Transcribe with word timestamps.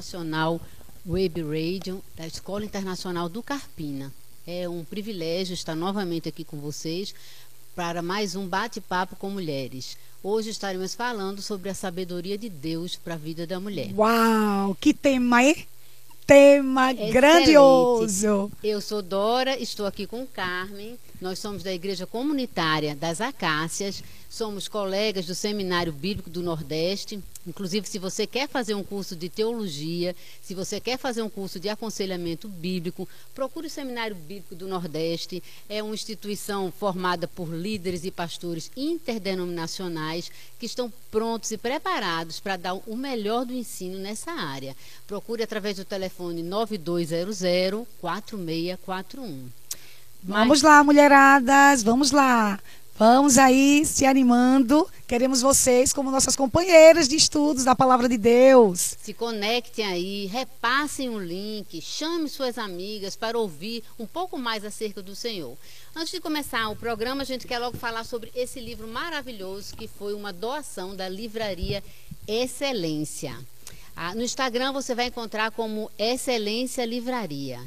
Internacional 0.00 0.58
Web 1.06 1.42
Radio 1.42 2.02
da 2.16 2.26
Escola 2.26 2.64
Internacional 2.64 3.28
do 3.28 3.42
Carpina. 3.42 4.10
É 4.46 4.66
um 4.66 4.82
privilégio 4.82 5.52
estar 5.52 5.74
novamente 5.74 6.26
aqui 6.26 6.42
com 6.42 6.56
vocês 6.56 7.14
para 7.76 8.00
mais 8.00 8.34
um 8.34 8.46
bate-papo 8.46 9.14
com 9.16 9.28
mulheres. 9.28 9.98
Hoje 10.22 10.48
estaremos 10.48 10.94
falando 10.94 11.42
sobre 11.42 11.68
a 11.68 11.74
sabedoria 11.74 12.38
de 12.38 12.48
Deus 12.48 12.96
para 12.96 13.14
a 13.14 13.18
vida 13.18 13.46
da 13.46 13.60
mulher. 13.60 13.92
Uau, 13.94 14.74
que 14.80 14.94
tema, 14.94 15.44
hein? 15.44 15.66
Tema 16.26 16.92
Excelente. 16.92 17.12
grandioso. 17.12 18.50
Eu 18.64 18.80
sou 18.80 19.02
Dora, 19.02 19.58
estou 19.60 19.84
aqui 19.84 20.06
com 20.06 20.26
Carmen. 20.26 20.98
Nós 21.20 21.38
somos 21.38 21.62
da 21.62 21.72
Igreja 21.74 22.06
Comunitária 22.06 22.96
das 22.96 23.20
Acácias, 23.20 24.02
somos 24.30 24.66
colegas 24.66 25.26
do 25.26 25.34
Seminário 25.34 25.92
Bíblico 25.92 26.30
do 26.30 26.42
Nordeste. 26.42 27.22
Inclusive, 27.46 27.88
se 27.88 27.98
você 27.98 28.26
quer 28.26 28.48
fazer 28.48 28.74
um 28.74 28.82
curso 28.82 29.16
de 29.16 29.28
teologia, 29.28 30.14
se 30.42 30.54
você 30.54 30.78
quer 30.78 30.98
fazer 30.98 31.22
um 31.22 31.30
curso 31.30 31.58
de 31.58 31.70
aconselhamento 31.70 32.46
bíblico, 32.48 33.08
procure 33.34 33.66
o 33.66 33.70
Seminário 33.70 34.14
Bíblico 34.14 34.54
do 34.54 34.68
Nordeste. 34.68 35.42
É 35.68 35.82
uma 35.82 35.94
instituição 35.94 36.70
formada 36.70 37.26
por 37.26 37.48
líderes 37.48 38.04
e 38.04 38.10
pastores 38.10 38.70
interdenominacionais 38.76 40.30
que 40.58 40.66
estão 40.66 40.92
prontos 41.10 41.50
e 41.50 41.56
preparados 41.56 42.38
para 42.40 42.56
dar 42.56 42.74
o 42.74 42.94
melhor 42.94 43.46
do 43.46 43.54
ensino 43.54 43.98
nessa 43.98 44.32
área. 44.32 44.76
Procure 45.06 45.42
através 45.42 45.76
do 45.76 45.84
telefone 45.84 46.42
9200 46.42 47.40
4641. 48.00 49.48
Vamos 50.22 50.60
lá, 50.60 50.84
mulheradas, 50.84 51.82
vamos 51.82 52.10
lá. 52.10 52.60
Vamos 53.00 53.38
aí 53.38 53.82
se 53.86 54.04
animando. 54.04 54.86
Queremos 55.08 55.40
vocês 55.40 55.90
como 55.90 56.10
nossas 56.10 56.36
companheiras 56.36 57.08
de 57.08 57.16
estudos 57.16 57.64
da 57.64 57.74
palavra 57.74 58.06
de 58.06 58.18
Deus. 58.18 58.94
Se 59.02 59.14
conectem 59.14 59.86
aí, 59.86 60.26
repassem 60.26 61.08
o 61.08 61.18
link, 61.18 61.80
chame 61.80 62.28
suas 62.28 62.58
amigas 62.58 63.16
para 63.16 63.38
ouvir 63.38 63.82
um 63.98 64.04
pouco 64.04 64.36
mais 64.36 64.66
acerca 64.66 65.00
do 65.00 65.16
Senhor. 65.16 65.56
Antes 65.96 66.12
de 66.12 66.20
começar 66.20 66.68
o 66.68 66.76
programa, 66.76 67.22
a 67.22 67.24
gente 67.24 67.46
quer 67.46 67.58
logo 67.58 67.78
falar 67.78 68.04
sobre 68.04 68.30
esse 68.34 68.60
livro 68.60 68.86
maravilhoso 68.86 69.76
que 69.76 69.88
foi 69.88 70.12
uma 70.12 70.30
doação 70.30 70.94
da 70.94 71.08
livraria 71.08 71.82
Excelência. 72.28 73.34
Ah, 73.96 74.14
no 74.14 74.22
Instagram 74.22 74.72
você 74.72 74.94
vai 74.94 75.06
encontrar 75.06 75.50
como 75.52 75.90
Excelência 75.98 76.84
Livraria. 76.84 77.60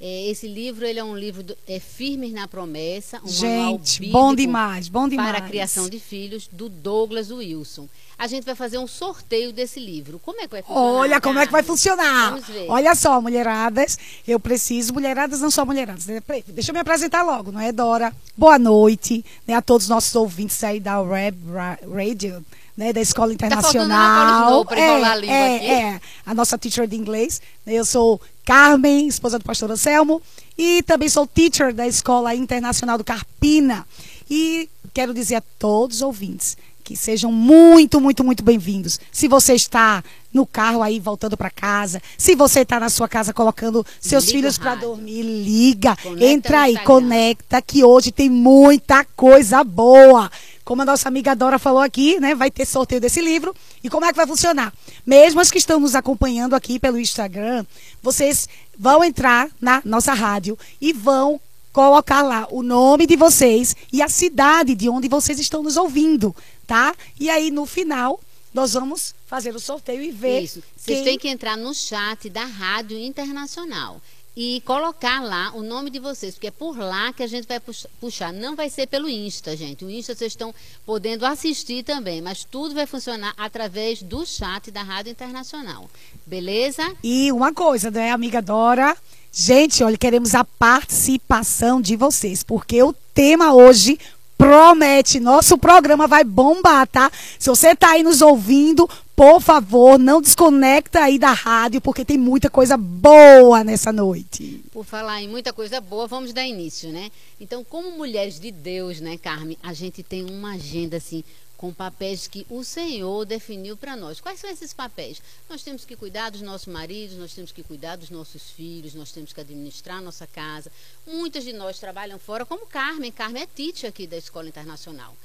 É, 0.00 0.26
esse 0.28 0.46
livro 0.46 0.86
ele 0.86 1.00
é 1.00 1.04
um 1.04 1.16
livro 1.16 1.42
do, 1.42 1.58
é 1.66 1.80
Firmes 1.80 2.32
na 2.32 2.46
Promessa, 2.46 3.20
um 3.24 3.28
Gente, 3.28 4.06
bom 4.10 4.32
demais, 4.32 4.88
bom 4.88 5.08
demais. 5.08 5.30
para 5.30 5.44
a 5.44 5.48
criação 5.48 5.88
de 5.88 5.98
filhos 5.98 6.48
do 6.52 6.68
Douglas 6.68 7.32
Wilson. 7.32 7.88
A 8.16 8.26
gente 8.28 8.44
vai 8.44 8.54
fazer 8.54 8.78
um 8.78 8.86
sorteio 8.86 9.52
desse 9.52 9.80
livro. 9.80 10.20
Como 10.20 10.40
é 10.40 10.44
que 10.44 10.50
vai 10.50 10.62
funcionar? 10.62 10.82
Olha 10.82 11.20
como 11.20 11.38
é 11.40 11.46
que 11.46 11.52
vai 11.52 11.62
funcionar. 11.64 12.30
Vamos 12.30 12.46
ver. 12.46 12.66
Olha 12.68 12.94
só, 12.94 13.20
mulheradas, 13.20 13.98
eu 14.26 14.38
preciso, 14.38 14.92
mulheradas 14.92 15.40
não 15.40 15.50
só 15.50 15.64
mulheradas, 15.64 16.06
né? 16.06 16.20
Deixa 16.48 16.70
eu 16.70 16.74
me 16.74 16.80
apresentar 16.80 17.22
logo, 17.24 17.50
não 17.50 17.60
é, 17.60 17.72
Dora? 17.72 18.12
Boa 18.36 18.58
noite, 18.58 19.24
né, 19.46 19.54
a 19.54 19.62
todos 19.62 19.86
os 19.86 19.90
nossos 19.90 20.14
ouvintes 20.14 20.62
aí 20.62 20.78
da 20.78 21.00
Web 21.00 21.38
Ra- 21.52 21.78
Radio, 21.92 22.44
né, 22.76 22.92
da 22.92 23.00
Escola 23.00 23.34
faltando 23.38 23.54
Ana 23.54 23.62
Paula 23.62 24.62
Internacional. 24.62 24.62
Snow 24.62 25.20
língua 25.20 25.34
é, 25.36 25.56
aqui. 25.56 25.66
é, 25.66 26.00
a 26.24 26.34
nossa 26.34 26.56
teacher 26.58 26.86
de 26.86 26.96
inglês. 26.96 27.40
Eu 27.66 27.84
sou 27.84 28.20
Carmen, 28.48 29.06
esposa 29.06 29.38
do 29.38 29.44
pastor 29.44 29.70
Anselmo, 29.70 30.22
e 30.56 30.82
também 30.84 31.06
sou 31.10 31.26
teacher 31.26 31.70
da 31.74 31.86
Escola 31.86 32.34
Internacional 32.34 32.96
do 32.96 33.04
Carpina. 33.04 33.86
E 34.30 34.70
quero 34.94 35.12
dizer 35.12 35.34
a 35.34 35.42
todos 35.58 35.96
os 35.96 36.02
ouvintes 36.02 36.56
que 36.82 36.96
sejam 36.96 37.30
muito, 37.30 38.00
muito, 38.00 38.24
muito 38.24 38.42
bem-vindos. 38.42 38.98
Se 39.12 39.28
você 39.28 39.52
está 39.52 40.02
no 40.32 40.46
carro 40.46 40.82
aí 40.82 40.98
voltando 40.98 41.36
para 41.36 41.50
casa, 41.50 42.00
se 42.16 42.34
você 42.34 42.60
está 42.60 42.80
na 42.80 42.88
sua 42.88 43.06
casa 43.06 43.34
colocando 43.34 43.84
seus 44.00 44.24
Liga 44.24 44.38
filhos 44.38 44.56
para 44.56 44.76
dormir, 44.76 45.20
liga, 45.20 45.94
Conecta 45.96 46.24
entra 46.24 46.60
aí, 46.62 46.72
Instagram. 46.72 46.94
conecta 46.94 47.60
que 47.60 47.84
hoje 47.84 48.10
tem 48.10 48.30
muita 48.30 49.04
coisa 49.14 49.62
boa. 49.62 50.30
Como 50.68 50.82
a 50.82 50.84
nossa 50.84 51.08
amiga 51.08 51.34
Dora 51.34 51.58
falou 51.58 51.80
aqui, 51.80 52.20
né, 52.20 52.34
vai 52.34 52.50
ter 52.50 52.66
sorteio 52.66 53.00
desse 53.00 53.22
livro. 53.22 53.56
E 53.82 53.88
como 53.88 54.04
é 54.04 54.10
que 54.10 54.16
vai 54.18 54.26
funcionar? 54.26 54.70
Mesmo 55.06 55.40
as 55.40 55.50
que 55.50 55.56
estão 55.56 55.80
nos 55.80 55.94
acompanhando 55.94 56.54
aqui 56.54 56.78
pelo 56.78 56.98
Instagram, 57.00 57.64
vocês 58.02 58.46
vão 58.78 59.02
entrar 59.02 59.48
na 59.58 59.80
nossa 59.82 60.12
rádio 60.12 60.58
e 60.78 60.92
vão 60.92 61.40
colocar 61.72 62.20
lá 62.20 62.46
o 62.50 62.62
nome 62.62 63.06
de 63.06 63.16
vocês 63.16 63.74
e 63.90 64.02
a 64.02 64.10
cidade 64.10 64.74
de 64.74 64.90
onde 64.90 65.08
vocês 65.08 65.38
estão 65.38 65.62
nos 65.62 65.78
ouvindo, 65.78 66.36
tá? 66.66 66.94
E 67.18 67.30
aí 67.30 67.50
no 67.50 67.64
final 67.64 68.20
nós 68.52 68.74
vamos 68.74 69.14
fazer 69.26 69.54
o 69.56 69.60
sorteio 69.60 70.02
e 70.02 70.10
ver 70.10 70.40
Isso. 70.42 70.62
Vocês 70.76 70.98
quem- 70.98 71.04
têm 71.04 71.18
que 71.18 71.28
entrar 71.28 71.56
no 71.56 71.72
chat 71.72 72.28
da 72.28 72.44
Rádio 72.44 72.98
Internacional 72.98 74.02
e 74.40 74.62
colocar 74.64 75.20
lá 75.20 75.50
o 75.52 75.64
nome 75.64 75.90
de 75.90 75.98
vocês, 75.98 76.34
porque 76.34 76.46
é 76.46 76.52
por 76.52 76.78
lá 76.78 77.12
que 77.12 77.24
a 77.24 77.26
gente 77.26 77.48
vai 77.48 77.58
pux- 77.58 77.88
puxar. 78.00 78.32
Não 78.32 78.54
vai 78.54 78.70
ser 78.70 78.86
pelo 78.86 79.08
Insta, 79.08 79.56
gente. 79.56 79.84
O 79.84 79.90
Insta 79.90 80.14
vocês 80.14 80.30
estão 80.30 80.54
podendo 80.86 81.26
assistir 81.26 81.82
também, 81.82 82.22
mas 82.22 82.44
tudo 82.44 82.72
vai 82.72 82.86
funcionar 82.86 83.34
através 83.36 84.00
do 84.00 84.24
chat 84.24 84.70
da 84.70 84.80
Rádio 84.80 85.10
Internacional. 85.10 85.90
Beleza? 86.24 86.84
E 87.02 87.32
uma 87.32 87.52
coisa, 87.52 87.90
né, 87.90 88.12
amiga 88.12 88.40
Dora? 88.40 88.96
Gente, 89.32 89.82
olha, 89.82 89.98
queremos 89.98 90.36
a 90.36 90.44
participação 90.44 91.80
de 91.80 91.96
vocês, 91.96 92.44
porque 92.44 92.80
o 92.80 92.92
tema 93.12 93.52
hoje 93.52 93.98
promete. 94.36 95.18
Nosso 95.18 95.58
programa 95.58 96.06
vai 96.06 96.22
bombar, 96.22 96.86
tá? 96.86 97.10
Se 97.40 97.50
você 97.50 97.74
tá 97.74 97.90
aí 97.90 98.04
nos 98.04 98.22
ouvindo, 98.22 98.88
por 99.18 99.40
favor, 99.40 99.98
não 99.98 100.22
desconecta 100.22 101.00
aí 101.00 101.18
da 101.18 101.32
rádio, 101.32 101.80
porque 101.80 102.04
tem 102.04 102.16
muita 102.16 102.48
coisa 102.48 102.76
boa 102.76 103.64
nessa 103.64 103.92
noite. 103.92 104.62
Por 104.70 104.84
falar 104.84 105.20
em 105.20 105.26
muita 105.26 105.52
coisa 105.52 105.80
boa, 105.80 106.06
vamos 106.06 106.32
dar 106.32 106.46
início, 106.46 106.92
né? 106.92 107.10
Então, 107.40 107.64
como 107.64 107.90
mulheres 107.90 108.38
de 108.38 108.52
Deus, 108.52 109.00
né, 109.00 109.18
Carmen, 109.18 109.58
a 109.60 109.72
gente 109.72 110.04
tem 110.04 110.24
uma 110.24 110.52
agenda 110.52 110.98
assim 110.98 111.24
com 111.56 111.74
papéis 111.74 112.28
que 112.28 112.46
o 112.48 112.62
Senhor 112.62 113.24
definiu 113.24 113.76
para 113.76 113.96
nós. 113.96 114.20
Quais 114.20 114.38
são 114.38 114.48
esses 114.48 114.72
papéis? 114.72 115.20
Nós 115.50 115.64
temos 115.64 115.84
que 115.84 115.96
cuidar 115.96 116.30
dos 116.30 116.40
nossos 116.40 116.72
maridos, 116.72 117.16
nós 117.16 117.34
temos 117.34 117.50
que 117.50 117.64
cuidar 117.64 117.96
dos 117.96 118.10
nossos 118.10 118.50
filhos, 118.50 118.94
nós 118.94 119.10
temos 119.10 119.32
que 119.32 119.40
administrar 119.40 119.98
a 119.98 120.00
nossa 120.00 120.28
casa. 120.28 120.70
Muitas 121.04 121.42
de 121.42 121.52
nós 121.52 121.80
trabalham 121.80 122.20
fora, 122.20 122.46
como 122.46 122.68
Carmen. 122.68 123.10
Carmen 123.10 123.42
é 123.42 123.46
teacher 123.46 123.88
aqui 123.88 124.06
da 124.06 124.16
Escola 124.16 124.46
Internacional. 124.46 125.16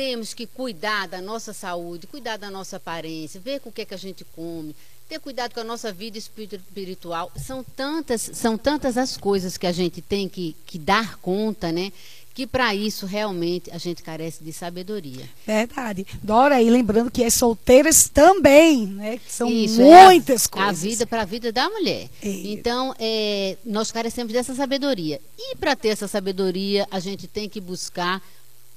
Temos 0.00 0.32
que 0.32 0.46
cuidar 0.46 1.06
da 1.08 1.20
nossa 1.20 1.52
saúde, 1.52 2.06
cuidar 2.06 2.38
da 2.38 2.50
nossa 2.50 2.78
aparência, 2.78 3.38
ver 3.38 3.60
com 3.60 3.68
o 3.68 3.72
que, 3.72 3.82
é 3.82 3.84
que 3.84 3.92
a 3.92 3.98
gente 3.98 4.24
come, 4.34 4.74
ter 5.06 5.18
cuidado 5.20 5.52
com 5.52 5.60
a 5.60 5.64
nossa 5.64 5.92
vida 5.92 6.16
espiri- 6.16 6.56
espiritual. 6.56 7.30
São 7.36 7.62
tantas, 7.62 8.30
são 8.32 8.56
tantas 8.56 8.96
as 8.96 9.18
coisas 9.18 9.58
que 9.58 9.66
a 9.66 9.72
gente 9.72 10.00
tem 10.00 10.26
que, 10.26 10.56
que 10.64 10.78
dar 10.78 11.18
conta, 11.18 11.70
né? 11.70 11.92
Que 12.32 12.46
para 12.46 12.74
isso 12.74 13.04
realmente 13.04 13.70
a 13.70 13.76
gente 13.76 14.02
carece 14.02 14.42
de 14.42 14.54
sabedoria. 14.54 15.28
Verdade. 15.46 16.06
Dora, 16.22 16.62
e 16.62 16.70
lembrando 16.70 17.10
que 17.10 17.22
as 17.22 17.34
solteiras 17.34 18.08
também, 18.08 18.86
né? 18.86 19.20
São 19.28 19.50
Isso, 19.50 19.82
é 19.82 20.00
a- 20.00 20.04
muitas 20.06 20.46
A 20.46 20.48
coisas. 20.48 20.80
vida 20.82 21.06
para 21.06 21.20
a 21.22 21.26
vida 21.26 21.52
da 21.52 21.68
mulher. 21.68 22.08
É. 22.22 22.26
Então, 22.30 22.94
é, 22.98 23.58
nós 23.66 23.92
carecemos 23.92 24.32
dessa 24.32 24.54
sabedoria. 24.54 25.20
E 25.38 25.54
para 25.56 25.76
ter 25.76 25.88
essa 25.88 26.08
sabedoria, 26.08 26.88
a 26.90 26.98
gente 27.00 27.26
tem 27.26 27.50
que 27.50 27.60
buscar 27.60 28.22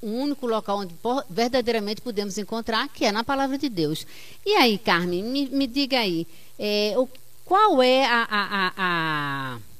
um 0.04 0.20
único 0.20 0.46
local 0.46 0.78
onde 0.78 0.94
verdadeiramente 1.30 2.00
podemos 2.02 2.36
encontrar, 2.38 2.88
que 2.88 3.04
é 3.04 3.10
na 3.12 3.24
palavra 3.24 3.56
de 3.58 3.68
Deus. 3.68 4.06
E 4.44 4.54
aí, 4.54 4.76
Carmen, 4.78 5.22
me, 5.22 5.46
me 5.46 5.66
diga 5.66 5.98
aí, 5.98 6.26
é, 6.58 6.94
o- 6.96 7.08
qual 7.44 7.82
é 7.82 8.04
a, 8.06 8.22
a- 8.22 8.48
a- 8.68 8.72
a- 8.76 9.56
o 9.56 9.73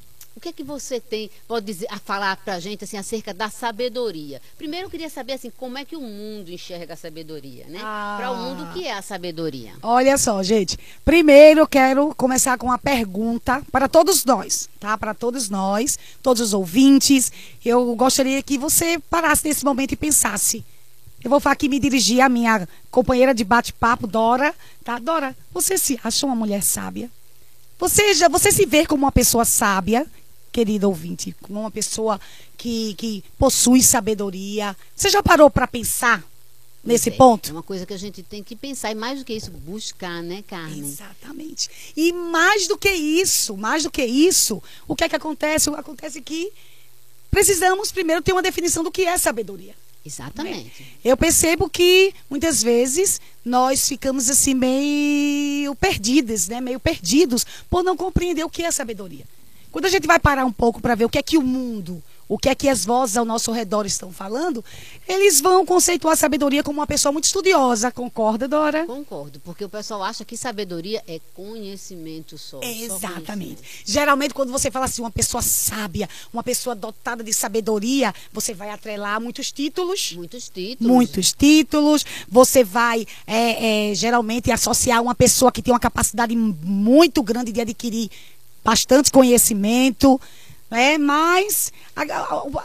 que 0.44 0.50
é 0.50 0.52
que 0.52 0.62
você 0.62 1.00
tem, 1.00 1.30
pode 1.48 1.64
dizer, 1.64 1.86
a 1.90 1.98
falar 1.98 2.36
para 2.36 2.56
a 2.56 2.60
gente 2.60 2.84
assim, 2.84 2.98
acerca 2.98 3.32
da 3.32 3.48
sabedoria? 3.48 4.42
Primeiro, 4.58 4.86
eu 4.86 4.90
queria 4.90 5.08
saber 5.08 5.32
assim, 5.32 5.50
como 5.56 5.78
é 5.78 5.86
que 5.86 5.96
o 5.96 6.02
mundo 6.02 6.50
enxerga 6.50 6.92
a 6.92 6.96
sabedoria, 6.96 7.64
né? 7.66 7.80
Ah. 7.82 8.16
Para 8.18 8.30
o 8.30 8.36
mundo, 8.36 8.64
o 8.64 8.72
que 8.74 8.86
é 8.86 8.92
a 8.92 9.00
sabedoria? 9.00 9.72
Olha 9.82 10.18
só, 10.18 10.42
gente. 10.42 10.78
Primeiro 11.02 11.60
eu 11.60 11.66
quero 11.66 12.14
começar 12.14 12.58
com 12.58 12.66
uma 12.66 12.76
pergunta 12.76 13.62
para 13.72 13.88
todos 13.88 14.22
nós, 14.26 14.68
tá? 14.78 14.98
Para 14.98 15.14
todos 15.14 15.48
nós, 15.48 15.98
todos 16.22 16.42
os 16.42 16.52
ouvintes. 16.52 17.32
Eu 17.64 17.94
gostaria 17.94 18.42
que 18.42 18.58
você 18.58 18.98
parasse 19.08 19.48
nesse 19.48 19.64
momento 19.64 19.92
e 19.92 19.96
pensasse. 19.96 20.62
Eu 21.22 21.30
vou 21.30 21.40
aqui 21.46 21.70
me 21.70 21.80
dirigir 21.80 22.20
à 22.20 22.28
minha 22.28 22.68
companheira 22.90 23.32
de 23.32 23.44
bate-papo, 23.44 24.06
Dora. 24.06 24.54
Tá? 24.84 24.98
Dora, 24.98 25.34
você 25.54 25.78
se 25.78 25.98
acha 26.04 26.26
uma 26.26 26.36
mulher 26.36 26.62
sábia? 26.62 27.10
Você, 27.78 28.12
já, 28.12 28.28
você 28.28 28.52
se 28.52 28.66
vê 28.66 28.84
como 28.84 29.04
uma 29.04 29.12
pessoa 29.12 29.46
sábia, 29.46 30.06
querido 30.54 30.86
ouvinte? 30.86 31.34
Como 31.42 31.58
uma 31.58 31.70
pessoa 31.70 32.20
que, 32.56 32.94
que 32.94 33.24
possui 33.36 33.82
sabedoria? 33.82 34.76
Você 34.94 35.10
já 35.10 35.20
parou 35.20 35.50
para 35.50 35.66
pensar 35.66 36.22
nesse 36.84 37.08
é, 37.08 37.12
ponto? 37.12 37.50
É 37.50 37.52
uma 37.52 37.62
coisa 37.62 37.84
que 37.84 37.92
a 37.92 37.98
gente 37.98 38.22
tem 38.22 38.40
que 38.40 38.54
pensar. 38.54 38.92
E 38.92 38.94
mais 38.94 39.18
do 39.18 39.24
que 39.24 39.32
isso, 39.32 39.50
buscar, 39.50 40.22
né, 40.22 40.44
Carmen? 40.46 40.78
Exatamente. 40.78 41.68
E 41.96 42.12
mais 42.12 42.68
do 42.68 42.78
que 42.78 42.92
isso, 42.92 43.56
mais 43.56 43.82
do 43.82 43.90
que 43.90 44.04
isso, 44.04 44.62
o 44.86 44.94
que 44.94 45.02
é 45.02 45.08
que 45.08 45.16
acontece? 45.16 45.68
Acontece 45.70 46.20
que 46.20 46.52
precisamos 47.32 47.90
primeiro 47.90 48.22
ter 48.22 48.30
uma 48.30 48.42
definição 48.42 48.84
do 48.84 48.92
que 48.92 49.02
é 49.02 49.18
sabedoria. 49.18 49.74
Exatamente. 50.06 50.86
Eu 51.04 51.16
percebo 51.16 51.68
que 51.68 52.14
muitas 52.30 52.62
vezes 52.62 53.20
nós 53.44 53.88
ficamos 53.88 54.30
assim 54.30 54.54
meio 54.54 55.74
perdidas, 55.74 56.46
né? 56.46 56.60
Meio 56.60 56.78
perdidos 56.78 57.44
por 57.68 57.82
não 57.82 57.96
compreender 57.96 58.44
o 58.44 58.50
que 58.50 58.62
é 58.62 58.70
sabedoria. 58.70 59.24
Quando 59.74 59.86
a 59.86 59.88
gente 59.88 60.06
vai 60.06 60.20
parar 60.20 60.44
um 60.44 60.52
pouco 60.52 60.80
para 60.80 60.94
ver 60.94 61.04
o 61.04 61.08
que 61.08 61.18
é 61.18 61.22
que 61.22 61.36
o 61.36 61.42
mundo, 61.42 62.00
o 62.28 62.38
que 62.38 62.48
é 62.48 62.54
que 62.54 62.68
as 62.68 62.84
vozes 62.84 63.16
ao 63.16 63.24
nosso 63.24 63.50
redor 63.50 63.84
estão 63.84 64.12
falando, 64.12 64.64
eles 65.08 65.40
vão 65.40 65.66
conceituar 65.66 66.12
a 66.12 66.16
sabedoria 66.16 66.62
como 66.62 66.78
uma 66.78 66.86
pessoa 66.86 67.10
muito 67.10 67.24
estudiosa. 67.24 67.90
Concorda, 67.90 68.46
Dora? 68.46 68.86
Concordo, 68.86 69.40
porque 69.40 69.64
o 69.64 69.68
pessoal 69.68 70.04
acha 70.04 70.24
que 70.24 70.36
sabedoria 70.36 71.02
é 71.08 71.20
conhecimento 71.34 72.38
só. 72.38 72.60
Exatamente. 72.62 73.56
Só 73.56 73.92
Geralmente, 73.92 74.32
quando 74.32 74.52
você 74.52 74.70
fala 74.70 74.84
assim, 74.84 75.02
uma 75.02 75.10
pessoa 75.10 75.42
sábia, 75.42 76.08
uma 76.32 76.44
pessoa 76.44 76.76
dotada 76.76 77.24
de 77.24 77.32
sabedoria, 77.32 78.14
você 78.32 78.54
vai 78.54 78.70
atrelar 78.70 79.20
muitos 79.20 79.50
títulos. 79.50 80.12
Muitos 80.14 80.48
títulos. 80.48 80.88
Muitos 80.88 81.32
títulos. 81.32 82.06
Você 82.28 82.62
vai, 82.62 83.04
é, 83.26 83.90
é, 83.90 83.94
geralmente, 83.96 84.52
associar 84.52 85.02
uma 85.02 85.16
pessoa 85.16 85.50
que 85.50 85.60
tem 85.60 85.74
uma 85.74 85.80
capacidade 85.80 86.36
muito 86.36 87.24
grande 87.24 87.50
de 87.50 87.60
adquirir 87.60 88.08
bastante 88.64 89.12
conhecimento. 89.12 90.20
Né? 90.70 90.98
Mas, 90.98 91.72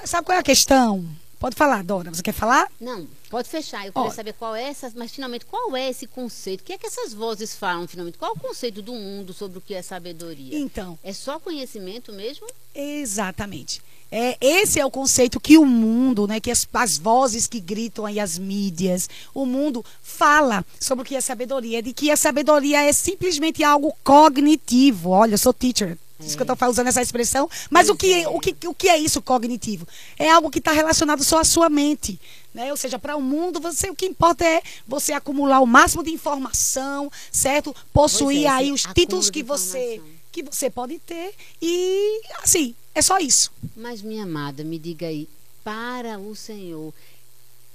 sabe 0.06 0.26
qual 0.26 0.36
é 0.36 0.40
a 0.40 0.44
questão? 0.44 1.06
Pode 1.40 1.56
falar, 1.56 1.84
Dora. 1.84 2.14
Você 2.14 2.22
quer 2.22 2.34
falar? 2.34 2.68
Não, 2.82 3.08
pode 3.30 3.48
fechar. 3.48 3.86
Eu 3.86 3.94
queria 3.94 4.12
saber 4.12 4.34
qual 4.34 4.54
é 4.56 4.64
essa, 4.64 4.92
mas 4.96 5.12
finalmente, 5.12 5.46
qual 5.46 5.76
é 5.76 5.90
esse 5.90 6.06
conceito? 6.06 6.62
O 6.62 6.64
que 6.64 6.74
é 6.74 6.78
que 6.78 6.86
essas 6.86 7.14
vozes 7.14 7.56
falam, 7.56 7.88
finalmente? 7.88 8.18
Qual 8.18 8.32
é 8.32 8.34
o 8.38 8.40
conceito 8.40 8.82
do 8.82 8.94
mundo 8.94 9.34
sobre 9.34 9.58
o 9.58 9.62
que 9.62 9.74
é 9.74 9.82
sabedoria? 9.82 10.58
Então. 10.58 11.00
É 11.02 11.14
só 11.14 11.40
conhecimento 11.40 12.12
mesmo? 12.12 12.46
Exatamente. 12.76 13.82
É, 14.12 14.38
esse 14.42 14.80
é 14.80 14.86
o 14.86 14.90
conceito 14.90 15.40
que 15.40 15.58
o 15.58 15.66
mundo, 15.66 16.28
né, 16.28 16.40
que 16.40 16.50
as, 16.50 16.68
as 16.74 16.98
vozes 16.98 17.48
que 17.48 17.60
gritam 17.60 18.06
aí, 18.06 18.20
as 18.20 18.40
mídias, 18.40 19.10
o 19.34 19.46
mundo 19.46 19.86
fala 20.02 20.66
sobre 20.80 21.04
o 21.04 21.06
que 21.06 21.16
é 21.16 21.22
sabedoria, 21.22 21.82
de 21.82 21.94
que 21.94 22.10
a 22.10 22.18
sabedoria 22.18 22.82
é 22.84 22.92
simplesmente 22.92 23.64
algo 23.64 23.96
cognitivo. 24.04 25.12
Olha, 25.12 25.36
eu 25.36 25.38
sou 25.38 25.54
teacher, 25.54 25.98
isso 26.20 26.36
que 26.36 26.44
eu 26.44 26.54
estou 26.54 26.70
usando 26.70 26.88
essa 26.88 27.02
expressão. 27.02 27.50
Mas 27.70 27.88
o 27.88 27.96
que, 27.96 28.26
o, 28.28 28.40
que, 28.40 28.68
o 28.68 28.74
que 28.74 28.90
é 28.90 28.98
isso 28.98 29.22
cognitivo? 29.22 29.88
É 30.18 30.30
algo 30.30 30.50
que 30.50 30.60
está 30.60 30.72
relacionado 30.72 31.24
só 31.24 31.40
à 31.40 31.44
sua 31.46 31.70
mente. 31.70 32.20
Né? 32.54 32.72
Ou 32.72 32.78
seja, 32.78 33.00
para 33.00 33.16
o 33.16 33.22
mundo, 33.22 33.60
você, 33.60 33.90
o 33.90 33.96
que 33.96 34.06
importa 34.06 34.44
é 34.44 34.62
você 34.88 35.14
acumular 35.14 35.62
o 35.62 35.68
máximo 35.68 36.04
de 36.04 36.12
informação, 36.12 37.12
certo? 37.32 37.76
Possuir 37.94 38.46
é, 38.46 38.50
aí 38.50 38.72
os 38.72 38.84
títulos 38.94 39.30
que 39.30 39.44
você, 39.44 40.02
que 40.32 40.44
você 40.44 40.70
pode 40.70 41.00
ter. 41.00 41.34
E 41.62 42.22
assim, 42.44 42.76
é 43.00 43.02
só 43.02 43.18
isso. 43.18 43.52
Mas, 43.76 44.02
minha 44.02 44.24
amada, 44.24 44.64
me 44.64 44.78
diga 44.78 45.08
aí, 45.08 45.28
para 45.64 46.20
o 46.20 46.36
Senhor, 46.36 46.94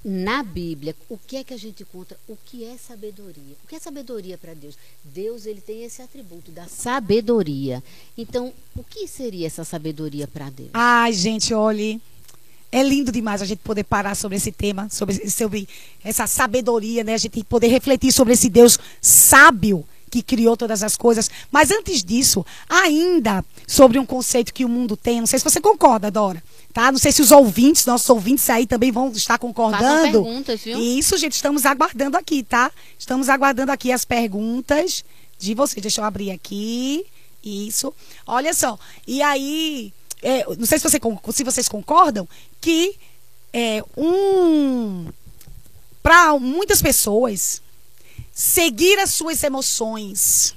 na 0.04 0.42
Bíblia, 0.42 0.94
o 1.08 1.16
que 1.16 1.36
é 1.36 1.44
que 1.44 1.54
a 1.54 1.56
gente 1.56 1.82
encontra? 1.82 2.18
O 2.28 2.36
que 2.44 2.62
é 2.64 2.76
sabedoria? 2.76 3.56
O 3.64 3.66
que 3.66 3.74
é 3.74 3.78
sabedoria 3.78 4.36
para 4.36 4.52
Deus? 4.52 4.76
Deus 5.02 5.46
ele 5.46 5.62
tem 5.62 5.82
esse 5.82 6.02
atributo 6.02 6.50
da 6.50 6.66
sabedoria. 6.68 7.82
Então, 8.16 8.52
o 8.76 8.84
que 8.84 9.08
seria 9.08 9.46
essa 9.46 9.64
sabedoria 9.64 10.28
para 10.28 10.50
Deus? 10.50 10.70
Ai, 10.74 11.12
gente, 11.12 11.54
olhe. 11.54 12.00
É 12.70 12.82
lindo 12.82 13.10
demais 13.10 13.40
a 13.40 13.46
gente 13.46 13.60
poder 13.60 13.84
parar 13.84 14.14
sobre 14.14 14.36
esse 14.36 14.52
tema, 14.52 14.88
sobre, 14.90 15.30
sobre 15.30 15.68
essa 16.04 16.26
sabedoria, 16.26 17.02
né? 17.02 17.14
A 17.14 17.18
gente 17.18 17.42
poder 17.44 17.68
refletir 17.68 18.12
sobre 18.12 18.34
esse 18.34 18.50
Deus 18.50 18.78
sábio 19.00 19.86
que 20.14 20.22
criou 20.22 20.56
todas 20.56 20.84
as 20.84 20.96
coisas. 20.96 21.28
Mas 21.50 21.72
antes 21.72 22.04
disso, 22.04 22.46
ainda 22.68 23.44
sobre 23.66 23.98
um 23.98 24.06
conceito 24.06 24.54
que 24.54 24.64
o 24.64 24.68
mundo 24.68 24.96
tem, 24.96 25.18
não 25.18 25.26
sei 25.26 25.40
se 25.40 25.44
você 25.44 25.60
concorda, 25.60 26.10
Dora 26.10 26.40
Tá? 26.72 26.90
Não 26.90 26.98
sei 26.98 27.12
se 27.12 27.22
os 27.22 27.30
ouvintes, 27.30 27.86
nossos 27.86 28.10
ouvintes 28.10 28.50
aí 28.50 28.66
também 28.66 28.90
vão 28.90 29.08
estar 29.12 29.38
concordando. 29.38 30.24
perguntas, 30.24 30.60
viu? 30.60 30.76
Isso, 30.76 31.16
gente, 31.16 31.34
estamos 31.34 31.64
aguardando 31.64 32.16
aqui, 32.16 32.42
tá? 32.42 32.70
Estamos 32.98 33.28
aguardando 33.28 33.70
aqui 33.70 33.92
as 33.92 34.04
perguntas 34.04 35.04
de 35.38 35.54
vocês. 35.54 35.80
Deixa 35.80 36.00
eu 36.00 36.04
abrir 36.04 36.32
aqui. 36.32 37.06
Isso. 37.44 37.94
Olha 38.26 38.52
só. 38.52 38.76
E 39.06 39.22
aí, 39.22 39.92
é, 40.20 40.44
não 40.56 40.66
sei 40.66 40.80
se, 40.80 40.88
você, 40.90 40.98
se 41.32 41.44
vocês 41.44 41.68
concordam 41.68 42.28
que 42.60 42.96
é, 43.52 43.80
um 43.96 45.06
para 46.02 46.38
muitas 46.38 46.82
pessoas 46.82 47.62
seguir 48.34 48.98
as 48.98 49.10
suas 49.10 49.42
emoções, 49.44 50.54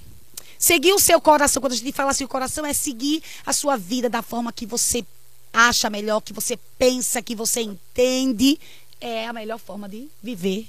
seguir 0.57 0.93
o 0.93 0.99
seu 0.99 1.21
coração, 1.21 1.61
quando 1.61 1.73
a 1.73 1.75
gente 1.75 1.91
fala 1.91 2.11
assim, 2.11 2.23
o 2.23 2.27
coração 2.27 2.65
é 2.65 2.73
seguir 2.73 3.21
a 3.45 3.53
sua 3.53 3.77
vida 3.77 4.09
da 4.09 4.23
forma 4.23 4.51
que 4.51 4.65
você 4.65 5.05
acha 5.53 5.89
melhor, 5.89 6.21
que 6.21 6.33
você 6.33 6.57
pensa, 6.77 7.21
que 7.21 7.35
você 7.35 7.61
entende, 7.61 8.59
é 8.99 9.27
a 9.27 9.33
melhor 9.33 9.59
forma 9.59 9.87
de 9.87 10.07
viver, 10.21 10.67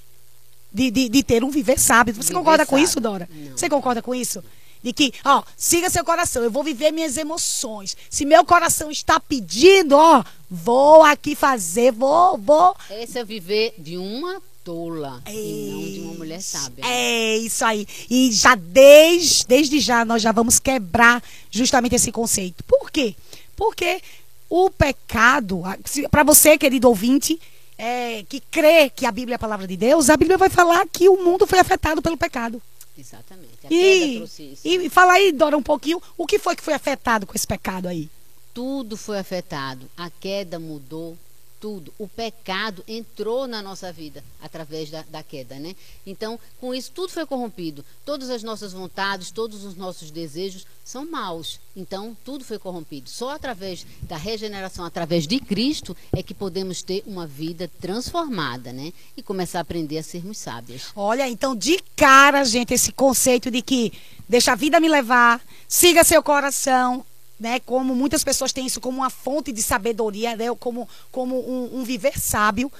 de, 0.72 0.90
de, 0.90 1.08
de 1.08 1.22
ter 1.22 1.42
um 1.42 1.50
viver 1.50 1.78
sábio. 1.78 2.14
Você 2.14 2.28
viver 2.28 2.34
concorda 2.34 2.64
sábio. 2.64 2.70
com 2.70 2.78
isso, 2.78 3.00
Dora? 3.00 3.28
Não. 3.32 3.56
Você 3.56 3.68
concorda 3.68 4.02
com 4.02 4.14
isso? 4.14 4.44
De 4.82 4.92
que, 4.92 5.12
ó, 5.24 5.42
siga 5.56 5.90
seu 5.90 6.04
coração, 6.04 6.42
eu 6.44 6.50
vou 6.50 6.62
viver 6.62 6.92
minhas 6.92 7.16
emoções. 7.16 7.96
Se 8.08 8.24
meu 8.24 8.44
coração 8.44 8.90
está 8.90 9.18
pedindo, 9.18 9.96
ó, 9.96 10.22
vou 10.48 11.02
aqui 11.02 11.34
fazer, 11.34 11.90
vou, 11.90 12.38
vou. 12.38 12.76
Esse 12.90 13.18
é 13.18 13.24
viver 13.24 13.74
de 13.76 13.96
uma 13.96 14.40
tola 14.68 15.22
é, 15.24 15.32
e 15.32 15.70
não 15.70 15.80
de 15.80 16.00
uma 16.00 16.14
mulher 16.14 16.42
sábia. 16.42 16.84
É 16.84 17.38
isso 17.38 17.64
aí. 17.64 17.86
E 18.10 18.30
já 18.30 18.54
desde, 18.54 19.46
desde 19.46 19.80
já 19.80 20.04
nós 20.04 20.20
já 20.20 20.30
vamos 20.30 20.58
quebrar 20.58 21.22
justamente 21.50 21.94
esse 21.94 22.12
conceito. 22.12 22.62
Por 22.64 22.90
quê? 22.90 23.14
Porque 23.56 24.02
o 24.50 24.68
pecado, 24.68 25.62
para 26.10 26.22
você, 26.22 26.58
querido 26.58 26.86
ouvinte, 26.86 27.40
é, 27.78 28.22
que 28.28 28.40
crê 28.40 28.90
que 28.90 29.06
a 29.06 29.12
Bíblia 29.12 29.34
é 29.34 29.36
a 29.36 29.38
palavra 29.38 29.66
de 29.66 29.76
Deus, 29.76 30.10
a 30.10 30.18
Bíblia 30.18 30.36
vai 30.36 30.50
falar 30.50 30.86
que 30.86 31.08
o 31.08 31.16
mundo 31.16 31.46
foi 31.46 31.58
afetado 31.58 32.02
pelo 32.02 32.18
pecado. 32.18 32.60
Exatamente. 32.98 33.48
A 33.64 33.68
e, 33.70 34.22
e 34.64 34.90
fala 34.90 35.14
aí, 35.14 35.32
Dora, 35.32 35.56
um 35.56 35.62
pouquinho, 35.62 36.02
o 36.16 36.26
que 36.26 36.38
foi 36.38 36.54
que 36.54 36.62
foi 36.62 36.74
afetado 36.74 37.26
com 37.26 37.34
esse 37.34 37.46
pecado 37.46 37.88
aí? 37.88 38.10
Tudo 38.52 38.98
foi 38.98 39.18
afetado. 39.18 39.88
A 39.96 40.10
queda 40.10 40.58
mudou 40.58 41.16
tudo. 41.60 41.92
O 41.98 42.08
pecado 42.08 42.84
entrou 42.86 43.46
na 43.46 43.62
nossa 43.62 43.92
vida 43.92 44.24
através 44.40 44.90
da, 44.90 45.02
da, 45.02 45.22
queda, 45.22 45.58
né? 45.58 45.74
Então, 46.06 46.38
com 46.60 46.74
isso, 46.74 46.90
tudo 46.94 47.12
foi 47.12 47.26
corrompido. 47.26 47.84
Todas 48.04 48.30
as 48.30 48.42
nossas 48.42 48.72
vontades, 48.72 49.30
todos 49.30 49.64
os 49.64 49.74
nossos 49.74 50.10
desejos 50.10 50.66
são 50.84 51.08
maus. 51.08 51.60
Então, 51.76 52.16
tudo 52.24 52.44
foi 52.44 52.58
corrompido. 52.58 53.08
Só 53.08 53.30
através 53.30 53.86
da 54.02 54.16
regeneração, 54.16 54.84
através 54.84 55.26
de 55.26 55.38
Cristo, 55.38 55.96
é 56.16 56.22
que 56.22 56.34
podemos 56.34 56.82
ter 56.82 57.02
uma 57.06 57.26
vida 57.26 57.70
transformada, 57.80 58.72
né? 58.72 58.92
E 59.16 59.22
começar 59.22 59.58
a 59.58 59.62
aprender 59.62 59.98
a 59.98 60.02
sermos 60.02 60.38
sábias. 60.38 60.86
Olha, 60.96 61.28
então, 61.28 61.54
de 61.54 61.78
cara, 61.94 62.44
gente, 62.44 62.74
esse 62.74 62.92
conceito 62.92 63.50
de 63.50 63.62
que 63.62 63.92
deixa 64.28 64.52
a 64.52 64.56
vida 64.56 64.80
me 64.80 64.88
levar, 64.88 65.40
siga 65.66 66.04
seu 66.04 66.22
coração, 66.22 67.04
né, 67.38 67.60
como 67.60 67.94
muitas 67.94 68.24
pessoas 68.24 68.52
têm 68.52 68.66
isso 68.66 68.80
como 68.80 68.98
uma 68.98 69.10
fonte 69.10 69.52
de 69.52 69.62
sabedoria, 69.62 70.36
né, 70.36 70.46
como, 70.58 70.88
como 71.12 71.36
um, 71.36 71.80
um 71.80 71.84
viver 71.84 72.18
sábio. 72.18 72.70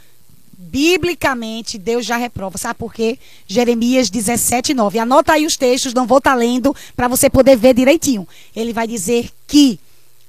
Biblicamente, 0.60 1.78
Deus 1.78 2.04
já 2.04 2.16
reprova. 2.16 2.58
Sabe 2.58 2.78
por 2.78 2.92
quê? 2.92 3.16
Jeremias 3.46 4.10
17, 4.10 4.74
9. 4.74 4.98
Anota 4.98 5.32
aí 5.32 5.46
os 5.46 5.56
textos, 5.56 5.94
não 5.94 6.06
vou 6.06 6.18
estar 6.18 6.32
tá 6.32 6.36
lendo, 6.36 6.74
para 6.96 7.06
você 7.06 7.30
poder 7.30 7.56
ver 7.56 7.74
direitinho. 7.74 8.26
Ele 8.56 8.72
vai 8.72 8.86
dizer 8.86 9.30
que, 9.46 9.78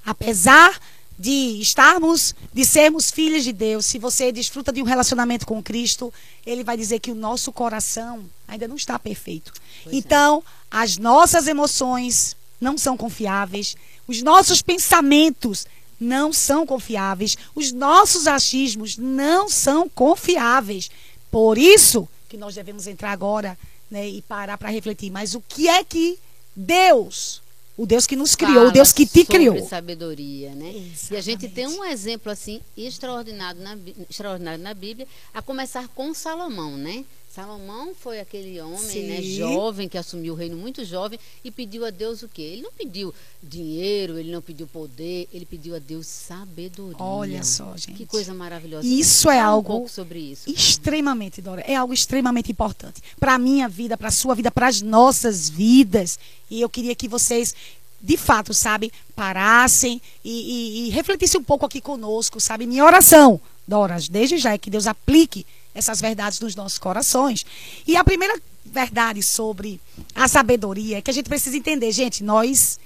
apesar 0.06 0.78
de 1.18 1.60
estarmos, 1.60 2.34
de 2.50 2.64
sermos 2.64 3.10
filhos 3.10 3.44
de 3.44 3.52
Deus, 3.52 3.84
se 3.84 3.98
você 3.98 4.32
desfruta 4.32 4.72
de 4.72 4.80
um 4.80 4.86
relacionamento 4.86 5.44
com 5.44 5.62
Cristo, 5.62 6.10
ele 6.46 6.64
vai 6.64 6.78
dizer 6.78 6.98
que 6.98 7.10
o 7.10 7.14
nosso 7.14 7.52
coração 7.52 8.24
ainda 8.48 8.66
não 8.66 8.76
está 8.76 8.98
perfeito. 8.98 9.52
Pois 9.82 9.94
é. 9.94 9.98
então, 9.98 10.38
é. 10.38 10.42
as 10.70 10.96
nossas 10.96 11.46
emoções 11.46 12.34
não 12.60 12.78
são 12.78 12.96
confiáveis, 12.96 13.76
os 14.10 14.22
nossos 14.22 14.60
pensamentos 14.60 15.66
não 16.00 16.32
são 16.32 16.66
confiáveis. 16.66 17.36
Os 17.54 17.70
nossos 17.70 18.26
achismos 18.26 18.96
não 18.96 19.48
são 19.48 19.88
confiáveis. 19.88 20.90
Por 21.30 21.56
isso 21.56 22.08
que 22.28 22.36
nós 22.36 22.56
devemos 22.56 22.88
entrar 22.88 23.12
agora 23.12 23.56
né, 23.88 24.08
e 24.08 24.20
parar 24.22 24.58
para 24.58 24.68
refletir. 24.68 25.12
Mas 25.12 25.36
o 25.36 25.40
que 25.40 25.68
é 25.68 25.84
que 25.84 26.18
Deus, 26.56 27.40
o 27.76 27.86
Deus 27.86 28.04
que 28.04 28.16
nos 28.16 28.34
criou, 28.34 28.66
o 28.66 28.72
Deus 28.72 28.92
que 28.92 29.06
te 29.06 29.24
criou. 29.24 29.64
sabedoria, 29.68 30.56
né? 30.56 30.70
Exatamente. 30.70 31.12
E 31.12 31.16
a 31.16 31.20
gente 31.20 31.48
tem 31.48 31.68
um 31.68 31.84
exemplo 31.84 32.32
assim 32.32 32.60
extraordinário 32.76 33.62
na, 33.62 33.78
extraordinário 34.08 34.60
na 34.60 34.74
Bíblia, 34.74 35.06
a 35.32 35.40
começar 35.40 35.86
com 35.88 36.12
Salomão, 36.12 36.76
né? 36.76 37.04
Salomão 37.30 37.94
foi 37.94 38.18
aquele 38.18 38.60
homem, 38.60 39.02
né, 39.04 39.22
jovem, 39.22 39.88
que 39.88 39.96
assumiu 39.96 40.34
o 40.34 40.36
reino 40.36 40.56
muito 40.56 40.84
jovem 40.84 41.16
e 41.44 41.50
pediu 41.52 41.86
a 41.86 41.90
Deus 41.90 42.24
o 42.24 42.28
quê? 42.28 42.42
Ele 42.42 42.62
não 42.62 42.72
pediu 42.72 43.14
dinheiro, 43.40 44.18
ele 44.18 44.32
não 44.32 44.42
pediu 44.42 44.66
poder, 44.66 45.28
ele 45.32 45.46
pediu 45.46 45.76
a 45.76 45.78
Deus 45.78 46.08
sabedoria. 46.08 46.96
Olha 46.98 47.44
só, 47.44 47.76
gente. 47.76 47.92
Que 47.92 48.04
coisa 48.04 48.34
maravilhosa. 48.34 48.84
Isso 48.84 49.30
é 49.30 49.36
Fala 49.36 49.46
algo 49.46 49.72
um 49.72 49.76
pouco 49.76 49.88
sobre 49.88 50.18
isso. 50.18 50.50
Extremamente, 50.50 51.40
Dora. 51.40 51.60
É 51.60 51.76
algo 51.76 51.94
extremamente 51.94 52.50
importante 52.50 53.00
para 53.20 53.34
a 53.34 53.38
minha 53.38 53.68
vida, 53.68 53.96
para 53.96 54.08
a 54.08 54.12
sua 54.12 54.34
vida, 54.34 54.50
para 54.50 54.66
as 54.66 54.82
nossas 54.82 55.48
vidas. 55.48 56.18
E 56.50 56.60
eu 56.60 56.68
queria 56.68 56.96
que 56.96 57.06
vocês 57.06 57.54
de 58.02 58.16
fato, 58.16 58.52
sabe, 58.54 58.90
parassem 59.14 60.00
e, 60.24 60.30
e, 60.30 60.86
e 60.86 60.90
refletissem 60.90 61.38
um 61.38 61.44
pouco 61.44 61.66
aqui 61.66 61.80
conosco, 61.82 62.40
sabe? 62.40 62.66
Minha 62.66 62.84
oração 62.84 63.38
Dora, 63.70 63.98
desde 64.10 64.36
já 64.36 64.52
é 64.52 64.58
que 64.58 64.68
Deus 64.68 64.88
aplique 64.88 65.46
essas 65.74 66.00
verdades 66.00 66.40
nos 66.40 66.54
nossos 66.54 66.78
corações. 66.78 67.44
E 67.86 67.96
a 67.96 68.04
primeira 68.04 68.40
verdade 68.64 69.22
sobre 69.22 69.80
a 70.14 70.28
sabedoria 70.28 70.98
é 70.98 71.02
que 71.02 71.10
a 71.10 71.14
gente 71.14 71.28
precisa 71.28 71.56
entender, 71.56 71.90
gente, 71.92 72.22
nós 72.22 72.78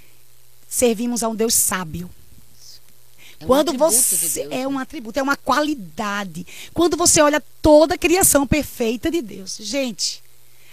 servimos 0.69 1.23
a 1.23 1.29
um 1.29 1.35
Deus 1.35 1.55
sábio. 1.55 2.11
É 3.41 3.45
um 3.45 3.47
Quando 3.47 3.77
você 3.77 4.17
de 4.17 4.29
Deus, 4.29 4.53
é 4.53 4.59
né? 4.59 4.67
um 4.67 4.79
atributo, 4.79 5.19
é 5.19 5.23
uma 5.23 5.37
qualidade. 5.37 6.47
Quando 6.73 6.97
você 6.97 7.21
olha 7.21 7.43
toda 7.61 7.95
a 7.95 7.99
criação 7.99 8.47
perfeita 8.47 9.11
de 9.11 9.21
Deus, 9.21 9.59
gente, 9.61 10.23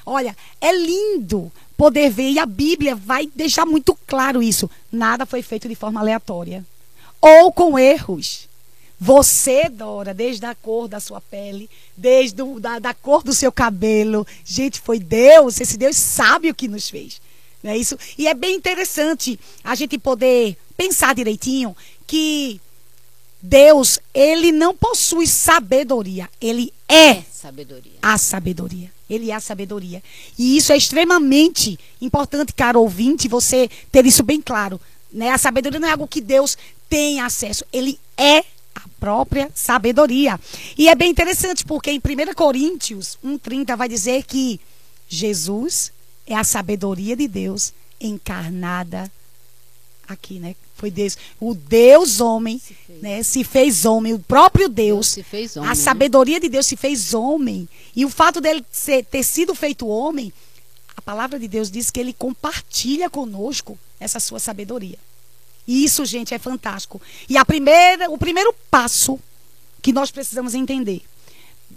olha, 0.05 0.35
é 0.59 0.71
lindo 0.75 1.51
poder 1.75 2.11
ver 2.11 2.29
e 2.29 2.39
a 2.39 2.45
Bíblia 2.45 2.95
vai 2.95 3.27
deixar 3.35 3.65
muito 3.65 3.97
claro 4.05 4.41
isso. 4.43 4.69
Nada 4.91 5.25
foi 5.25 5.41
feito 5.41 5.67
de 5.67 5.75
forma 5.75 5.99
aleatória 5.99 6.65
ou 7.19 7.51
com 7.51 7.77
erros. 7.77 8.49
Você, 9.03 9.67
Dora, 9.67 10.13
desde 10.13 10.45
a 10.45 10.53
cor 10.53 10.87
da 10.87 10.99
sua 10.99 11.19
pele, 11.19 11.67
desde 11.97 12.39
o, 12.43 12.59
da, 12.59 12.77
da 12.77 12.93
cor 12.93 13.23
do 13.23 13.33
seu 13.33 13.51
cabelo, 13.51 14.27
gente, 14.45 14.79
foi 14.79 14.99
Deus, 14.99 15.59
esse 15.59 15.75
Deus 15.75 15.97
sabe 15.97 16.51
o 16.51 16.53
que 16.53 16.67
nos 16.67 16.87
fez. 16.87 17.19
Não 17.63 17.71
é 17.71 17.77
isso? 17.77 17.97
E 18.15 18.27
é 18.27 18.33
bem 18.35 18.55
interessante 18.55 19.39
a 19.63 19.73
gente 19.73 19.97
poder 19.97 20.55
pensar 20.77 21.15
direitinho 21.15 21.75
que 22.05 22.61
Deus, 23.41 23.97
ele 24.13 24.51
não 24.51 24.75
possui 24.75 25.25
sabedoria, 25.25 26.29
ele 26.39 26.71
é 26.87 27.09
É 27.09 27.23
sabedoria. 27.31 27.93
a 28.03 28.19
sabedoria. 28.19 28.91
Ele 29.09 29.31
é 29.31 29.33
a 29.33 29.39
sabedoria. 29.39 30.03
E 30.37 30.55
isso 30.57 30.71
é 30.71 30.77
extremamente 30.77 31.77
importante, 31.99 32.53
caro 32.53 32.79
ouvinte, 32.81 33.27
você 33.27 33.67
ter 33.91 34.05
isso 34.05 34.21
bem 34.21 34.39
claro. 34.39 34.79
Né? 35.11 35.31
A 35.31 35.39
sabedoria 35.39 35.79
não 35.79 35.87
é 35.87 35.91
algo 35.91 36.07
que 36.07 36.21
Deus 36.21 36.55
tem 36.87 37.19
acesso, 37.19 37.65
ele 37.73 37.99
é 38.15 38.43
própria 39.01 39.49
sabedoria. 39.55 40.39
E 40.77 40.87
é 40.87 40.93
bem 40.95 41.09
interessante, 41.09 41.65
porque 41.65 41.89
em 41.91 41.97
1 41.97 42.33
Coríntios 42.35 43.17
1,30 43.25 43.75
vai 43.75 43.89
dizer 43.89 44.23
que 44.23 44.61
Jesus 45.09 45.91
é 46.27 46.35
a 46.35 46.43
sabedoria 46.43 47.15
de 47.15 47.27
Deus 47.27 47.73
encarnada 47.99 49.11
aqui, 50.07 50.39
né? 50.39 50.55
Foi 50.75 50.89
Deus. 50.91 51.17
O 51.39 51.53
Deus 51.53 52.19
homem, 52.21 52.59
Se 52.59 52.73
fez. 52.73 53.01
né? 53.01 53.23
Se 53.23 53.43
fez 53.43 53.85
homem, 53.85 54.13
o 54.13 54.19
próprio 54.19 54.69
Deus. 54.69 55.07
se 55.09 55.23
fez 55.23 55.57
homem. 55.57 55.67
A 55.69 55.73
né? 55.75 55.75
sabedoria 55.75 56.39
de 56.39 56.47
Deus 56.49 56.65
se 56.67 56.75
fez 56.77 57.13
homem. 57.13 57.67
E 57.95 58.05
o 58.05 58.09
fato 58.09 58.39
dele 58.39 58.63
ser- 58.71 59.03
ter 59.05 59.23
sido 59.23 59.53
feito 59.55 59.87
homem, 59.87 60.31
a 60.95 61.01
palavra 61.01 61.39
de 61.39 61.47
Deus 61.47 61.69
diz 61.71 61.89
que 61.91 61.99
ele 61.99 62.13
compartilha 62.13 63.09
conosco 63.09 63.77
essa 63.99 64.19
sua 64.19 64.39
sabedoria. 64.39 64.97
E 65.67 65.83
isso, 65.83 66.05
gente, 66.05 66.33
é 66.33 66.39
fantástico. 66.39 67.01
E 67.29 67.37
a 67.37 67.45
primeira, 67.45 68.09
o 68.09 68.17
primeiro 68.17 68.53
passo 68.69 69.19
que 69.81 69.91
nós 69.91 70.11
precisamos 70.11 70.53
entender 70.53 71.03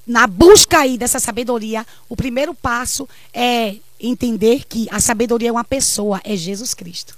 na 0.07 0.27
busca 0.27 0.81
aí 0.81 0.99
dessa 0.99 1.19
sabedoria, 1.19 1.87
o 2.09 2.17
primeiro 2.17 2.55
passo 2.55 3.09
é 3.33 3.77
entender 4.01 4.65
que 4.69 4.87
a 4.91 5.01
sabedoria 5.01 5.49
é 5.49 5.53
uma 5.53 5.65
pessoa, 5.65 6.21
é 6.25 6.37
Jesus 6.37 6.75
Cristo. 6.75 7.17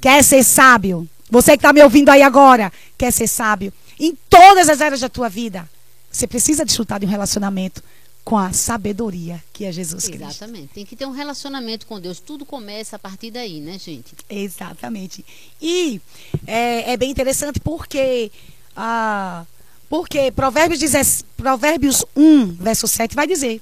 Quer 0.00 0.22
ser 0.22 0.42
sábio? 0.42 1.08
Você 1.30 1.52
que 1.52 1.58
está 1.58 1.72
me 1.72 1.82
ouvindo 1.82 2.10
aí 2.10 2.22
agora, 2.22 2.72
quer 2.98 3.12
ser 3.12 3.28
sábio? 3.28 3.72
Em 3.98 4.16
todas 4.28 4.68
as 4.68 4.80
áreas 4.80 5.00
da 5.00 5.08
tua 5.08 5.28
vida, 5.28 5.68
você 6.10 6.26
precisa 6.26 6.64
desfrutar 6.64 7.00
de 7.00 7.06
um 7.06 7.08
relacionamento 7.08 7.82
com 8.24 8.38
a 8.38 8.52
sabedoria 8.52 9.42
que 9.52 9.64
é 9.64 9.72
Jesus 9.72 10.04
Cristo. 10.04 10.22
Exatamente. 10.24 10.68
Tem 10.74 10.86
que 10.86 10.94
ter 10.94 11.06
um 11.06 11.10
relacionamento 11.10 11.86
com 11.86 12.00
Deus. 12.00 12.20
Tudo 12.20 12.46
começa 12.46 12.96
a 12.96 12.98
partir 12.98 13.30
daí, 13.30 13.60
né, 13.60 13.78
gente? 13.78 14.14
Exatamente. 14.30 15.24
E 15.60 16.00
é, 16.46 16.92
é 16.92 16.96
bem 16.96 17.10
interessante 17.10 17.58
porque, 17.58 18.30
ah, 18.76 19.44
porque 19.88 20.30
Provérbios, 20.30 20.78
10 20.80 21.24
Provérbios 21.36 22.04
1, 22.16 22.52
verso 22.54 22.86
7 22.86 23.14
vai 23.14 23.26
dizer 23.26 23.60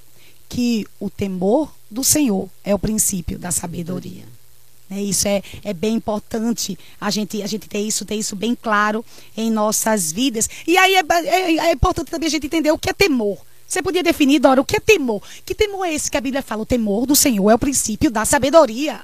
que 0.48 0.86
o 0.98 1.08
temor 1.08 1.72
do 1.90 2.04
Senhor 2.04 2.48
é 2.62 2.74
o 2.74 2.78
princípio 2.78 3.38
da 3.38 3.50
sabedoria. 3.50 4.24
Né, 4.90 5.00
Isso 5.02 5.26
é, 5.26 5.42
é 5.64 5.72
bem 5.72 5.94
importante 5.94 6.76
a 7.00 7.10
gente, 7.10 7.40
a 7.42 7.46
gente 7.46 7.68
ter 7.68 7.78
isso, 7.78 8.04
ter 8.04 8.16
isso 8.16 8.34
bem 8.36 8.54
claro 8.60 9.04
em 9.36 9.50
nossas 9.50 10.12
vidas. 10.12 10.48
E 10.66 10.76
aí 10.76 10.96
é, 10.96 11.00
é- 11.24 11.56
é 11.68 11.72
importante 11.72 12.10
também 12.10 12.26
a 12.26 12.30
gente 12.30 12.46
entender 12.46 12.72
o 12.72 12.78
que 12.78 12.90
é 12.90 12.92
temor. 12.92 13.38
Você 13.70 13.80
podia 13.80 14.02
definir, 14.02 14.40
Dora, 14.40 14.60
o 14.60 14.64
que 14.64 14.74
é 14.74 14.80
temor? 14.80 15.22
Que 15.46 15.54
temor 15.54 15.86
é 15.86 15.94
esse 15.94 16.10
que 16.10 16.16
a 16.16 16.20
Bíblia 16.20 16.42
fala? 16.42 16.62
O 16.62 16.66
temor 16.66 17.06
do 17.06 17.14
Senhor 17.14 17.48
é 17.48 17.54
o 17.54 17.58
princípio 17.58 18.10
da 18.10 18.24
sabedoria. 18.24 19.00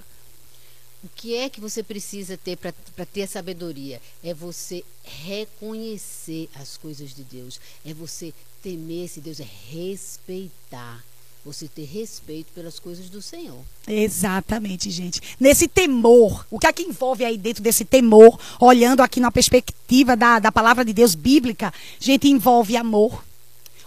O 1.05 1.09
que 1.15 1.37
é 1.37 1.49
que 1.49 1.61
você 1.61 1.85
precisa 1.85 2.37
ter 2.37 2.57
para 2.57 3.07
ter 3.07 3.23
a 3.23 3.29
sabedoria? 3.29 4.03
É 4.25 4.35
você 4.35 4.83
reconhecer 5.05 6.49
as 6.57 6.77
coisas 6.77 7.15
de 7.15 7.23
Deus. 7.23 7.61
É 7.85 7.95
você 7.95 8.35
temer 8.61 9.05
esse 9.05 9.21
Deus, 9.21 9.39
é 9.39 9.47
respeitar. 9.71 11.05
Você 11.45 11.69
ter 11.69 11.85
respeito 11.85 12.49
pelas 12.53 12.81
coisas 12.81 13.09
do 13.09 13.23
Senhor. 13.23 13.61
Exatamente, 13.87 14.91
gente. 14.91 15.21
Nesse 15.39 15.69
temor, 15.69 16.45
o 16.51 16.59
que 16.59 16.67
é 16.67 16.73
que 16.73 16.83
envolve 16.83 17.25
aí 17.25 17.39
dentro 17.39 17.63
desse 17.63 17.85
temor, 17.85 18.37
olhando 18.59 19.01
aqui 19.01 19.21
na 19.21 19.31
perspectiva 19.31 20.17
da, 20.17 20.41
da 20.41 20.51
palavra 20.51 20.85
de 20.85 20.93
Deus 20.93 21.15
bíblica, 21.15 21.73
gente, 22.01 22.29
envolve 22.29 22.77
amor. 22.77 23.23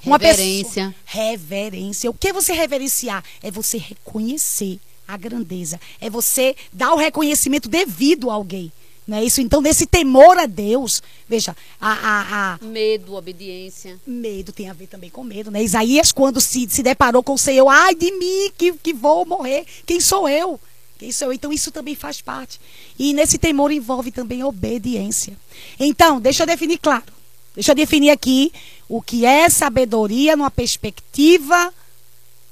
Reverência. 0.01 0.95
Pessoa, 0.95 0.95
reverência. 1.05 2.09
O 2.09 2.13
que 2.13 2.29
é 2.29 2.33
você 2.33 2.53
reverenciar? 2.53 3.23
É 3.41 3.51
você 3.51 3.77
reconhecer 3.77 4.79
a 5.07 5.17
grandeza. 5.17 5.79
É 5.99 6.09
você 6.09 6.55
dar 6.71 6.93
o 6.93 6.97
reconhecimento 6.97 7.67
devido 7.67 8.29
a 8.29 8.33
alguém. 8.33 8.71
Não 9.09 9.17
é 9.17 9.25
isso? 9.25 9.41
Então, 9.41 9.59
nesse 9.59 9.87
temor 9.87 10.37
a 10.37 10.45
Deus, 10.45 11.01
veja, 11.27 11.57
a, 11.81 11.91
a, 11.91 12.53
a, 12.53 12.59
Medo, 12.63 13.15
obediência. 13.15 13.99
Medo 14.05 14.51
tem 14.51 14.69
a 14.69 14.73
ver 14.73 14.85
também 14.85 15.09
com 15.09 15.23
medo, 15.23 15.49
né? 15.49 15.63
Isaías, 15.63 16.11
quando 16.11 16.39
se, 16.39 16.69
se 16.69 16.83
deparou 16.83 17.23
com 17.23 17.33
o 17.33 17.37
Senhor, 17.37 17.67
ai 17.67 17.95
de 17.95 18.11
mim 18.11 18.51
que, 18.55 18.71
que 18.73 18.93
vou 18.93 19.25
morrer, 19.25 19.65
quem 19.83 19.99
sou 19.99 20.29
eu? 20.29 20.59
Quem 20.99 21.11
sou 21.11 21.29
eu? 21.29 21.33
Então 21.33 21.51
isso 21.51 21.71
também 21.71 21.95
faz 21.95 22.21
parte. 22.21 22.61
E 22.99 23.11
nesse 23.11 23.39
temor 23.39 23.71
envolve 23.71 24.11
também 24.11 24.43
obediência. 24.43 25.35
Então, 25.79 26.21
deixa 26.21 26.43
eu 26.43 26.47
definir 26.47 26.77
claro. 26.77 27.18
Deixa 27.59 27.73
eu 27.73 27.75
definir 27.75 28.09
aqui 28.09 28.53
o 28.87 29.01
que 29.01 29.25
é 29.25 29.49
sabedoria 29.49 30.33
numa 30.33 30.49
perspectiva 30.49 31.73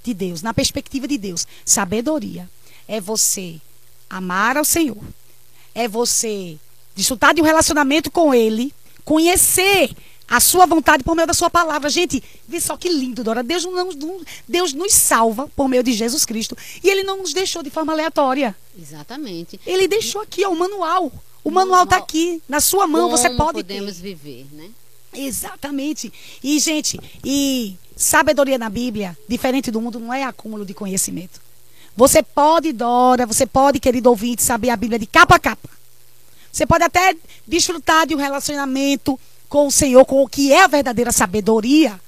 de 0.03 0.13
Deus, 0.13 0.41
na 0.41 0.53
perspectiva 0.53 1.07
de 1.07 1.17
Deus. 1.17 1.47
Sabedoria 1.63 2.49
é 2.89 2.99
você 2.99 3.55
amar 4.09 4.57
ao 4.57 4.65
Senhor, 4.65 5.01
é 5.73 5.87
você 5.87 6.57
desfrutar 6.93 7.33
de 7.33 7.41
um 7.41 7.45
relacionamento 7.45 8.11
com 8.11 8.33
Ele, 8.33 8.73
conhecer 9.05 9.95
a 10.27 10.41
sua 10.41 10.65
vontade 10.65 11.05
por 11.05 11.15
meio 11.15 11.25
da 11.25 11.33
sua 11.33 11.49
palavra. 11.49 11.89
Gente, 11.89 12.21
vê 12.45 12.59
só 12.59 12.75
que 12.75 12.89
lindo, 12.89 13.23
Dora. 13.23 13.41
Deus, 13.41 13.63
não, 13.63 13.87
Deus 14.45 14.73
nos 14.73 14.91
salva 14.91 15.49
por 15.55 15.69
meio 15.69 15.83
de 15.83 15.93
Jesus 15.93 16.25
Cristo. 16.25 16.57
E 16.83 16.89
Ele 16.89 17.03
não 17.03 17.19
nos 17.19 17.31
deixou 17.31 17.63
de 17.63 17.69
forma 17.69 17.93
aleatória. 17.93 18.53
Exatamente. 18.77 19.57
Ele 19.65 19.87
deixou 19.87 20.19
aqui, 20.19 20.43
ó, 20.45 20.49
o 20.49 20.59
manual. 20.59 21.09
O 21.45 21.49
manual 21.49 21.85
está 21.85 21.95
aqui, 21.95 22.43
na 22.49 22.59
sua 22.59 22.85
mão, 22.85 23.09
você 23.09 23.29
Como 23.29 23.37
pode 23.37 23.59
podemos 23.59 23.95
ter. 23.95 24.01
viver, 24.01 24.45
né? 24.51 24.69
Exatamente. 25.13 26.11
E, 26.43 26.59
gente, 26.59 26.99
e 27.23 27.75
sabedoria 27.95 28.57
na 28.57 28.69
Bíblia, 28.69 29.17
diferente 29.27 29.71
do 29.71 29.81
mundo, 29.81 29.99
não 29.99 30.13
é 30.13 30.23
acúmulo 30.23 30.65
de 30.65 30.73
conhecimento. 30.73 31.41
Você 31.95 32.21
pode, 32.21 32.71
Dora, 32.71 33.25
você 33.25 33.45
pode, 33.45 33.79
querido 33.79 34.09
ouvinte, 34.09 34.43
saber 34.43 34.69
a 34.69 34.75
Bíblia 34.75 34.99
de 34.99 35.07
capa 35.07 35.35
a 35.35 35.39
capa. 35.39 35.69
Você 36.51 36.65
pode 36.65 36.83
até 36.83 37.15
desfrutar 37.45 38.05
de 38.05 38.15
um 38.15 38.19
relacionamento 38.19 39.19
com 39.49 39.67
o 39.67 39.71
Senhor, 39.71 40.05
com 40.05 40.23
o 40.23 40.27
que 40.27 40.51
é 40.51 40.63
a 40.63 40.67
verdadeira 40.67 41.11
sabedoria. 41.11 41.99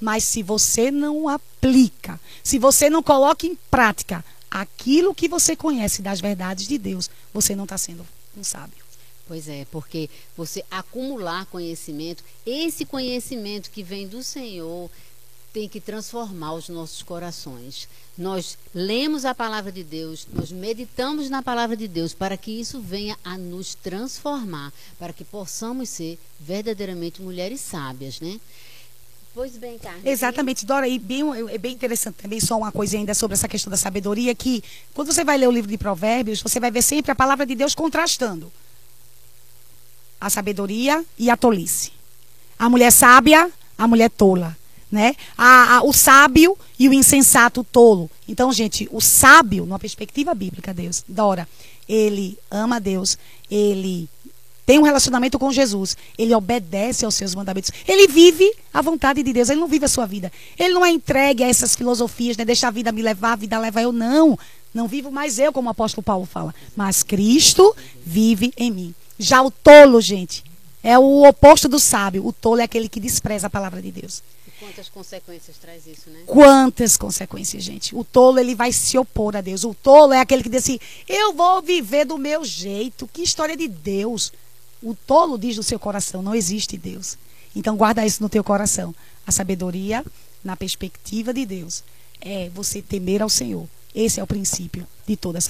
Mas 0.00 0.24
se 0.24 0.42
você 0.42 0.90
não 0.90 1.28
aplica, 1.28 2.20
se 2.42 2.58
você 2.58 2.90
não 2.90 3.02
coloca 3.02 3.46
em 3.46 3.54
prática 3.70 4.24
aquilo 4.50 5.14
que 5.14 5.28
você 5.28 5.56
conhece 5.56 6.02
das 6.02 6.20
verdades 6.20 6.66
de 6.66 6.78
Deus, 6.78 7.10
você 7.32 7.54
não 7.56 7.64
está 7.64 7.76
sendo 7.78 8.06
um 8.36 8.44
sábio. 8.44 8.83
Pois 9.26 9.48
é, 9.48 9.66
porque 9.70 10.10
você 10.36 10.62
acumular 10.70 11.46
conhecimento, 11.46 12.22
esse 12.44 12.84
conhecimento 12.84 13.70
que 13.70 13.82
vem 13.82 14.06
do 14.06 14.22
Senhor 14.22 14.90
tem 15.50 15.68
que 15.68 15.80
transformar 15.80 16.54
os 16.54 16.68
nossos 16.68 17.02
corações. 17.02 17.88
Nós 18.18 18.58
lemos 18.74 19.24
a 19.24 19.34
palavra 19.34 19.70
de 19.70 19.84
Deus, 19.84 20.26
nós 20.32 20.50
meditamos 20.50 21.30
na 21.30 21.42
palavra 21.42 21.76
de 21.76 21.86
Deus 21.86 22.12
para 22.12 22.36
que 22.36 22.50
isso 22.50 22.80
venha 22.80 23.16
a 23.24 23.38
nos 23.38 23.74
transformar, 23.74 24.72
para 24.98 25.12
que 25.12 25.24
possamos 25.24 25.88
ser 25.88 26.18
verdadeiramente 26.40 27.22
mulheres 27.22 27.60
sábias, 27.60 28.20
né? 28.20 28.38
Pois 29.32 29.56
bem, 29.56 29.78
Carmen. 29.78 30.02
Exatamente, 30.04 30.66
Dora, 30.66 30.86
e 30.86 30.98
bem, 30.98 31.22
é 31.48 31.58
bem 31.58 31.72
interessante 31.72 32.16
também, 32.16 32.40
só 32.40 32.58
uma 32.58 32.70
coisa 32.70 32.96
ainda 32.96 33.14
sobre 33.14 33.34
essa 33.34 33.48
questão 33.48 33.70
da 33.70 33.76
sabedoria, 33.76 34.34
que 34.34 34.62
quando 34.92 35.12
você 35.12 35.24
vai 35.24 35.38
ler 35.38 35.48
o 35.48 35.52
livro 35.52 35.70
de 35.70 35.78
Provérbios, 35.78 36.42
você 36.42 36.60
vai 36.60 36.70
ver 36.70 36.82
sempre 36.82 37.12
a 37.12 37.16
palavra 37.16 37.46
de 37.46 37.54
Deus 37.54 37.74
contrastando 37.74 38.52
a 40.26 40.30
sabedoria 40.30 41.04
e 41.18 41.28
a 41.30 41.36
tolice. 41.36 41.92
A 42.58 42.68
mulher 42.68 42.90
sábia, 42.90 43.50
a 43.76 43.86
mulher 43.86 44.10
tola. 44.10 44.56
Né? 44.90 45.16
A- 45.36 45.78
a- 45.78 45.82
o 45.82 45.92
sábio 45.92 46.56
e 46.78 46.88
o 46.88 46.92
insensato 46.92 47.64
tolo. 47.64 48.08
Então, 48.28 48.52
gente, 48.52 48.88
o 48.92 49.00
sábio, 49.00 49.66
numa 49.66 49.78
perspectiva 49.78 50.32
bíblica, 50.34 50.72
Deus, 50.72 51.04
Dora, 51.08 51.48
ele 51.88 52.38
ama 52.48 52.78
Deus, 52.80 53.18
ele 53.50 54.08
tem 54.64 54.78
um 54.78 54.82
relacionamento 54.82 55.36
com 55.36 55.50
Jesus, 55.52 55.96
ele 56.16 56.32
obedece 56.32 57.04
aos 57.04 57.16
seus 57.16 57.34
mandamentos. 57.34 57.72
Ele 57.88 58.06
vive 58.06 58.50
a 58.72 58.80
vontade 58.80 59.20
de 59.22 59.32
Deus, 59.32 59.48
ele 59.50 59.60
não 59.60 59.66
vive 59.66 59.84
a 59.84 59.88
sua 59.88 60.06
vida. 60.06 60.30
Ele 60.56 60.72
não 60.72 60.86
é 60.86 60.90
entregue 60.90 61.42
a 61.42 61.48
essas 61.48 61.74
filosofias, 61.74 62.36
né? 62.36 62.44
Deixa 62.44 62.68
a 62.68 62.70
vida 62.70 62.92
me 62.92 63.02
levar, 63.02 63.32
a 63.32 63.36
vida 63.36 63.58
leva 63.58 63.82
eu. 63.82 63.90
Não. 63.92 64.38
Não 64.72 64.86
vivo 64.86 65.10
mais 65.10 65.38
eu, 65.40 65.52
como 65.52 65.68
o 65.68 65.70
apóstolo 65.72 66.02
Paulo 66.04 66.24
fala. 66.24 66.54
Mas 66.76 67.02
Cristo 67.02 67.74
vive 68.06 68.52
em 68.56 68.70
mim. 68.70 68.94
Já 69.18 69.42
o 69.42 69.50
tolo, 69.50 70.00
gente, 70.00 70.44
é 70.82 70.98
o 70.98 71.26
oposto 71.26 71.68
do 71.68 71.78
sábio. 71.78 72.26
O 72.26 72.32
tolo 72.32 72.60
é 72.60 72.64
aquele 72.64 72.88
que 72.88 73.00
despreza 73.00 73.46
a 73.46 73.50
palavra 73.50 73.80
de 73.80 73.90
Deus. 73.90 74.22
Quantas 74.58 74.88
consequências 74.88 75.56
traz 75.58 75.86
isso, 75.86 76.10
né? 76.10 76.20
Quantas 76.26 76.96
consequências, 76.96 77.62
gente. 77.62 77.94
O 77.94 78.04
tolo, 78.04 78.38
ele 78.38 78.54
vai 78.54 78.72
se 78.72 78.96
opor 78.96 79.36
a 79.36 79.40
Deus. 79.40 79.64
O 79.64 79.74
tolo 79.74 80.12
é 80.12 80.20
aquele 80.20 80.42
que 80.42 80.48
diz 80.48 80.62
assim: 80.62 80.78
eu 81.08 81.32
vou 81.32 81.60
viver 81.60 82.04
do 82.04 82.16
meu 82.18 82.44
jeito. 82.44 83.08
Que 83.12 83.22
história 83.22 83.56
de 83.56 83.68
Deus. 83.68 84.32
O 84.82 84.94
tolo 84.94 85.38
diz 85.38 85.56
no 85.56 85.62
seu 85.62 85.78
coração: 85.78 86.22
não 86.22 86.34
existe 86.34 86.76
Deus. 86.76 87.16
Então, 87.54 87.76
guarda 87.76 88.04
isso 88.06 88.22
no 88.22 88.28
teu 88.28 88.42
coração. 88.42 88.94
A 89.26 89.32
sabedoria, 89.32 90.04
na 90.42 90.56
perspectiva 90.56 91.32
de 91.32 91.46
Deus, 91.46 91.82
é 92.20 92.50
você 92.50 92.82
temer 92.82 93.22
ao 93.22 93.28
Senhor. 93.28 93.66
Esse 93.94 94.18
é 94.18 94.22
o 94.22 94.26
princípio 94.26 94.86
de 95.06 95.16
toda 95.16 95.38
a 95.38 95.40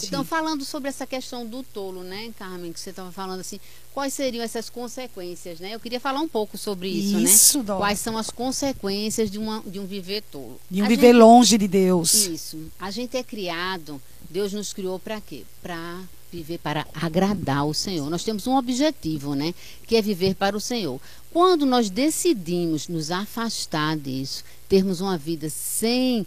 sabedoria. 0.00 0.08
Então, 0.08 0.24
falando 0.24 0.64
sobre 0.64 0.88
essa 0.88 1.06
questão 1.06 1.46
do 1.46 1.62
tolo, 1.62 2.02
né, 2.02 2.32
Carmen, 2.38 2.72
que 2.72 2.80
você 2.80 2.90
estava 2.90 3.12
falando 3.12 3.40
assim, 3.40 3.60
quais 3.92 4.14
seriam 4.14 4.42
essas 4.42 4.70
consequências, 4.70 5.60
né? 5.60 5.74
Eu 5.74 5.80
queria 5.80 6.00
falar 6.00 6.20
um 6.20 6.28
pouco 6.28 6.56
sobre 6.56 6.88
isso, 6.88 7.16
né? 7.16 7.22
isso 7.22 7.58
né? 7.58 7.64
Dora. 7.64 7.80
Quais 7.80 7.98
são 7.98 8.16
as 8.16 8.30
consequências 8.30 9.30
de, 9.30 9.38
uma, 9.38 9.62
de 9.66 9.78
um 9.78 9.86
viver 9.86 10.22
tolo? 10.30 10.60
De 10.70 10.82
um 10.82 10.84
a 10.84 10.88
viver 10.88 11.12
gente, 11.12 11.16
longe 11.16 11.58
de 11.58 11.68
Deus. 11.68 12.14
Isso. 12.14 12.58
A 12.78 12.90
gente 12.90 13.16
é 13.16 13.22
criado, 13.22 14.00
Deus 14.28 14.52
nos 14.52 14.72
criou 14.72 14.98
para 14.98 15.20
quê? 15.20 15.44
Para 15.62 16.00
viver 16.30 16.58
para 16.58 16.86
agradar 16.94 17.66
o 17.66 17.74
Senhor. 17.74 18.08
Nós 18.08 18.22
temos 18.22 18.46
um 18.46 18.56
objetivo, 18.56 19.34
né? 19.34 19.52
Que 19.86 19.96
é 19.96 20.02
viver 20.02 20.34
para 20.34 20.56
o 20.56 20.60
Senhor. 20.60 21.00
Quando 21.32 21.66
nós 21.66 21.90
decidimos 21.90 22.88
nos 22.88 23.10
afastar 23.10 23.96
disso, 23.96 24.44
termos 24.68 25.00
uma 25.00 25.18
vida 25.18 25.50
sem 25.50 26.26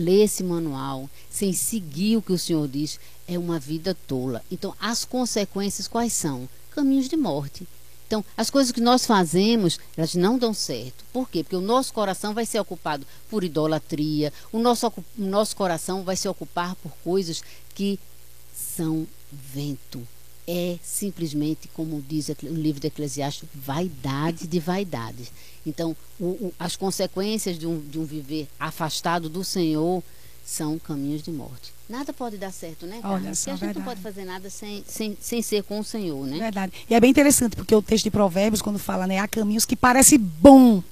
ler 0.00 0.24
esse 0.24 0.42
manual, 0.42 1.08
sem 1.30 1.52
seguir 1.52 2.16
o 2.16 2.22
que 2.22 2.32
o 2.32 2.38
Senhor 2.38 2.66
diz, 2.66 2.98
é 3.28 3.38
uma 3.38 3.58
vida 3.58 3.96
tola. 4.06 4.42
Então, 4.50 4.74
as 4.80 5.04
consequências 5.04 5.86
quais 5.86 6.12
são? 6.12 6.48
Caminhos 6.70 7.08
de 7.08 7.16
morte. 7.16 7.66
Então, 8.06 8.24
as 8.36 8.50
coisas 8.50 8.72
que 8.72 8.80
nós 8.80 9.06
fazemos, 9.06 9.78
elas 9.96 10.16
não 10.16 10.36
dão 10.36 10.52
certo. 10.52 11.04
Por 11.12 11.28
quê? 11.28 11.44
Porque 11.44 11.54
o 11.54 11.60
nosso 11.60 11.92
coração 11.92 12.34
vai 12.34 12.44
ser 12.44 12.58
ocupado 12.58 13.06
por 13.28 13.44
idolatria, 13.44 14.32
o 14.50 14.58
nosso, 14.58 14.88
o 14.88 15.04
nosso 15.16 15.54
coração 15.54 16.02
vai 16.02 16.16
se 16.16 16.28
ocupar 16.28 16.74
por 16.76 16.90
coisas 17.04 17.40
que 17.72 18.00
são 18.52 19.06
vento. 19.30 20.04
É 20.52 20.78
simplesmente, 20.82 21.68
como 21.68 22.02
diz 22.08 22.28
o 22.28 22.34
livro 22.48 22.80
de 22.80 22.88
Eclesiastes, 22.88 23.48
vaidade 23.54 24.48
de 24.48 24.58
vaidades. 24.58 25.30
Então, 25.64 25.96
o, 26.18 26.24
o, 26.24 26.54
as 26.58 26.74
consequências 26.74 27.56
de 27.56 27.68
um, 27.68 27.78
de 27.78 28.00
um 28.00 28.04
viver 28.04 28.48
afastado 28.58 29.28
do 29.28 29.44
Senhor 29.44 30.02
são 30.44 30.76
caminhos 30.76 31.22
de 31.22 31.30
morte. 31.30 31.72
Nada 31.88 32.12
pode 32.12 32.36
dar 32.36 32.52
certo, 32.52 32.84
né? 32.84 33.00
Olha 33.04 33.34
só, 33.34 33.50
Porque 33.50 33.50
a 33.50 33.52
gente 33.52 33.60
verdade. 33.60 33.78
não 33.78 33.84
pode 33.84 34.00
fazer 34.00 34.24
nada 34.24 34.50
sem, 34.50 34.82
sem, 34.88 35.16
sem 35.20 35.40
ser 35.40 35.62
com 35.62 35.78
o 35.78 35.84
Senhor, 35.84 36.26
né? 36.26 36.38
Verdade. 36.38 36.72
E 36.88 36.94
é 36.94 37.00
bem 37.00 37.10
interessante, 37.10 37.54
porque 37.54 37.74
o 37.74 37.82
texto 37.82 38.04
de 38.04 38.10
Provérbios, 38.10 38.60
quando 38.60 38.78
fala, 38.78 39.06
né, 39.06 39.18
há 39.18 39.28
caminhos 39.28 39.64
que 39.64 39.76
parecem 39.76 40.18
bom. 40.18 40.82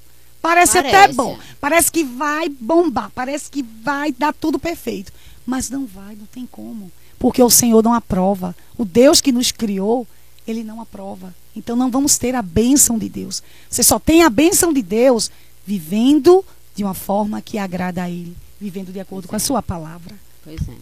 Parece, 0.40 0.74
parece 0.74 0.96
até 0.96 1.12
bom. 1.12 1.36
Parece 1.60 1.90
que 1.90 2.04
vai 2.04 2.48
bombar. 2.48 3.10
Parece 3.12 3.50
que 3.50 3.62
vai 3.62 4.12
dar 4.12 4.32
tudo 4.32 4.58
perfeito. 4.58 5.12
Mas 5.44 5.68
não 5.70 5.86
vai, 5.86 6.14
não 6.14 6.26
tem 6.26 6.46
como. 6.46 6.92
Porque 7.18 7.42
o 7.42 7.50
Senhor 7.50 7.82
não 7.82 7.94
aprova. 7.94 8.54
O 8.76 8.84
Deus 8.84 9.20
que 9.20 9.32
nos 9.32 9.50
criou, 9.50 10.06
ele 10.46 10.62
não 10.62 10.80
aprova. 10.80 11.34
Então 11.54 11.74
não 11.74 11.90
vamos 11.90 12.16
ter 12.16 12.34
a 12.34 12.42
bênção 12.42 12.98
de 12.98 13.08
Deus. 13.08 13.42
Você 13.68 13.82
só 13.82 13.98
tem 13.98 14.22
a 14.22 14.30
bênção 14.30 14.72
de 14.72 14.82
Deus 14.82 15.30
vivendo 15.66 16.44
de 16.74 16.84
uma 16.84 16.94
forma 16.94 17.42
que 17.42 17.58
agrada 17.58 18.04
a 18.04 18.08
Ele, 18.08 18.36
vivendo 18.60 18.92
de 18.92 19.00
acordo 19.00 19.26
pois 19.26 19.30
com 19.30 19.36
é. 19.36 19.38
a 19.38 19.40
sua 19.40 19.62
palavra. 19.62 20.14
Pois 20.44 20.60
é. 20.68 20.74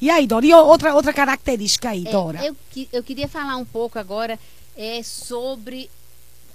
E 0.00 0.08
aí, 0.08 0.26
Dora, 0.26 0.46
e 0.46 0.52
outra, 0.54 0.94
outra 0.94 1.12
característica 1.12 1.90
aí, 1.90 2.06
é, 2.06 2.10
Dora? 2.10 2.44
Eu, 2.44 2.56
eu 2.92 3.02
queria 3.02 3.28
falar 3.28 3.56
um 3.56 3.64
pouco 3.64 3.98
agora 3.98 4.38
é, 4.76 5.02
sobre 5.02 5.90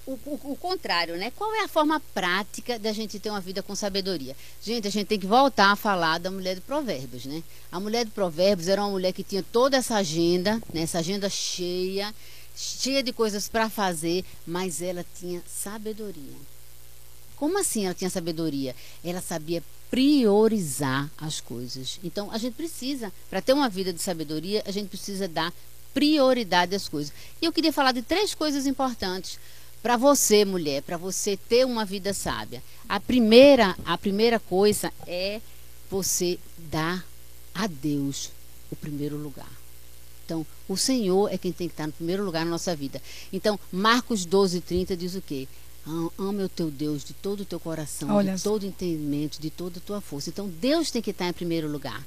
o, 0.06 0.12
o, 0.26 0.52
o, 0.52 0.56
contrário, 0.56 1.18
né? 1.18 1.32
Qual 1.36 1.54
é 1.56 1.64
a 1.64 1.68
forma 1.68 2.00
prática 2.14 2.78
da 2.78 2.92
gente 2.92 3.20
ter 3.20 3.30
uma 3.30 3.42
vida 3.42 3.64
com 3.64 3.76
sabedoria? 3.76 4.36
Gente, 4.62 4.88
a 4.88 4.92
gente 4.92 5.08
tem 5.08 5.20
que 5.20 5.26
voltar 5.26 5.72
a 5.72 5.76
falar 5.76 6.20
da 6.20 6.30
mulher 6.30 6.56
de 6.56 6.62
Provérbios, 6.62 7.26
né? 7.26 7.44
A 7.72 7.80
mulher 7.80 8.06
de 8.06 8.12
Provérbios 8.12 8.68
era 8.68 8.82
uma 8.82 8.92
mulher 8.92 9.12
que 9.14 9.24
tinha 9.24 9.44
toda 9.44 9.78
essa 9.78 9.96
agenda, 9.96 10.62
né? 10.74 10.82
essa 10.82 11.00
agenda 11.00 11.30
cheia, 11.30 12.14
cheia 12.56 13.02
de 13.02 13.12
coisas 13.12 13.50
para 13.50 13.70
fazer, 13.70 14.24
mas 14.46 14.82
ela 14.82 15.04
tinha 15.20 15.42
sabedoria. 15.48 16.36
Como 17.36 17.60
assim 17.60 17.86
ela 17.86 17.96
tinha 17.96 18.10
sabedoria? 18.10 18.76
Ela 19.04 19.22
sabia 19.22 19.64
priorizar 19.90 21.10
as 21.18 21.42
coisas. 21.42 22.00
Então, 22.04 22.32
a 22.32 22.38
gente 22.38 22.54
precisa, 22.54 23.12
para 23.30 23.42
ter 23.42 23.54
uma 23.54 23.70
vida 23.70 23.92
de 23.92 24.02
sabedoria, 24.02 24.64
a 24.66 24.72
gente 24.72 24.88
precisa 24.88 25.28
dar 25.28 25.54
prioridade 25.94 26.76
às 26.76 26.90
coisas. 26.90 27.14
E 27.42 27.46
eu 27.46 27.54
queria 27.54 27.72
falar 27.72 27.92
de 27.92 28.02
três 28.02 28.36
coisas 28.36 28.68
importantes 28.68 29.40
para 29.86 29.98
você, 29.98 30.44
mulher, 30.44 30.82
para 30.82 30.98
você 30.98 31.38
ter 31.38 31.64
uma 31.64 31.86
vida 31.86 32.12
sábia. 32.12 32.64
A 32.90 33.00
primeira, 33.00 33.78
a 33.86 33.96
primeira 33.96 34.40
coisa 34.40 34.92
é 35.06 35.40
você 35.92 36.40
dar 36.58 37.06
a 37.54 37.68
Deus 37.68 38.32
o 38.72 38.76
primeiro 38.76 39.16
lugar. 39.16 39.52
Então, 40.26 40.44
o 40.68 40.76
Senhor 40.76 41.32
é 41.32 41.38
quem 41.38 41.52
tem 41.52 41.68
que 41.68 41.74
estar 41.74 41.86
no 41.86 41.94
primeiro 41.94 42.26
lugar 42.26 42.44
na 42.46 42.50
nossa 42.50 42.76
vida. 42.76 43.00
Então, 43.32 43.60
Marcos 43.72 44.26
12, 44.26 44.60
30 44.62 44.98
diz 44.98 45.14
o 45.14 45.22
quê? 45.22 45.48
Ame 46.18 46.44
o 46.44 46.50
teu 46.50 46.72
Deus 46.72 47.04
de 47.04 47.14
todo 47.14 47.42
o 47.42 47.46
teu 47.46 47.60
coração, 47.60 48.10
Olha 48.10 48.34
de 48.34 48.42
todo 48.42 48.64
o 48.64 48.66
entendimento, 48.66 49.40
de 49.40 49.52
toda 49.52 49.78
a 49.78 49.82
tua 49.82 50.02
força. 50.02 50.32
Então, 50.32 50.50
Deus 50.50 50.90
tem 50.90 51.00
que 51.00 51.12
estar 51.12 51.28
em 51.28 51.34
primeiro 51.34 51.70
lugar. 51.70 52.04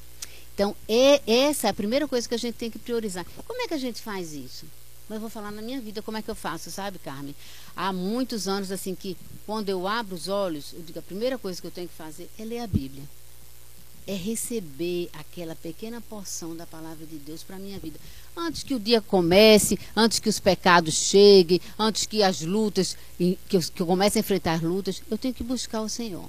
Então, 0.52 0.74
é, 0.88 1.22
essa 1.24 1.68
é 1.68 1.70
a 1.70 1.74
primeira 1.74 2.08
coisa 2.08 2.28
que 2.28 2.34
a 2.34 2.38
gente 2.38 2.56
tem 2.56 2.72
que 2.72 2.78
priorizar. 2.80 3.24
Como 3.46 3.62
é 3.62 3.68
que 3.68 3.74
a 3.74 3.78
gente 3.78 4.02
faz 4.02 4.32
isso? 4.32 4.66
Mas 5.09 5.16
eu 5.16 5.21
vou 5.21 5.31
falar 5.31 5.51
na 5.51 5.62
minha 5.62 5.81
vida 5.81 6.03
como 6.03 6.18
é 6.18 6.23
que 6.23 6.31
eu 6.31 6.35
faço, 6.35 6.71
sabe, 6.71 6.99
Carmen? 6.99 7.35
Há 7.75 7.92
muitos 7.92 8.47
anos, 8.47 8.71
assim, 8.71 8.94
que 8.94 9.16
quando 9.47 9.68
eu 9.68 9.88
abro 9.88 10.14
os 10.14 10.29
olhos, 10.29 10.73
eu 10.75 10.83
digo, 10.83 10.99
a 10.99 11.03
primeira 11.03 11.38
coisa 11.38 11.61
que 11.61 11.66
eu 11.66 11.71
tenho 11.71 11.88
que 11.88 11.94
fazer 11.94 12.29
é 12.38 12.44
ler 12.44 12.61
a 12.61 12.66
Bíblia 12.66 13.05
é 14.09 14.14
receber 14.14 15.11
aquela 15.12 15.55
pequena 15.55 16.01
porção 16.01 16.57
da 16.57 16.66
palavra 16.66 17.05
de 17.05 17.16
Deus 17.18 17.42
para 17.42 17.57
a 17.57 17.59
minha 17.59 17.79
vida. 17.79 18.01
Antes 18.35 18.62
que 18.62 18.75
o 18.75 18.81
dia 18.81 19.03
comece, 19.03 19.79
antes 19.94 20.18
que 20.18 20.31
os 20.31 20.40
pecados 20.40 20.94
cheguem, 20.94 21.61
antes 21.79 22.07
que 22.07 22.23
as 22.23 22.40
lutas, 22.40 22.97
que 23.18 23.37
eu, 23.53 23.61
que 23.61 23.83
eu 23.83 23.87
comece 23.87 24.18
a 24.18 24.21
enfrentar 24.21 24.55
as 24.55 24.62
lutas, 24.62 25.03
eu 25.11 25.18
tenho 25.18 25.35
que 25.35 25.44
buscar 25.44 25.83
o 25.83 25.90
Senhor. 25.90 26.25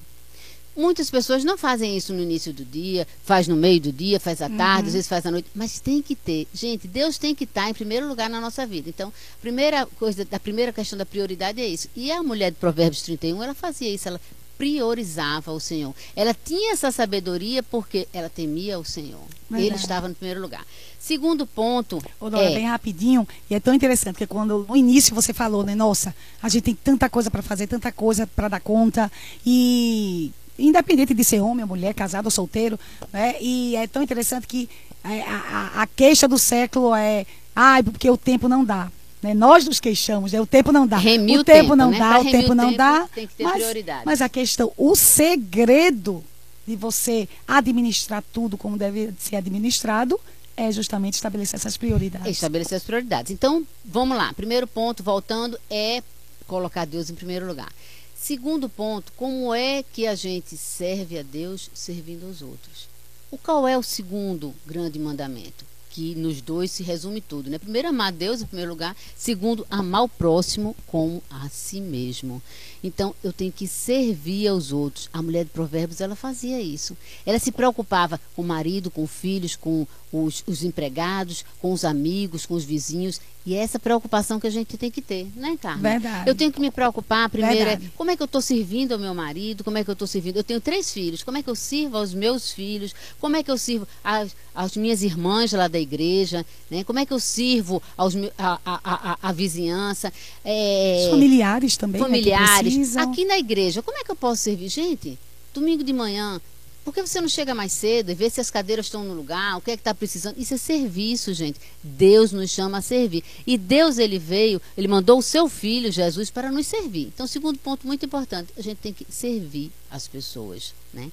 Muitas 0.79 1.11
pessoas 1.11 1.43
não 1.43 1.57
fazem 1.57 1.97
isso 1.97 2.13
no 2.13 2.21
início 2.21 2.53
do 2.53 2.63
dia, 2.63 3.05
faz 3.21 3.49
no 3.49 3.55
meio 3.57 3.81
do 3.81 3.91
dia, 3.91 4.17
faz 4.17 4.41
à 4.41 4.47
tarde, 4.47 4.83
uhum. 4.83 4.87
às 4.87 4.93
vezes 4.93 5.09
faz 5.09 5.25
à 5.25 5.31
noite, 5.31 5.49
mas 5.53 5.81
tem 5.81 6.01
que 6.01 6.15
ter. 6.15 6.47
Gente, 6.53 6.87
Deus 6.87 7.17
tem 7.17 7.35
que 7.35 7.43
estar 7.43 7.69
em 7.69 7.73
primeiro 7.73 8.07
lugar 8.07 8.29
na 8.29 8.39
nossa 8.39 8.65
vida. 8.65 8.87
Então, 8.87 9.11
primeira 9.41 9.85
coisa, 9.85 10.25
a 10.31 10.39
primeira 10.39 10.71
questão 10.71 10.97
da 10.97 11.05
prioridade 11.05 11.59
é 11.59 11.67
isso. 11.67 11.89
E 11.97 12.09
a 12.09 12.23
mulher 12.23 12.51
de 12.51 12.57
Provérbios 12.57 13.01
31, 13.01 13.43
ela 13.43 13.53
fazia 13.53 13.93
isso, 13.93 14.07
ela 14.07 14.21
priorizava 14.57 15.51
o 15.51 15.59
Senhor. 15.59 15.93
Ela 16.15 16.33
tinha 16.33 16.71
essa 16.71 16.91
sabedoria 16.91 17.61
porque 17.61 18.07
ela 18.13 18.29
temia 18.29 18.79
o 18.79 18.85
Senhor. 18.85 19.19
Verdade. 19.49 19.67
Ele 19.67 19.75
estava 19.75 20.07
no 20.07 20.15
primeiro 20.15 20.41
lugar. 20.41 20.65
Segundo 20.97 21.45
ponto. 21.45 22.01
Ô, 22.21 22.29
Dora, 22.29 22.43
é... 22.43 22.55
bem 22.55 22.67
rapidinho, 22.67 23.27
e 23.49 23.55
é 23.55 23.59
tão 23.59 23.73
interessante 23.73 24.17
que 24.17 24.27
quando 24.27 24.65
no 24.67 24.77
início 24.77 25.13
você 25.13 25.33
falou, 25.33 25.63
né, 25.63 25.75
nossa, 25.75 26.15
a 26.41 26.47
gente 26.47 26.63
tem 26.63 26.75
tanta 26.75 27.09
coisa 27.09 27.29
para 27.29 27.41
fazer, 27.41 27.67
tanta 27.67 27.91
coisa 27.91 28.25
para 28.25 28.47
dar 28.47 28.59
conta, 28.61 29.11
e 29.45 30.31
independente 30.59 31.13
de 31.13 31.23
ser 31.23 31.39
homem 31.39 31.63
ou 31.63 31.67
mulher, 31.67 31.93
casado 31.93 32.25
ou 32.25 32.31
solteiro, 32.31 32.79
né? 33.11 33.35
E 33.39 33.75
é 33.75 33.87
tão 33.87 34.03
interessante 34.03 34.45
que 34.45 34.69
é, 35.03 35.21
a, 35.21 35.71
a, 35.75 35.81
a 35.83 35.87
queixa 35.87 36.27
do 36.27 36.37
século 36.37 36.93
é, 36.93 37.25
ai, 37.55 37.81
porque 37.81 38.09
o 38.09 38.17
tempo 38.17 38.47
não 38.47 38.63
dá. 38.63 38.91
Né? 39.21 39.33
Nós 39.33 39.65
nos 39.65 39.79
queixamos, 39.79 40.31
né? 40.31 40.39
o 40.39 40.45
tempo 40.45 40.71
não 40.71 40.87
dá. 40.87 40.97
Remir 40.97 41.39
o 41.39 41.43
tempo, 41.43 41.61
tempo 41.61 41.75
não 41.75 41.91
né? 41.91 41.99
dá, 41.99 42.09
pra 42.09 42.21
o 42.21 42.31
tempo 42.31 42.53
não 42.53 42.65
tempo, 42.67 42.77
dá. 42.77 43.09
Tem 43.13 43.27
que 43.27 43.35
ter 43.35 43.43
mas, 43.43 43.53
prioridade. 43.55 44.01
mas 44.05 44.21
a 44.21 44.29
questão, 44.29 44.71
o 44.77 44.95
segredo 44.95 46.23
de 46.65 46.75
você 46.75 47.27
administrar 47.47 48.23
tudo 48.31 48.57
como 48.57 48.77
deve 48.77 49.11
ser 49.17 49.37
administrado 49.37 50.19
é 50.55 50.71
justamente 50.71 51.13
estabelecer 51.13 51.57
essas 51.57 51.77
prioridades. 51.77 52.27
É 52.27 52.31
estabelecer 52.31 52.75
as 52.77 52.83
prioridades. 52.83 53.31
Então, 53.31 53.65
vamos 53.83 54.17
lá. 54.17 54.33
Primeiro 54.33 54.67
ponto, 54.67 55.01
voltando, 55.01 55.57
é 55.69 56.03
colocar 56.47 56.85
Deus 56.85 57.09
em 57.09 57.15
primeiro 57.15 57.47
lugar. 57.47 57.71
Segundo 58.21 58.67
ponto, 58.67 59.13
como 59.13 59.53
é 59.53 59.81
que 59.81 60.05
a 60.05 60.13
gente 60.13 60.57
serve 60.57 61.17
a 61.17 61.23
Deus 61.23 61.71
servindo 61.73 62.27
aos 62.27 62.41
outros? 62.41 62.89
O 63.31 63.37
qual 63.37 63.67
é 63.67 63.77
o 63.77 63.81
segundo 63.81 64.53
grande 64.67 64.99
mandamento? 64.99 65.69
que 65.89 66.13
nos 66.13 66.39
dois 66.39 66.71
se 66.71 66.83
resume 66.83 67.19
tudo, 67.19 67.49
né? 67.49 67.57
Primeiro, 67.57 67.87
amar 67.87 68.11
Deus 68.11 68.41
em 68.41 68.45
primeiro 68.45 68.71
lugar. 68.71 68.95
Segundo, 69.17 69.65
amar 69.71 70.03
o 70.03 70.07
próximo 70.07 70.75
como 70.85 71.21
a 71.29 71.49
si 71.49 71.81
mesmo. 71.81 72.41
Então, 72.83 73.13
eu 73.23 73.33
tenho 73.33 73.51
que 73.51 73.67
servir 73.67 74.47
aos 74.47 74.71
outros. 74.71 75.09
A 75.11 75.21
mulher 75.21 75.43
de 75.43 75.51
Provérbios, 75.51 76.01
ela 76.01 76.15
fazia 76.15 76.61
isso. 76.61 76.95
Ela 77.25 77.39
se 77.39 77.51
preocupava 77.51 78.19
com 78.35 78.41
o 78.41 78.45
marido, 78.45 78.89
com 78.89 79.05
filhos, 79.05 79.55
com 79.55 79.85
os, 80.11 80.43
os, 80.47 80.63
empregados, 80.63 81.45
com 81.61 81.71
os 81.71 81.85
amigos, 81.85 82.45
com 82.45 82.55
os 82.55 82.63
vizinhos. 82.63 83.21
E 83.45 83.55
é 83.55 83.59
essa 83.59 83.79
preocupação 83.79 84.39
que 84.39 84.47
a 84.47 84.49
gente 84.49 84.77
tem 84.77 84.91
que 84.91 85.01
ter, 85.01 85.27
né, 85.35 85.57
Carmen? 85.59 85.81
Verdade. 85.81 86.29
Eu 86.29 86.35
tenho 86.35 86.51
que 86.51 86.59
me 86.59 86.69
preocupar, 86.69 87.29
primeiro, 87.29 87.69
é 87.69 87.79
como 87.95 88.11
é 88.11 88.15
que 88.15 88.21
eu 88.21 88.25
estou 88.25 88.41
servindo 88.41 88.91
ao 88.91 88.99
meu 88.99 89.13
marido, 89.13 89.63
como 89.63 89.77
é 89.77 89.83
que 89.83 89.89
eu 89.89 89.93
estou 89.93 90.07
servindo. 90.07 90.37
Eu 90.37 90.43
tenho 90.43 90.59
três 90.59 90.91
filhos, 90.91 91.23
como 91.23 91.37
é 91.37 91.43
que 91.43 91.49
eu 91.49 91.55
sirvo 91.55 91.97
aos 91.97 92.13
meus 92.13 92.51
filhos, 92.51 92.93
como 93.19 93.35
é 93.35 93.43
que 93.43 93.49
eu 93.49 93.57
sirvo 93.57 93.87
às, 94.03 94.35
às 94.53 94.75
minhas 94.75 95.01
irmãs 95.01 95.51
lá 95.53 95.67
da 95.67 95.79
igreja, 95.79 96.45
né? 96.69 96.83
Como 96.83 96.99
é 96.99 97.05
que 97.05 97.13
eu 97.13 97.19
sirvo 97.19 97.81
aos, 97.97 98.13
a, 98.37 98.59
a, 98.65 98.79
a, 98.83 99.17
a 99.21 99.31
vizinhança. 99.31 100.11
É, 100.43 101.03
Os 101.05 101.11
familiares 101.11 101.77
também. 101.77 102.01
Né, 102.01 102.07
familiares. 102.07 102.63
Né, 102.63 102.68
Aqui 103.01 103.25
na 103.25 103.37
igreja, 103.37 103.81
como 103.81 103.97
é 103.97 104.03
que 104.03 104.11
eu 104.11 104.15
posso 104.15 104.43
servir? 104.43 104.69
Gente, 104.69 105.17
domingo 105.53 105.83
de 105.83 105.93
manhã, 105.93 106.39
por 106.83 106.93
que 106.93 107.01
você 107.01 107.21
não 107.21 107.29
chega 107.29 107.53
mais 107.53 107.71
cedo 107.71 108.09
e 108.09 108.15
vê 108.15 108.29
se 108.29 108.41
as 108.41 108.49
cadeiras 108.49 108.87
estão 108.87 109.03
no 109.03 109.13
lugar? 109.13 109.57
O 109.57 109.61
que 109.61 109.71
é 109.71 109.77
que 109.77 109.81
está 109.81 109.93
precisando? 109.93 110.39
Isso 110.39 110.53
é 110.53 110.57
serviço, 110.57 111.33
gente. 111.33 111.59
Deus 111.83 112.31
nos 112.31 112.49
chama 112.49 112.79
a 112.79 112.81
servir. 112.81 113.23
E 113.45 113.57
Deus, 113.57 113.97
ele 113.97 114.17
veio, 114.17 114.61
ele 114.77 114.87
mandou 114.87 115.19
o 115.19 115.21
seu 115.21 115.47
filho, 115.47 115.91
Jesus, 115.91 116.31
para 116.31 116.51
nos 116.51 116.65
servir. 116.65 117.11
Então, 117.13 117.27
segundo 117.27 117.59
ponto 117.59 117.85
muito 117.85 118.05
importante, 118.05 118.51
a 118.57 118.61
gente 118.61 118.77
tem 118.77 118.93
que 118.93 119.05
servir 119.09 119.71
as 119.91 120.07
pessoas. 120.07 120.73
Né? 120.93 121.11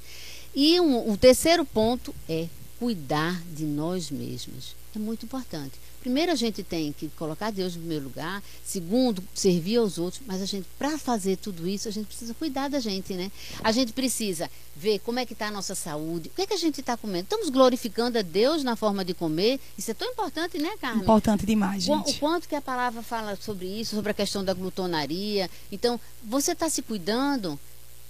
E 0.55 0.81
um, 0.81 1.11
o 1.11 1.17
terceiro 1.17 1.65
ponto 1.65 2.15
é 2.29 2.49
cuidar 2.79 3.43
de 3.53 3.65
nós 3.65 4.11
mesmos. 4.11 4.75
É 4.95 4.99
muito 4.99 5.27
importante. 5.27 5.73
Primeiro, 6.07 6.31
a 6.31 6.37
gente 6.37 6.63
tem 6.63 6.93
que 6.93 7.09
colocar 7.19 7.51
Deus 7.51 7.75
no 7.75 7.81
primeiro 7.81 8.05
lugar. 8.05 8.41
Segundo, 8.65 9.21
servir 9.35 9.79
aos 9.79 9.99
outros. 9.99 10.23
Mas 10.25 10.41
a 10.41 10.47
gente, 10.47 10.65
para 10.79 10.97
fazer 10.97 11.37
tudo 11.37 11.67
isso, 11.67 11.89
a 11.89 11.91
gente 11.91 12.07
precisa 12.07 12.33
cuidar 12.33 12.69
da 12.69 12.79
gente, 12.79 13.13
né? 13.15 13.29
A 13.61 13.73
gente 13.73 13.93
precisa 13.93 14.49
ver 14.77 15.01
como 15.01 15.19
é 15.19 15.27
que 15.27 15.33
está 15.33 15.49
a 15.49 15.51
nossa 15.51 15.75
saúde. 15.75 16.29
O 16.29 16.37
que 16.37 16.43
é 16.43 16.47
que 16.47 16.55
a 16.55 16.57
gente 16.57 16.81
está 16.81 16.97
comendo? 16.97 17.25
Estamos 17.25 17.49
glorificando 17.49 18.21
a 18.21 18.23
Deus 18.23 18.63
na 18.63 18.77
forma 18.77 19.05
de 19.05 19.15
comer. 19.15 19.59
Isso 19.77 19.91
é 19.91 19.95
tão 19.95 20.13
importante, 20.13 20.59
né, 20.59 20.77
Carmen? 20.81 21.03
Importante 21.03 21.45
demais, 21.45 21.83
gente. 21.83 22.13
O, 22.13 22.15
o 22.15 22.19
quanto 22.21 22.49
que 22.49 22.55
a 22.55 22.63
palavra 22.63 23.03
fala 23.03 23.35
sobre 23.35 23.67
isso, 23.67 23.97
sobre 23.97 24.13
a 24.13 24.15
questão 24.15 24.45
da 24.45 24.55
glutonaria. 24.55 25.51
Então, 25.73 25.99
você 26.23 26.53
está 26.53 26.71
se 26.71 26.83
cuidando? 26.83 27.59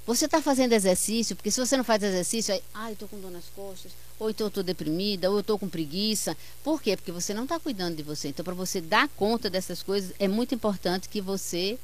Você 0.07 0.27
está 0.27 0.43
fazendo 0.43 0.75
exercício? 0.75 1.35
Porque 1.35 1.51
se 1.51 1.59
você 1.59 1.79
não 1.79 1.85
faz 1.85 2.03
exercício, 2.03 2.53
aí, 2.53 2.63
ai, 2.75 2.91
ah, 2.91 2.93
estou 2.93 3.09
com 3.09 3.19
dor 3.19 3.31
nas 3.31 3.47
costas 3.57 3.91
ou 4.19 4.31
então 4.31 4.47
eu 4.47 4.49
estou 4.49 4.63
deprimida, 4.63 5.29
ou 5.31 5.37
eu 5.37 5.41
estou 5.41 5.59
com 5.59 5.69
preguiça. 5.69 6.37
Por 6.65 6.81
quê? 6.81 6.97
Porque 6.97 7.13
você 7.13 7.35
não 7.35 7.45
está 7.45 7.59
cuidando 7.61 7.97
de 7.97 8.03
você. 8.03 8.29
Então, 8.29 8.45
para 8.45 8.55
você 8.55 8.81
dar 8.81 9.09
conta 9.09 9.51
dessas 9.51 9.83
coisas, 9.83 10.13
é 10.19 10.27
muito 10.27 10.55
importante 10.55 11.09
que 11.09 11.21
você 11.21 11.79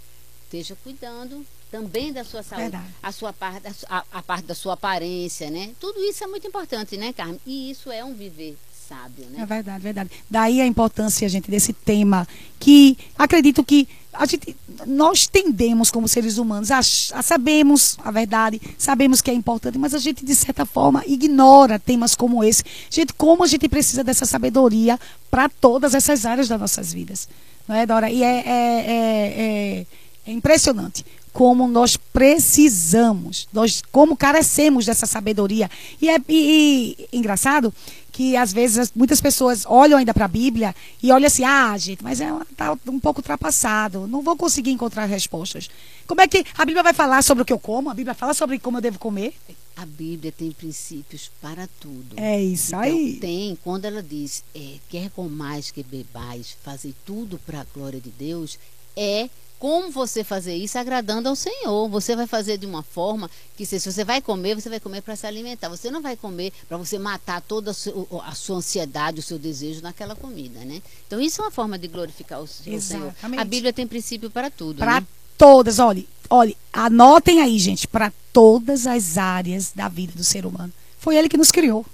esteja 0.44 0.76
cuidando 0.82 1.46
também 1.70 2.12
da 2.12 2.22
sua 2.22 2.42
saúde, 2.42 2.64
Verdade. 2.64 2.94
a 3.02 3.12
sua 3.12 3.32
parte, 3.32 3.66
a, 3.88 4.04
a, 4.12 4.22
parte 4.22 4.44
da 4.44 4.54
sua 4.54 4.74
aparência, 4.74 5.50
né? 5.50 5.70
Tudo 5.80 5.98
isso 6.04 6.22
é 6.22 6.26
muito 6.26 6.46
importante, 6.46 6.98
né, 6.98 7.12
Carmen? 7.14 7.40
E 7.46 7.70
isso 7.70 7.90
é 7.90 8.04
um 8.04 8.12
viver 8.12 8.58
sábio, 8.86 9.24
né? 9.30 9.40
É 9.40 9.46
verdade, 9.46 9.82
verdade. 9.82 10.10
Daí 10.28 10.60
a 10.60 10.66
importância, 10.66 11.26
gente, 11.30 11.50
desse 11.50 11.72
tema 11.72 12.28
que 12.60 12.98
acredito 13.16 13.64
que 13.64 13.88
a 14.12 14.26
gente, 14.26 14.54
nós 14.86 15.26
tendemos 15.26 15.90
como 15.90 16.06
seres 16.06 16.36
humanos 16.36 16.70
a, 16.70 16.78
a 16.78 17.22
sabemos 17.22 17.96
a 18.04 18.10
verdade, 18.10 18.60
sabemos 18.76 19.20
que 19.20 19.30
é 19.30 19.34
importante, 19.34 19.78
mas 19.78 19.94
a 19.94 19.98
gente 19.98 20.24
de 20.24 20.34
certa 20.34 20.66
forma 20.66 21.02
ignora 21.06 21.78
temas 21.78 22.14
como 22.14 22.44
esse. 22.44 22.62
Gente, 22.90 23.14
como 23.14 23.42
a 23.42 23.46
gente 23.46 23.68
precisa 23.68 24.04
dessa 24.04 24.26
sabedoria 24.26 24.98
para 25.30 25.48
todas 25.48 25.94
essas 25.94 26.26
áreas 26.26 26.48
das 26.48 26.60
nossas 26.60 26.92
vidas, 26.92 27.28
não 27.66 27.74
é, 27.74 27.86
Dora? 27.86 28.10
E 28.10 28.22
é, 28.22 28.26
é, 28.26 28.42
é, 28.46 29.76
é, 29.76 29.86
é 30.26 30.32
impressionante 30.32 31.04
como 31.32 31.66
nós 31.66 31.96
precisamos, 31.96 33.48
nós 33.52 33.82
como 33.90 34.16
carecemos 34.16 34.84
dessa 34.84 35.06
sabedoria. 35.06 35.70
E 36.00 36.10
é 36.10 36.18
e, 36.28 36.96
e, 37.10 37.16
engraçado 37.16 37.72
que 38.12 38.36
às 38.36 38.52
vezes 38.52 38.92
muitas 38.94 39.20
pessoas 39.20 39.64
olham 39.66 39.98
ainda 39.98 40.12
para 40.12 40.26
a 40.26 40.28
Bíblia 40.28 40.76
e 41.02 41.10
olham 41.10 41.26
assim, 41.26 41.44
ah, 41.44 41.76
gente, 41.78 42.04
mas 42.04 42.20
é 42.20 42.30
tá 42.54 42.76
um 42.86 43.00
pouco 43.00 43.20
ultrapassado, 43.20 44.06
não 44.06 44.20
vou 44.20 44.36
conseguir 44.36 44.70
encontrar 44.70 45.06
respostas. 45.06 45.70
Como 46.06 46.20
é 46.20 46.28
que 46.28 46.44
a 46.56 46.64
Bíblia 46.66 46.82
vai 46.82 46.92
falar 46.92 47.22
sobre 47.22 47.42
o 47.42 47.44
que 47.44 47.52
eu 47.52 47.58
como? 47.58 47.88
A 47.88 47.94
Bíblia 47.94 48.14
fala 48.14 48.34
sobre 48.34 48.58
como 48.58 48.76
eu 48.76 48.82
devo 48.82 48.98
comer? 48.98 49.34
A 49.74 49.86
Bíblia 49.86 50.30
tem 50.30 50.52
princípios 50.52 51.30
para 51.40 51.66
tudo. 51.80 52.14
É 52.16 52.40
isso 52.40 52.68
então, 52.68 52.80
aí. 52.80 53.16
Tem, 53.16 53.58
quando 53.64 53.86
ela 53.86 54.02
diz, 54.02 54.44
é, 54.54 54.74
quer 54.90 55.08
comais 55.10 55.70
que 55.70 55.82
bebais, 55.82 56.54
fazer 56.62 56.94
tudo 57.06 57.38
para 57.46 57.62
a 57.62 57.66
glória 57.74 57.98
de 57.98 58.10
Deus, 58.10 58.58
é 58.94 59.30
como 59.62 59.92
você 59.92 60.24
fazer 60.24 60.56
isso 60.56 60.76
agradando 60.76 61.28
ao 61.28 61.36
Senhor. 61.36 61.88
Você 61.88 62.16
vai 62.16 62.26
fazer 62.26 62.58
de 62.58 62.66
uma 62.66 62.82
forma 62.82 63.30
que, 63.56 63.64
se 63.64 63.78
você 63.78 64.02
vai 64.02 64.20
comer, 64.20 64.56
você 64.56 64.68
vai 64.68 64.80
comer 64.80 65.02
para 65.02 65.14
se 65.14 65.24
alimentar. 65.24 65.68
Você 65.68 65.88
não 65.88 66.02
vai 66.02 66.16
comer 66.16 66.52
para 66.68 66.76
você 66.76 66.98
matar 66.98 67.40
toda 67.40 67.70
a 67.70 68.34
sua 68.34 68.56
ansiedade, 68.56 69.20
o 69.20 69.22
seu 69.22 69.38
desejo 69.38 69.80
naquela 69.80 70.16
comida, 70.16 70.58
né? 70.64 70.82
Então, 71.06 71.20
isso 71.20 71.40
é 71.40 71.44
uma 71.44 71.50
forma 71.52 71.78
de 71.78 71.86
glorificar 71.86 72.40
o 72.40 72.46
Senhor. 72.48 73.14
A 73.22 73.44
Bíblia 73.44 73.72
tem 73.72 73.86
princípio 73.86 74.28
para 74.28 74.50
tudo. 74.50 74.78
Para 74.78 75.00
né? 75.00 75.06
todas, 75.38 75.78
olhe, 75.78 76.08
olhe, 76.28 76.56
anotem 76.72 77.40
aí, 77.40 77.56
gente, 77.56 77.86
para 77.86 78.12
todas 78.32 78.84
as 78.84 79.16
áreas 79.16 79.70
da 79.72 79.88
vida 79.88 80.12
do 80.16 80.24
ser 80.24 80.44
humano. 80.44 80.72
Foi 80.98 81.14
ele 81.14 81.28
que 81.28 81.36
nos 81.36 81.52
criou. 81.52 81.86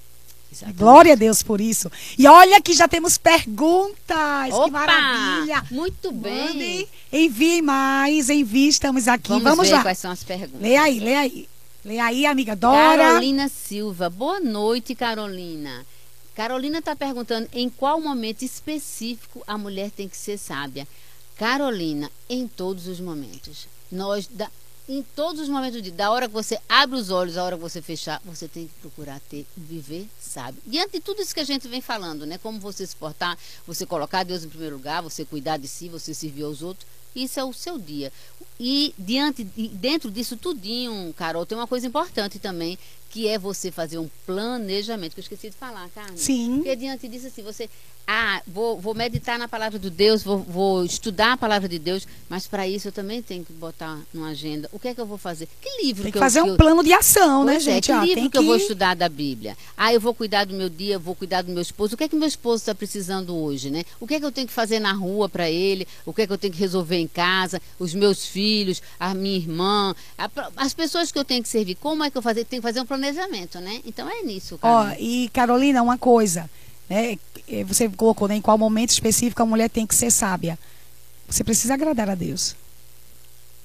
Exatamente. 0.51 0.79
Glória 0.79 1.13
a 1.13 1.17
Deus 1.17 1.43
por 1.43 1.61
isso. 1.61 1.91
E 2.19 2.27
olha 2.27 2.61
que 2.61 2.73
já 2.73 2.89
temos 2.89 3.19
perguntas. 3.19 4.53
Opa, 4.53 4.65
que 4.65 4.71
maravilha. 4.71 5.65
Muito 5.71 6.11
bem. 6.11 6.49
Mande, 6.49 6.89
envie 7.13 7.63
mais, 7.63 8.31
envie, 8.31 8.69
estamos 8.69 9.07
aqui. 9.09 9.29
Vamos, 9.29 9.45
Vamos 9.45 9.69
ver 9.69 9.75
lá. 9.75 9.83
quais 9.83 9.99
são 9.99 10.11
as 10.11 10.25
perguntas. 10.25 10.61
Lê 10.61 10.77
aí, 10.77 10.99
lê 10.99 11.15
aí. 11.15 11.49
Lê 11.85 11.99
aí, 11.99 12.27
amiga 12.27 12.57
Dora. 12.57 12.97
Carolina 12.97 13.49
Silva. 13.49 14.11
Boa 14.11 14.41
noite, 14.41 14.95
Carolina. 14.95 15.87
Carolina 16.35 16.79
está 16.79 16.95
perguntando 16.95 17.49
em 17.53 17.69
qual 17.69 18.01
momento 18.01 18.43
específico 18.43 19.43
a 19.47 19.59
mulher 19.59 19.91
tem 19.91 20.09
que 20.09 20.17
ser 20.17 20.39
sábia. 20.39 20.87
Carolina, 21.37 22.11
em 22.29 22.47
todos 22.49 22.87
os 22.87 23.01
momentos. 23.01 23.67
Nós, 23.91 24.27
da, 24.27 24.51
em 24.89 25.03
todos 25.03 25.43
os 25.43 25.49
momentos 25.49 25.83
dia, 25.83 25.93
da 25.93 26.11
hora 26.11 26.27
que 26.27 26.33
você 26.33 26.59
abre 26.67 26.97
os 26.97 27.11
olhos, 27.11 27.37
a 27.37 27.45
hora 27.45 27.57
que 27.57 27.63
você 27.63 27.83
fechar, 27.83 28.21
você 28.25 28.49
tem 28.49 28.67
que 28.67 28.75
procurar 28.81 29.21
ter, 29.29 29.47
viver 29.55 30.09
sábio. 30.19 30.63
Diante 30.67 30.93
de 30.93 31.01
tudo 31.01 31.21
isso 31.21 31.35
que 31.35 31.41
a 31.41 31.45
gente 31.45 31.69
vem 31.69 31.83
falando, 31.83 32.25
né? 32.25 32.39
Como 32.39 32.59
você 32.59 32.87
se 32.87 32.97
portar, 32.97 33.37
você 33.67 33.85
colocar 33.85 34.25
Deus 34.25 34.45
em 34.45 34.49
primeiro 34.49 34.77
lugar, 34.77 35.03
você 35.03 35.27
cuidar 35.27 35.59
de 35.59 35.69
si, 35.69 35.91
você 35.91 36.15
servir 36.15 36.45
aos 36.45 36.63
outros, 36.63 36.87
isso 37.15 37.39
é 37.39 37.45
o 37.45 37.53
seu 37.53 37.79
dia. 37.79 38.11
E 38.59 38.95
diante, 38.99 39.45
dentro 39.45 40.11
disso 40.11 40.37
tudinho, 40.37 41.13
Carol, 41.15 41.45
tem 41.45 41.57
uma 41.57 41.67
coisa 41.67 41.87
importante 41.87 42.39
também, 42.39 42.79
que 43.11 43.29
é 43.29 43.39
você 43.39 43.71
fazer 43.71 43.99
um 43.99 44.09
planejamento, 44.27 45.15
que 45.15 45.21
eu 45.21 45.23
esqueci 45.23 45.51
de 45.51 45.57
falar, 45.57 45.89
Carmen. 45.91 46.17
Sim. 46.17 46.57
Porque 46.57 46.77
diante 46.77 47.09
disso, 47.09 47.27
assim, 47.27 47.43
você 47.43 47.69
ah, 48.11 48.41
vou, 48.47 48.81
vou 48.81 48.95
meditar 48.95 49.39
na 49.39 49.47
palavra 49.47 49.79
de 49.79 49.91
Deus, 49.91 50.23
vou, 50.23 50.39
vou 50.39 50.83
estudar 50.83 51.33
a 51.33 51.37
palavra 51.37 51.69
de 51.69 51.79
Deus, 51.79 52.09
mas 52.27 52.47
para 52.47 52.67
isso 52.67 52.89
eu 52.89 52.93
também 52.93 53.21
tenho 53.21 53.45
que 53.45 53.53
botar 53.53 54.01
numa 54.15 54.31
agenda. 54.31 54.67
O 54.73 54.79
que 54.79 54.89
é 54.89 54.95
que 54.95 55.01
eu 55.01 55.05
vou 55.05 55.19
fazer? 55.19 55.47
Que 55.61 55.85
livro 55.85 56.05
tem 56.05 56.11
que, 56.11 56.19
que 56.19 56.19
fazer 56.19 56.41
eu, 56.41 56.47
um 56.47 56.49
eu... 56.49 56.57
plano 56.57 56.83
de 56.83 56.91
ação, 56.91 57.45
né, 57.45 57.53
pois 57.53 57.67
né, 57.67 57.73
gente? 57.75 57.93
É, 57.93 57.95
que 57.95 58.01
ah, 58.01 58.05
livro 58.07 58.23
que, 58.23 58.31
que 58.31 58.39
eu 58.39 58.45
vou 58.45 58.57
estudar 58.57 58.97
da 58.97 59.11
Bíblia? 59.11 59.59
Ah, 59.77 59.93
eu 59.93 60.01
vou 60.01 60.15
cuidar 60.15 60.47
do 60.47 60.55
meu 60.55 60.71
dia, 60.71 60.99
vou 60.99 61.15
cuidar 61.15 61.43
do 61.43 61.53
meu 61.53 61.61
esposo. 61.61 61.95
O 61.95 61.99
que 61.99 62.05
é 62.05 62.09
que 62.09 62.17
meu 62.17 62.27
esposo 62.27 62.63
está 62.63 62.75
precisando 62.75 63.37
hoje, 63.37 63.71
né? 63.71 63.85
O 64.01 64.07
que 64.07 64.15
é 64.15 64.19
que 64.19 64.25
eu 64.25 64.33
tenho 64.33 64.47
que 64.47 64.55
fazer 64.55 64.81
na 64.81 64.93
rua 64.93 65.29
para 65.29 65.51
ele? 65.51 65.87
O 66.07 66.15
que 66.15 66.23
é 66.23 66.27
que 66.27 66.33
eu 66.33 66.39
tenho 66.39 66.55
que 66.55 66.59
resolver 66.59 66.97
em 66.97 67.07
casa? 67.07 67.61
Os 67.79 67.93
meus 67.93 68.25
filhos, 68.25 68.83
a 68.99 69.13
minha 69.13 69.37
irmã, 69.37 69.95
a, 70.17 70.31
as 70.57 70.73
pessoas 70.73 71.13
que 71.13 71.19
eu 71.19 71.27
tenho 71.27 71.43
que 71.43 71.49
servir. 71.51 71.75
Como 71.75 72.03
é 72.03 72.11
que 72.11 72.17
eu 72.17 72.23
fazer? 72.23 72.47
Tenho 72.47 72.63
que 72.63 72.67
fazer 72.67 72.81
um 72.81 72.87
planejamento, 72.87 72.98
né? 73.61 73.81
Então 73.85 74.09
é 74.09 74.23
nisso, 74.23 74.59
cara. 74.59 74.91
Ó, 74.91 74.97
e 74.99 75.29
Carolina, 75.33 75.83
uma 75.83 75.99
coisa 75.99 76.49
né? 76.89 77.19
É, 77.47 77.65
você 77.65 77.89
colocou 77.89 78.29
né, 78.29 78.37
em 78.37 78.41
qual 78.41 78.57
momento 78.57 78.91
específico 78.91 79.43
a 79.43 79.47
mulher 79.47 79.69
tem 79.69 79.87
que 79.87 79.95
ser 79.95 80.11
sábia. 80.11 80.59
Você 81.29 81.45
precisa 81.45 81.75
agradar 81.75 82.09
a 82.09 82.15
Deus. 82.15 82.57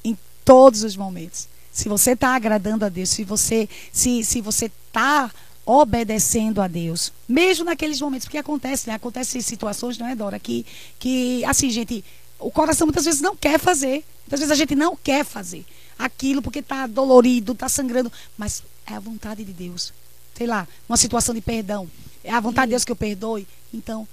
Em 0.03 0.17
todos 0.43 0.83
os 0.83 0.95
momentos. 0.95 1.47
Se 1.71 1.87
você 1.87 2.11
está 2.11 2.35
agradando 2.35 2.85
a 2.85 2.89
Deus, 2.89 3.09
se 3.09 3.23
você 3.23 3.67
se, 3.91 4.23
se 4.23 4.41
você 4.41 4.65
está 4.65 5.31
obedecendo 5.65 6.61
a 6.61 6.67
Deus, 6.67 7.11
mesmo 7.27 7.65
naqueles 7.65 7.99
momentos, 8.01 8.25
porque 8.25 8.37
acontece, 8.37 8.87
né? 8.89 8.95
Acontece 8.95 9.41
situações, 9.41 9.97
não 9.97 10.07
é, 10.07 10.15
Dora, 10.15 10.37
que, 10.37 10.65
que 10.99 11.43
assim, 11.45 11.69
gente, 11.69 12.03
o 12.37 12.51
coração 12.51 12.85
muitas 12.85 13.05
vezes 13.05 13.21
não 13.21 13.35
quer 13.35 13.57
fazer. 13.59 14.03
Muitas 14.23 14.39
vezes 14.39 14.51
a 14.51 14.55
gente 14.55 14.75
não 14.75 14.95
quer 14.95 15.23
fazer 15.23 15.65
aquilo 15.97 16.41
porque 16.41 16.59
está 16.59 16.85
dolorido, 16.85 17.53
está 17.53 17.69
sangrando, 17.69 18.11
mas 18.37 18.61
é 18.85 18.93
a 18.93 18.99
vontade 18.99 19.43
de 19.43 19.53
Deus. 19.53 19.93
Sei 20.33 20.47
lá, 20.47 20.67
uma 20.87 20.97
situação 20.97 21.33
de 21.33 21.41
perdão. 21.41 21.89
É 22.23 22.31
a 22.31 22.39
vontade 22.39 22.67
de 22.67 22.71
Deus 22.71 22.85
que 22.85 22.91
eu 22.91 22.95
perdoe. 22.95 23.47
Então, 23.73 24.07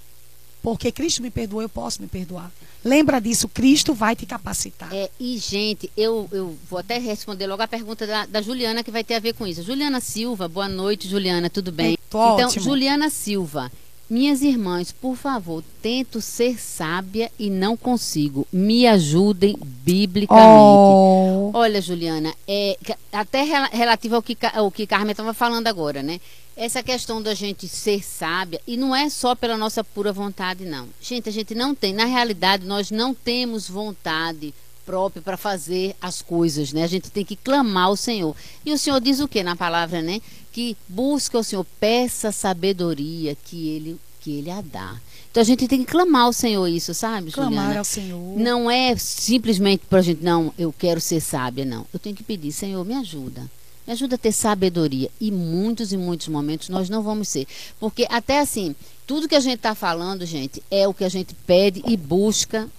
porque 0.61 0.91
Cristo 0.91 1.21
me 1.21 1.31
perdoou, 1.31 1.61
eu 1.61 1.69
posso 1.69 2.01
me 2.01 2.07
perdoar. 2.07 2.51
Lembra 2.83 3.19
disso, 3.19 3.47
Cristo 3.47 3.93
vai 3.93 4.15
te 4.15 4.25
capacitar. 4.25 4.93
É, 4.93 5.09
e, 5.19 5.37
gente, 5.37 5.89
eu, 5.95 6.27
eu 6.31 6.57
vou 6.69 6.79
até 6.79 6.97
responder 6.97 7.47
logo 7.47 7.61
a 7.61 7.67
pergunta 7.67 8.05
da, 8.05 8.25
da, 8.25 8.41
Juliana, 8.41 8.83
que 8.83 8.91
vai 8.91 9.03
ter 9.03 9.15
a 9.15 9.19
ver 9.19 9.33
com 9.33 9.45
isso. 9.45 9.63
Juliana 9.63 9.99
Silva, 9.99 10.47
boa 10.47 10.67
noite, 10.67 11.07
Juliana, 11.07 11.49
tudo 11.49 11.71
bem? 11.71 11.93
É, 11.93 11.97
então, 12.07 12.19
ótimo. 12.19 12.63
Juliana 12.63 13.09
Silva, 13.09 13.71
minhas 14.11 14.41
irmãs, 14.41 14.91
por 14.91 15.15
favor, 15.15 15.63
tento 15.81 16.19
ser 16.19 16.59
sábia 16.59 17.31
e 17.39 17.49
não 17.49 17.77
consigo. 17.77 18.45
Me 18.51 18.85
ajudem 18.85 19.57
biblicamente. 19.61 20.45
Oh. 20.45 21.51
Olha, 21.53 21.81
Juliana, 21.81 22.33
é, 22.47 22.77
até 23.11 23.43
relativo 23.71 24.15
ao 24.15 24.21
que, 24.21 24.37
ao 24.53 24.69
que 24.69 24.85
Carmen 24.85 25.11
estava 25.11 25.33
falando 25.33 25.67
agora, 25.67 26.03
né? 26.03 26.19
essa 26.55 26.83
questão 26.83 27.21
da 27.21 27.33
gente 27.33 27.67
ser 27.67 28.03
sábia, 28.03 28.61
e 28.67 28.77
não 28.77 28.95
é 28.95 29.09
só 29.09 29.33
pela 29.33 29.57
nossa 29.57 29.83
pura 29.83 30.11
vontade, 30.11 30.65
não. 30.65 30.87
Gente, 31.01 31.29
a 31.29 31.31
gente 31.31 31.55
não 31.55 31.73
tem, 31.73 31.93
na 31.93 32.05
realidade, 32.05 32.67
nós 32.67 32.91
não 32.91 33.15
temos 33.15 33.67
vontade 33.67 34.53
própria 34.85 35.21
para 35.21 35.37
fazer 35.37 35.95
as 36.01 36.21
coisas, 36.21 36.73
né? 36.73 36.83
A 36.83 36.87
gente 36.87 37.09
tem 37.09 37.23
que 37.23 37.35
clamar 37.35 37.85
ao 37.85 37.95
Senhor. 37.95 38.35
E 38.65 38.73
o 38.73 38.77
Senhor 38.77 38.99
diz 38.99 39.19
o 39.19 39.27
que 39.27 39.41
na 39.41 39.55
palavra, 39.55 40.01
né? 40.01 40.21
Que 40.51 40.75
busca 40.87 41.37
o 41.37 41.43
Senhor, 41.43 41.65
peça 41.79 42.31
sabedoria 42.31 43.35
que 43.35 43.69
ele 43.69 43.99
que 44.21 44.37
ele 44.37 44.51
a 44.51 44.61
dá. 44.61 45.01
Então 45.31 45.41
a 45.41 45.43
gente 45.43 45.67
tem 45.67 45.79
que 45.83 45.91
clamar 45.91 46.23
ao 46.23 46.33
Senhor 46.33 46.67
isso, 46.67 46.93
sabe, 46.93 47.31
Clamar 47.31 47.51
Juliana? 47.51 47.79
ao 47.79 47.85
Senhor. 47.85 48.37
Não 48.37 48.69
é 48.69 48.95
simplesmente 48.95 49.83
para 49.89 49.99
a 49.99 50.01
gente, 50.01 50.23
não, 50.23 50.53
eu 50.57 50.71
quero 50.71 51.01
ser 51.01 51.19
sábia, 51.19 51.65
não. 51.65 51.87
Eu 51.91 51.99
tenho 51.99 52.15
que 52.15 52.23
pedir, 52.23 52.51
Senhor, 52.51 52.85
me 52.85 52.93
ajuda. 52.93 53.49
Me 53.87 53.93
ajuda 53.93 54.15
a 54.15 54.17
ter 54.17 54.31
sabedoria. 54.31 55.09
E 55.19 55.31
muitos 55.31 55.91
e 55.91 55.97
muitos 55.97 56.27
momentos 56.27 56.69
nós 56.69 56.89
não 56.89 57.01
vamos 57.01 57.29
ser. 57.29 57.47
Porque 57.79 58.05
até 58.09 58.39
assim, 58.39 58.75
tudo 59.07 59.27
que 59.27 59.35
a 59.35 59.39
gente 59.39 59.55
está 59.55 59.73
falando, 59.73 60.25
gente, 60.25 60.61
é 60.69 60.87
o 60.87 60.93
que 60.93 61.03
a 61.03 61.09
gente 61.09 61.33
pede 61.33 61.81
e 61.87 61.97
busca 61.97 62.69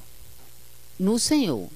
no 0.99 1.19
Senhor. 1.19 1.69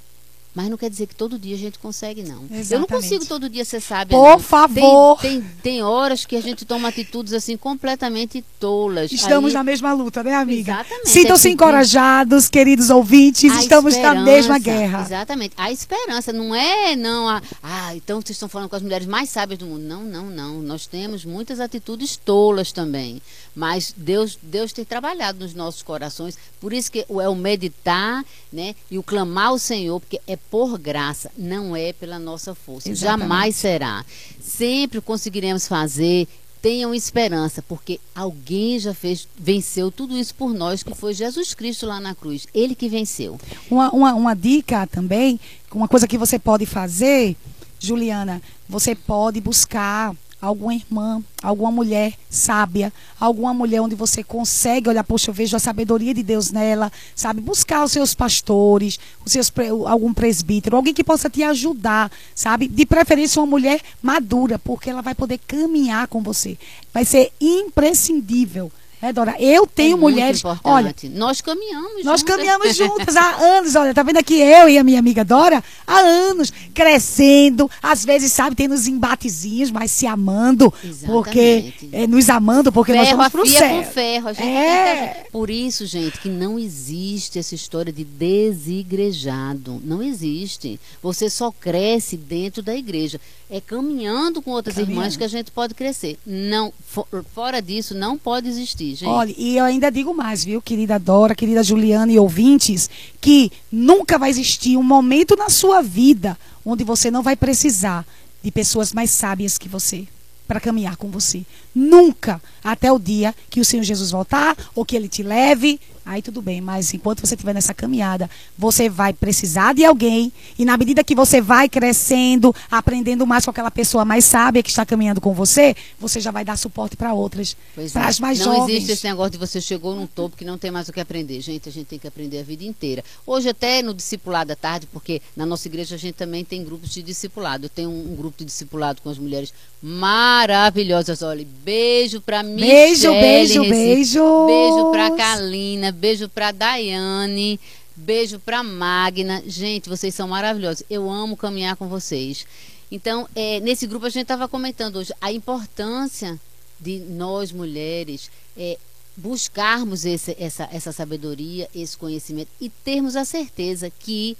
Mas 0.56 0.70
não 0.70 0.78
quer 0.78 0.88
dizer 0.88 1.06
que 1.06 1.14
todo 1.14 1.38
dia 1.38 1.54
a 1.54 1.58
gente 1.58 1.78
consegue, 1.78 2.22
não. 2.22 2.36
Eu 2.44 2.48
não 2.48 2.58
Exatamente. 2.58 2.88
consigo 2.88 3.26
todo 3.26 3.46
dia 3.46 3.62
ser 3.62 3.78
sábia. 3.78 4.16
Por 4.16 4.30
não. 4.30 4.38
favor. 4.38 5.20
Tem, 5.20 5.42
tem, 5.42 5.50
tem 5.62 5.82
horas 5.82 6.24
que 6.24 6.34
a 6.34 6.40
gente 6.40 6.64
toma 6.64 6.88
atitudes 6.88 7.34
assim 7.34 7.58
completamente 7.58 8.42
tolas. 8.58 9.12
Estamos 9.12 9.50
Aí- 9.50 9.54
na 9.54 9.62
mesma 9.62 9.92
luta, 9.92 10.22
né, 10.24 10.34
amiga? 10.34 10.72
Exatamente. 10.72 11.10
Sintam-se 11.10 11.48
É 11.48 11.50
pedir- 11.50 11.54
encorajados, 11.54 12.48
queridos 12.48 12.88
ouvintes. 12.88 13.52
A 13.52 13.60
Estamos 13.60 13.94
na 13.98 14.14
mesma 14.14 14.58
guerra. 14.58 15.02
Exatamente. 15.02 15.52
A 15.58 15.70
esperança 15.70 16.32
não 16.32 16.54
é, 16.54 16.96
não, 16.96 17.28
a, 17.28 17.42
ah, 17.62 17.94
então 17.94 18.22
vocês 18.22 18.30
estão 18.36 18.48
falando 18.48 18.70
com 18.70 18.76
as 18.76 18.82
mulheres 18.82 19.06
mais 19.06 19.28
sábias 19.28 19.58
do 19.58 19.66
mundo. 19.66 19.82
Não, 19.82 20.04
não, 20.04 20.30
não. 20.30 20.62
Nós 20.62 20.86
temos 20.86 21.26
muitas 21.26 21.60
atitudes 21.60 22.16
tolas 22.16 22.72
também. 22.72 23.20
Mas 23.56 23.94
Deus, 23.96 24.38
Deus 24.42 24.70
tem 24.70 24.84
trabalhado 24.84 25.38
nos 25.38 25.54
nossos 25.54 25.82
corações. 25.82 26.36
Por 26.60 26.74
isso 26.74 26.92
que 26.92 27.06
é 27.08 27.28
o 27.28 27.34
meditar, 27.34 28.22
né? 28.52 28.74
E 28.90 28.98
o 28.98 29.02
clamar 29.02 29.46
ao 29.46 29.58
Senhor, 29.58 29.98
porque 29.98 30.20
é 30.26 30.36
por 30.36 30.78
graça, 30.78 31.30
não 31.38 31.74
é 31.74 31.94
pela 31.94 32.18
nossa 32.18 32.54
força. 32.54 32.90
Exatamente. 32.90 33.28
Jamais 33.28 33.56
será. 33.56 34.04
Sempre 34.38 35.00
conseguiremos 35.00 35.66
fazer. 35.66 36.28
Tenham 36.60 36.94
esperança, 36.94 37.62
porque 37.62 37.98
alguém 38.14 38.78
já 38.78 38.92
fez, 38.92 39.26
venceu 39.38 39.90
tudo 39.90 40.18
isso 40.18 40.34
por 40.34 40.52
nós, 40.52 40.82
que 40.82 40.94
foi 40.94 41.14
Jesus 41.14 41.54
Cristo 41.54 41.86
lá 41.86 41.98
na 41.98 42.14
cruz. 42.14 42.46
Ele 42.52 42.74
que 42.74 42.88
venceu. 42.88 43.40
Uma, 43.70 43.90
uma, 43.90 44.14
uma 44.14 44.34
dica 44.34 44.86
também, 44.86 45.40
uma 45.72 45.88
coisa 45.88 46.08
que 46.08 46.18
você 46.18 46.38
pode 46.38 46.66
fazer, 46.66 47.36
Juliana, 47.78 48.42
você 48.68 48.94
pode 48.94 49.40
buscar 49.40 50.14
alguma 50.46 50.74
irmã, 50.74 51.22
alguma 51.42 51.70
mulher 51.70 52.14
sábia, 52.30 52.92
alguma 53.18 53.52
mulher 53.52 53.80
onde 53.80 53.94
você 53.94 54.22
consegue 54.22 54.88
olhar, 54.88 55.04
poxa, 55.04 55.30
eu 55.30 55.34
vejo 55.34 55.56
a 55.56 55.60
sabedoria 55.60 56.14
de 56.14 56.22
Deus 56.22 56.50
nela, 56.50 56.90
sabe? 57.14 57.40
Buscar 57.40 57.84
os 57.84 57.92
seus 57.92 58.14
pastores, 58.14 58.98
os 59.24 59.32
seus 59.32 59.52
algum 59.86 60.14
presbítero, 60.14 60.76
alguém 60.76 60.94
que 60.94 61.04
possa 61.04 61.28
te 61.28 61.42
ajudar, 61.42 62.10
sabe? 62.34 62.68
De 62.68 62.86
preferência 62.86 63.40
uma 63.40 63.46
mulher 63.46 63.80
madura, 64.02 64.58
porque 64.58 64.90
ela 64.90 65.02
vai 65.02 65.14
poder 65.14 65.38
caminhar 65.46 66.06
com 66.08 66.22
você. 66.22 66.56
Vai 66.92 67.04
ser 67.04 67.32
imprescindível. 67.40 68.70
Né, 69.00 69.12
Dora? 69.12 69.36
Eu 69.38 69.66
tenho 69.66 69.96
é 69.96 70.00
mulheres. 70.00 70.42
Olha, 70.64 70.94
nós 71.12 71.40
caminhamos 71.42 72.02
nós 72.04 72.20
juntas. 72.20 72.22
caminhamos 72.36 72.74
juntas 72.76 73.14
há 73.16 73.36
anos, 73.36 73.74
olha, 73.74 73.92
tá 73.92 74.02
vendo 74.02 74.16
aqui 74.16 74.40
eu 74.40 74.68
e 74.68 74.78
a 74.78 74.82
minha 74.84 74.98
amiga 74.98 75.24
Dora? 75.24 75.62
Há 75.86 75.98
anos, 75.98 76.52
crescendo, 76.72 77.70
às 77.82 78.04
vezes, 78.04 78.32
sabe, 78.32 78.56
tem 78.56 78.68
nos 78.68 78.86
embatezinhos, 78.88 79.70
mas 79.70 79.90
se 79.90 80.06
amando, 80.06 80.72
porque 81.04 81.38
Exatamente. 81.38 81.88
é, 81.92 82.06
nos 82.06 82.28
amando, 82.30 82.72
porque 82.72 82.92
nós 82.94 83.06
ferro 83.06 83.16
vamos 83.18 83.32
pro 83.32 83.42
afia 83.42 83.58
céu. 83.58 83.76
com 83.76 83.84
ferro. 83.90 84.28
A 84.28 84.32
gente 84.32 84.46
É. 84.46 85.08
fica- 85.14 85.30
Por 85.30 85.50
isso, 85.50 85.84
gente, 85.86 86.18
que 86.18 86.28
não 86.30 86.58
existe 86.58 87.38
essa 87.38 87.54
história 87.54 87.92
de 87.92 88.02
desigrejado. 88.04 89.80
Não 89.84 90.02
existe. 90.02 90.80
Você 91.02 91.28
só 91.28 91.50
cresce 91.52 92.16
dentro 92.16 92.62
da 92.62 92.74
igreja. 92.74 93.20
É 93.48 93.60
caminhando 93.60 94.42
com 94.42 94.50
outras 94.50 94.74
Caminhando. 94.74 94.92
irmãs 95.00 95.16
que 95.16 95.22
a 95.24 95.28
gente 95.28 95.50
pode 95.52 95.72
crescer. 95.74 96.18
Não, 96.26 96.72
fo- 96.86 97.06
fora 97.34 97.60
disso, 97.62 97.94
não 97.94 98.18
pode 98.18 98.48
existir, 98.48 98.85
gente. 98.94 99.08
Olha, 99.08 99.34
e 99.36 99.56
eu 99.56 99.64
ainda 99.64 99.90
digo 99.90 100.14
mais, 100.14 100.44
viu, 100.44 100.60
querida 100.62 100.98
Dora, 100.98 101.34
querida 101.34 101.62
Juliana 101.62 102.12
e 102.12 102.18
ouvintes, 102.18 102.88
que 103.20 103.50
nunca 103.70 104.18
vai 104.18 104.30
existir 104.30 104.76
um 104.76 104.82
momento 104.82 105.36
na 105.36 105.48
sua 105.48 105.82
vida 105.82 106.38
onde 106.64 106.84
você 106.84 107.10
não 107.10 107.22
vai 107.22 107.36
precisar 107.36 108.06
de 108.42 108.50
pessoas 108.50 108.92
mais 108.92 109.10
sábias 109.10 109.58
que 109.58 109.68
você 109.68 110.06
para 110.46 110.60
caminhar 110.60 110.96
com 110.96 111.08
você. 111.08 111.42
Nunca, 111.74 112.40
até 112.62 112.90
o 112.92 112.98
dia 112.98 113.34
que 113.50 113.60
o 113.60 113.64
Senhor 113.64 113.82
Jesus 113.82 114.10
voltar 114.10 114.56
ou 114.74 114.84
que 114.84 114.96
ele 114.96 115.08
te 115.08 115.22
leve, 115.22 115.80
aí 116.06 116.22
tudo 116.22 116.40
bem, 116.40 116.60
mas 116.60 116.94
enquanto 116.94 117.20
você 117.20 117.34
estiver 117.34 117.52
nessa 117.52 117.74
caminhada, 117.74 118.30
você 118.56 118.88
vai 118.88 119.12
precisar 119.12 119.74
de 119.74 119.84
alguém 119.84 120.32
e 120.58 120.64
na 120.64 120.76
medida 120.76 121.02
que 121.02 121.14
você 121.14 121.40
vai 121.40 121.68
crescendo, 121.68 122.54
aprendendo 122.70 123.26
mais 123.26 123.44
com 123.44 123.50
aquela 123.50 123.70
pessoa 123.70 124.04
mais 124.04 124.24
sábia 124.24 124.62
que 124.62 124.70
está 124.70 124.86
caminhando 124.86 125.20
com 125.20 125.34
você, 125.34 125.74
você 125.98 126.20
já 126.20 126.30
vai 126.30 126.44
dar 126.44 126.56
suporte 126.56 126.96
para 126.96 127.12
outras, 127.12 127.56
para 127.92 128.04
é. 128.04 128.08
as 128.08 128.20
mais 128.20 128.38
não 128.38 128.54
jovens. 128.54 128.76
existe 128.76 128.92
esse 128.92 129.06
negócio 129.06 129.32
de 129.32 129.38
você 129.38 129.60
chegou 129.60 129.94
num 129.96 130.06
topo 130.06 130.36
que 130.36 130.44
não 130.44 130.56
tem 130.56 130.70
mais 130.70 130.88
o 130.88 130.92
que 130.92 131.00
aprender. 131.00 131.40
Gente, 131.40 131.68
a 131.68 131.72
gente 131.72 131.86
tem 131.86 131.98
que 131.98 132.06
aprender 132.06 132.38
a 132.38 132.42
vida 132.42 132.64
inteira. 132.64 133.02
Hoje, 133.26 133.48
até 133.48 133.82
no 133.82 133.92
discipulado 133.92 134.52
à 134.52 134.56
tarde, 134.56 134.86
porque 134.92 135.20
na 135.36 135.44
nossa 135.44 135.66
igreja 135.66 135.96
a 135.96 135.98
gente 135.98 136.14
também 136.14 136.44
tem 136.44 136.64
grupos 136.64 136.90
de 136.90 137.02
discipulado. 137.02 137.66
Eu 137.66 137.70
tenho 137.70 137.90
um, 137.90 138.12
um 138.12 138.16
grupo 138.16 138.38
de 138.38 138.44
discipulado 138.44 139.02
com 139.02 139.10
as 139.10 139.18
mulheres 139.18 139.52
maravilhosas. 139.82 141.22
Olha, 141.22 141.46
beijo 141.64 142.20
pra 142.20 142.42
Michelle. 142.42 142.72
Beijo, 142.72 143.10
beijo, 143.12 143.60
beijo. 143.62 144.46
Beijo 144.46 144.90
pra 144.90 145.10
Kalina, 145.10 145.92
beijo 145.96 146.28
pra 146.28 146.52
Daiane, 146.52 147.58
beijo 147.96 148.38
pra 148.38 148.62
Magna. 148.62 149.42
Gente, 149.46 149.88
vocês 149.88 150.14
são 150.14 150.28
maravilhosos. 150.28 150.82
Eu 150.88 151.10
amo 151.10 151.36
caminhar 151.36 151.76
com 151.76 151.88
vocês. 151.88 152.46
Então, 152.90 153.28
é, 153.34 153.58
nesse 153.60 153.86
grupo 153.86 154.06
a 154.06 154.10
gente 154.10 154.22
estava 154.22 154.46
comentando 154.48 154.96
hoje 154.96 155.12
a 155.20 155.32
importância 155.32 156.38
de 156.78 156.98
nós 157.00 157.50
mulheres 157.50 158.30
é, 158.56 158.78
buscarmos 159.16 160.04
esse- 160.04 160.36
essa, 160.38 160.68
essa 160.70 160.92
sabedoria, 160.92 161.68
esse 161.74 161.96
conhecimento 161.96 162.50
e 162.60 162.68
termos 162.68 163.16
a 163.16 163.24
certeza 163.24 163.90
que 163.90 164.36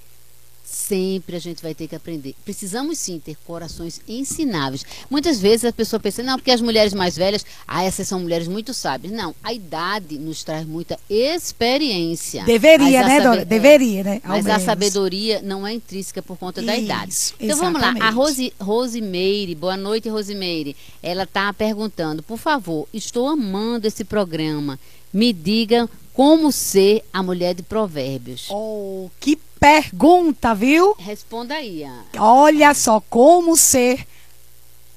sempre 0.66 1.37
a 1.37 1.38
gente 1.38 1.62
vai 1.62 1.74
ter 1.74 1.87
que 1.87 1.94
aprender. 1.94 2.35
Precisamos 2.44 2.98
sim 2.98 3.20
ter 3.24 3.37
corações 3.46 4.00
ensináveis. 4.09 4.85
Muitas 5.09 5.40
vezes 5.40 5.64
a 5.64 5.72
pessoa 5.72 6.00
pensa, 6.00 6.24
não, 6.24 6.37
porque 6.37 6.50
as 6.50 6.61
mulheres 6.61 6.92
mais 6.92 7.16
velhas, 7.16 7.46
ah, 7.66 7.85
essas 7.85 8.09
são 8.09 8.18
mulheres 8.18 8.48
muito 8.48 8.74
sábias. 8.74 9.12
Não, 9.12 9.35
a 9.44 9.52
idade 9.52 10.18
nos 10.18 10.42
traz 10.42 10.66
muita 10.66 10.98
experiência. 11.09 12.44
Deveria, 12.44 13.05
a 13.05 13.09
né, 13.09 13.20
Dora? 13.20 13.44
Deveria, 13.44 14.02
né? 14.02 14.20
Ao 14.24 14.31
Mas 14.33 14.46
a 14.46 14.50
menos. 14.50 14.64
sabedoria 14.64 15.40
não 15.40 15.64
é 15.64 15.72
intrínseca 15.72 16.20
por 16.20 16.37
conta 16.37 16.61
da 16.61 16.74
Isso, 16.74 16.85
idade. 16.85 17.16
Então 17.38 17.59
vamos 17.59 17.81
lá, 17.81 17.88
a 17.88 17.90
exatamente. 17.92 18.16
Rose, 18.16 18.55
Rosimeire, 18.61 19.55
boa 19.55 19.76
noite, 19.76 20.09
Rosimeire. 20.09 20.74
Ela 21.00 21.22
está 21.22 21.52
perguntando, 21.52 22.24
por 22.24 22.38
favor, 22.38 22.88
estou 22.92 23.29
amando 23.29 23.87
esse 23.87 24.05
programa. 24.05 24.79
Me 25.12 25.33
diga 25.33 25.88
como 26.12 26.50
ser 26.50 27.05
a 27.12 27.22
mulher 27.22 27.55
de 27.55 27.62
provérbios. 27.62 28.48
Oh, 28.50 29.11
que 29.20 29.38
pergunta, 29.61 30.55
viu? 30.55 30.95
Responda 30.99 31.55
aí. 31.55 31.85
Olha 32.19 32.73
só 32.75 33.01
como 33.01 33.57
ser 33.57 34.07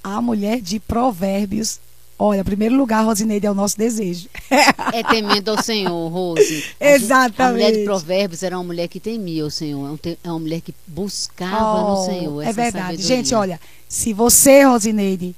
a 0.03 0.21
mulher 0.21 0.61
de 0.61 0.79
provérbios. 0.79 1.79
Olha, 2.21 2.41
em 2.41 2.43
primeiro 2.43 2.75
lugar, 2.75 3.05
Rosineide, 3.05 3.45
é 3.47 3.51
o 3.51 3.55
nosso 3.55 3.77
desejo. 3.77 4.27
É 4.91 5.03
temendo 5.03 5.49
ao 5.51 5.61
Senhor, 5.63 6.09
Rose. 6.09 6.65
Exatamente. 6.79 7.41
A 7.41 7.51
mulher 7.51 7.71
de 7.71 7.83
provérbios 7.85 8.41
era 8.43 8.57
uma 8.57 8.63
mulher 8.63 8.87
que 8.87 8.99
temia 8.99 9.45
o 9.45 9.51
Senhor. 9.51 9.97
É 10.03 10.17
É 10.23 10.29
uma 10.31 10.39
mulher 10.39 10.61
que 10.61 10.73
buscava 10.87 11.81
no 11.81 11.93
Oh, 12.01 12.05
Senhor. 12.05 12.41
é 12.41 12.51
verdade. 12.51 12.71
sabedoria. 12.85 13.05
Gente, 13.05 13.35
olha, 13.35 13.61
se 13.87 14.11
você, 14.11 14.63
Rosineide, 14.63 15.35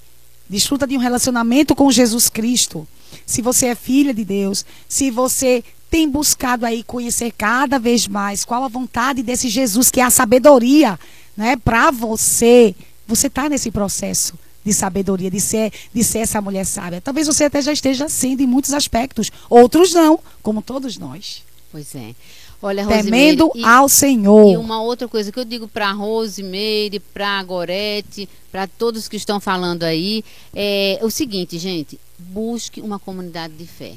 desfruta 0.50 0.88
de 0.88 0.96
um 0.96 1.00
relacionamento 1.00 1.76
com 1.76 1.92
Jesus 1.92 2.30
Cristo, 2.30 2.88
se 3.26 3.42
você 3.42 3.68
é 3.68 3.76
filha 3.76 4.14
de 4.14 4.24
Deus, 4.24 4.66
se 4.88 5.12
você 5.12 5.64
tem 5.91 6.10
buscado 6.10 6.65
aí 6.65 6.84
conhecer 6.84 7.34
cada 7.38 7.77
vez 7.77 8.08
mais 8.08 8.45
qual 8.45 8.63
a 8.63 8.69
vontade 8.69 9.21
desse 9.21 9.49
Jesus, 9.49 9.91
que 9.91 9.99
é 9.99 10.04
a 10.04 10.10
sabedoria, 10.10 10.97
né, 11.36 11.58
para 11.58 11.91
você, 11.91 12.73
você 13.06 13.27
está 13.27 13.49
nesse 13.49 13.69
processo 13.69 14.34
de 14.63 14.73
sabedoria, 14.73 15.30
de 15.30 15.41
ser, 15.41 15.73
de 15.93 16.01
ser 16.01 16.19
essa 16.19 16.39
mulher 16.41 16.65
sábia. 16.65 17.01
Talvez 17.01 17.27
você 17.27 17.43
até 17.43 17.62
já 17.62 17.73
esteja 17.73 18.08
sendo 18.08 18.41
em 18.41 18.47
muitos 18.47 18.73
aspectos, 18.73 19.30
outros 19.49 19.93
não, 19.93 20.17
como 20.41 20.62
todos 20.62 20.97
nós. 20.97 21.43
Pois 21.69 21.93
é. 21.93 22.15
Olha, 22.62 22.84
Rosimeire, 22.84 23.10
Temendo 23.10 23.51
e- 23.56 23.63
ao 23.65 23.89
Senhor. 23.89 24.54
E 24.54 24.58
uma 24.58 24.82
outra 24.82 25.08
coisa 25.08 25.32
que 25.32 25.39
eu 25.39 25.43
digo 25.43 25.67
para 25.67 25.91
Rosimeire, 25.91 26.99
para 26.99 27.41
Gorete, 27.43 28.30
para 28.49 28.65
todos 28.65 29.10
que 29.10 29.17
estão 29.17 29.39
falando 29.41 29.84
aí, 29.84 30.23
é 30.56 30.99
o 31.01 31.10
seguinte, 31.10 31.58
gente, 31.58 31.99
busque 32.17 32.80
uma 32.80 32.99
comunidade 32.99 33.54
de 33.56 33.65
fé. 33.65 33.95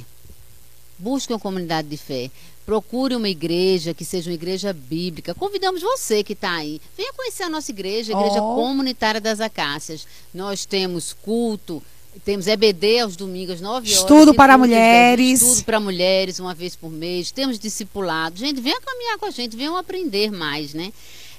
Busque 1.05 1.35
uma 1.35 1.38
comunidade 1.38 1.87
de 1.87 1.99
fé. 1.99 2.31
Procure 2.64 3.14
uma 3.14 3.29
igreja 3.29 3.93
que 3.93 4.07
seja 4.07 4.31
uma 4.31 4.35
igreja 4.35 4.73
bíblica. 4.73 5.35
Convidamos 5.35 5.83
você 5.83 6.25
que 6.25 6.33
está 6.33 6.53
aí. 6.53 6.81
Venha 6.97 7.12
conhecer 7.12 7.43
a 7.43 7.51
nossa 7.51 7.71
igreja, 7.71 8.17
a 8.17 8.19
Igreja 8.19 8.43
Oh. 8.43 8.55
Comunitária 8.55 9.21
das 9.21 9.38
Acácias. 9.38 10.07
Nós 10.33 10.64
temos 10.64 11.12
culto 11.12 11.83
Temos 12.25 12.47
EBD 12.47 13.01
aos 13.01 13.17
domingos, 13.17 13.61
9 13.61 13.88
horas. 13.88 14.01
Estudo 14.01 14.33
para 14.33 14.57
mulheres. 14.57 15.43
Estudo 15.43 15.64
para 15.64 15.81
mulheres, 15.81 16.38
uma 16.38 16.55
vez 16.55 16.77
por 16.77 16.90
mês. 16.90 17.33
Temos 17.33 17.59
discipulado. 17.59 18.38
Gente, 18.38 18.61
venha 18.61 18.81
caminhar 18.81 19.19
com 19.19 19.27
a 19.27 19.31
gente, 19.31 19.57
venham 19.57 19.77
aprender 19.77 20.31
mais, 20.31 20.73
né? 20.73 20.93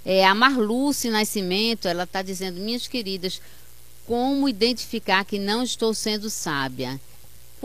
É, 0.06 0.26
a 0.26 0.36
Marluce 0.36 1.10
Nascimento, 1.10 1.88
ela 1.88 2.04
está 2.04 2.22
dizendo, 2.22 2.60
minhas 2.60 2.88
queridas, 2.88 3.42
como 4.06 4.50
identificar 4.50 5.24
que 5.24 5.40
não 5.40 5.64
estou 5.64 5.94
sendo 5.94 6.30
sábia? 6.30 7.00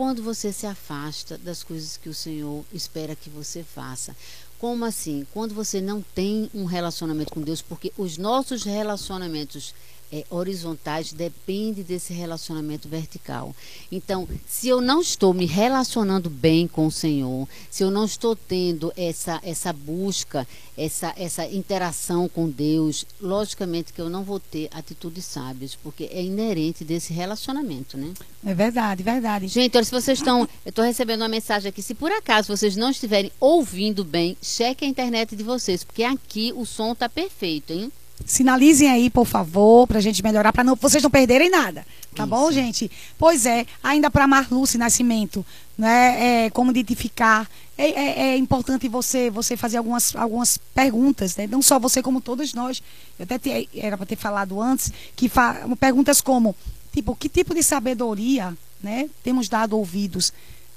Quando 0.01 0.23
você 0.23 0.51
se 0.51 0.65
afasta 0.65 1.37
das 1.37 1.61
coisas 1.61 1.95
que 1.95 2.09
o 2.09 2.13
Senhor 2.13 2.65
espera 2.73 3.15
que 3.15 3.29
você 3.29 3.63
faça. 3.63 4.17
Como 4.57 4.83
assim? 4.83 5.27
Quando 5.31 5.53
você 5.53 5.79
não 5.79 6.01
tem 6.01 6.49
um 6.55 6.65
relacionamento 6.65 7.31
com 7.31 7.39
Deus, 7.39 7.61
porque 7.61 7.93
os 7.95 8.17
nossos 8.17 8.63
relacionamentos 8.63 9.75
é, 10.11 10.25
horizontais 10.29 11.13
depende 11.13 11.83
desse 11.83 12.13
relacionamento 12.13 12.89
vertical. 12.89 13.55
Então, 13.91 14.27
se 14.47 14.67
eu 14.67 14.81
não 14.81 15.01
estou 15.01 15.33
me 15.33 15.45
relacionando 15.45 16.29
bem 16.29 16.67
com 16.67 16.87
o 16.87 16.91
Senhor, 16.91 17.47
se 17.69 17.83
eu 17.83 17.89
não 17.89 18.05
estou 18.05 18.35
tendo 18.35 18.91
essa, 18.97 19.39
essa 19.43 19.71
busca, 19.71 20.47
essa, 20.77 21.13
essa 21.15 21.45
interação 21.45 22.27
com 22.27 22.49
Deus, 22.49 23.05
logicamente 23.21 23.93
que 23.93 24.01
eu 24.01 24.09
não 24.09 24.23
vou 24.23 24.39
ter 24.39 24.67
atitudes 24.71 25.25
sábias, 25.25 25.75
porque 25.75 26.09
é 26.11 26.21
inerente 26.21 26.83
desse 26.83 27.13
relacionamento, 27.13 27.97
né? 27.97 28.13
É 28.45 28.53
verdade, 28.53 29.03
verdade. 29.03 29.47
Gente, 29.47 29.77
olha, 29.77 29.85
se 29.85 29.91
vocês 29.91 30.19
estão. 30.19 30.41
Eu 30.65 30.69
estou 30.69 30.83
recebendo 30.83 31.21
uma 31.21 31.27
mensagem 31.27 31.69
aqui. 31.69 31.81
Se 31.81 31.93
por 31.93 32.11
acaso 32.11 32.55
vocês 32.55 32.75
não 32.75 32.89
estiverem 32.89 33.31
ouvindo 33.39 34.03
bem, 34.03 34.35
cheque 34.41 34.83
a 34.83 34.87
internet 34.87 35.35
de 35.35 35.43
vocês, 35.43 35.83
porque 35.83 36.03
aqui 36.03 36.51
o 36.55 36.65
som 36.65 36.93
está 36.93 37.07
perfeito, 37.07 37.71
hein? 37.71 37.91
Sinalizem 38.25 38.89
aí, 38.89 39.09
por 39.09 39.25
favor, 39.25 39.87
para 39.87 39.97
a 39.97 40.01
gente 40.01 40.23
melhorar, 40.23 40.53
para 40.53 40.63
não, 40.63 40.75
vocês 40.75 41.03
não 41.03 41.09
perderem 41.09 41.49
nada. 41.49 41.85
Tá 42.15 42.23
Isso. 42.23 42.27
bom, 42.29 42.51
gente? 42.51 42.91
Pois 43.17 43.45
é, 43.45 43.65
ainda 43.83 44.11
para 44.11 44.27
Marluce 44.27 44.77
Nascimento, 44.77 45.45
né? 45.77 46.45
É, 46.45 46.49
como 46.49 46.71
identificar. 46.71 47.49
É, 47.77 47.89
é, 47.89 48.19
é, 48.27 48.37
importante 48.37 48.87
você 48.87 49.29
você 49.29 49.57
fazer 49.57 49.77
algumas, 49.77 50.15
algumas 50.15 50.57
perguntas, 50.57 51.35
né? 51.35 51.47
Não 51.47 51.61
só 51.61 51.79
você, 51.79 52.01
como 52.01 52.21
todos 52.21 52.53
nós. 52.53 52.83
Eu 53.17 53.23
até 53.23 53.39
te, 53.39 53.69
era 53.73 53.97
para 53.97 54.05
ter 54.05 54.17
falado 54.17 54.61
antes, 54.61 54.91
que 55.15 55.29
fa, 55.29 55.65
perguntas 55.79 56.21
como, 56.21 56.55
tipo, 56.93 57.15
que 57.15 57.29
tipo 57.29 57.55
de 57.55 57.63
sabedoria 57.63 58.55
né, 58.83 59.09
temos 59.23 59.47
dado 59.47 59.77
ouvidos? 59.77 60.33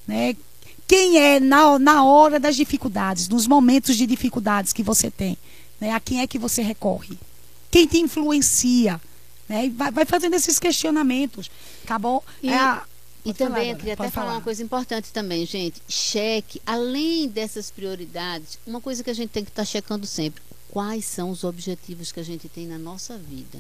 Né? 0.06 0.36
Quem 0.86 1.18
é 1.18 1.40
na, 1.40 1.78
na 1.78 2.04
hora 2.04 2.38
das 2.38 2.56
dificuldades, 2.56 3.28
nos 3.28 3.46
momentos 3.46 3.96
de 3.96 4.06
dificuldades 4.06 4.72
que 4.72 4.82
você 4.82 5.10
tem? 5.10 5.36
Né? 5.80 5.90
A 5.90 6.00
quem 6.00 6.20
é 6.20 6.26
que 6.26 6.38
você 6.38 6.62
recorre? 6.62 7.18
Quem 7.74 7.88
te 7.88 7.98
influencia. 7.98 9.00
Né? 9.48 9.66
E 9.66 9.70
vai, 9.70 9.90
vai 9.90 10.04
fazendo 10.04 10.34
esses 10.34 10.60
questionamentos, 10.60 11.50
tá 11.84 11.98
bom? 11.98 12.22
E, 12.40 12.48
é 12.48 12.56
a... 12.56 12.84
e 13.24 13.34
também, 13.34 13.72
eu 13.72 13.76
queria 13.76 13.94
até 13.94 14.08
falar. 14.08 14.26
falar 14.26 14.38
uma 14.38 14.44
coisa 14.44 14.62
importante 14.62 15.12
também, 15.12 15.44
gente. 15.44 15.82
Cheque, 15.88 16.62
além 16.64 17.26
dessas 17.26 17.72
prioridades, 17.72 18.60
uma 18.64 18.80
coisa 18.80 19.02
que 19.02 19.10
a 19.10 19.14
gente 19.14 19.30
tem 19.30 19.42
que 19.42 19.50
estar 19.50 19.62
tá 19.62 19.66
checando 19.66 20.06
sempre. 20.06 20.40
Quais 20.70 21.04
são 21.04 21.30
os 21.30 21.42
objetivos 21.42 22.12
que 22.12 22.20
a 22.20 22.24
gente 22.24 22.48
tem 22.48 22.68
na 22.68 22.78
nossa 22.78 23.18
vida? 23.18 23.58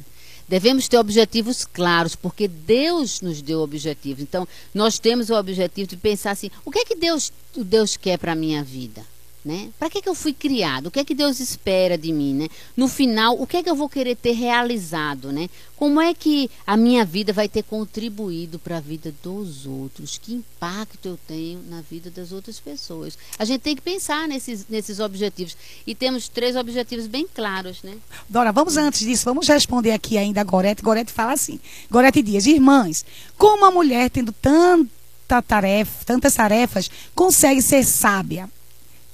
Devemos 0.48 0.86
ter 0.86 0.98
objetivos 0.98 1.64
claros, 1.64 2.14
porque 2.14 2.46
Deus 2.46 3.20
nos 3.20 3.42
deu 3.42 3.62
objetivos. 3.62 4.22
Então, 4.22 4.46
nós 4.72 5.00
temos 5.00 5.28
o 5.28 5.34
objetivo 5.34 5.88
de 5.88 5.96
pensar 5.96 6.30
assim: 6.32 6.52
o 6.64 6.70
que 6.70 6.78
é 6.78 6.84
que 6.84 6.94
Deus, 6.94 7.32
Deus 7.56 7.96
quer 7.96 8.16
para 8.16 8.32
a 8.32 8.36
minha 8.36 8.62
vida? 8.62 9.04
Né? 9.44 9.68
Para 9.78 9.90
que, 9.90 10.00
que 10.00 10.08
eu 10.08 10.14
fui 10.14 10.32
criado? 10.32 10.86
O 10.86 10.90
que 10.90 10.98
é 10.98 11.04
que 11.04 11.14
Deus 11.14 11.38
espera 11.38 11.98
de 11.98 12.10
mim? 12.10 12.32
Né? 12.32 12.48
No 12.74 12.88
final, 12.88 13.38
o 13.38 13.46
que 13.46 13.58
é 13.58 13.62
que 13.62 13.68
eu 13.68 13.76
vou 13.76 13.90
querer 13.90 14.16
ter 14.16 14.32
realizado? 14.32 15.30
Né? 15.30 15.50
Como 15.76 16.00
é 16.00 16.14
que 16.14 16.50
a 16.66 16.78
minha 16.78 17.04
vida 17.04 17.30
vai 17.30 17.46
ter 17.46 17.62
contribuído 17.62 18.58
para 18.58 18.78
a 18.78 18.80
vida 18.80 19.14
dos 19.22 19.66
outros? 19.66 20.16
Que 20.16 20.32
impacto 20.32 21.06
eu 21.06 21.18
tenho 21.28 21.62
na 21.68 21.82
vida 21.82 22.10
das 22.10 22.32
outras 22.32 22.58
pessoas? 22.58 23.18
A 23.38 23.44
gente 23.44 23.60
tem 23.60 23.76
que 23.76 23.82
pensar 23.82 24.26
nesses, 24.26 24.66
nesses 24.66 24.98
objetivos. 24.98 25.54
E 25.86 25.94
temos 25.94 26.26
três 26.26 26.56
objetivos 26.56 27.06
bem 27.06 27.26
claros. 27.26 27.82
Né? 27.82 27.98
Dora, 28.26 28.50
vamos 28.50 28.78
antes 28.78 29.00
disso, 29.00 29.26
vamos 29.26 29.46
responder 29.46 29.90
aqui 29.90 30.16
ainda 30.16 30.40
a 30.40 30.44
Gorete. 30.44 30.82
Gorete 30.82 31.12
fala 31.12 31.34
assim: 31.34 31.60
Gorete 31.90 32.22
Dias, 32.22 32.46
irmãs, 32.46 33.04
como 33.36 33.66
a 33.66 33.70
mulher 33.70 34.08
tendo 34.08 34.32
tanta 34.32 35.42
tarefa, 35.42 36.02
tantas 36.06 36.34
tarefas 36.34 36.90
consegue 37.14 37.60
ser 37.60 37.84
sábia? 37.84 38.48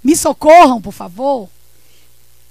Me 0.02 0.16
socorram, 0.16 0.80
por 0.80 0.92
favor. 0.92 1.48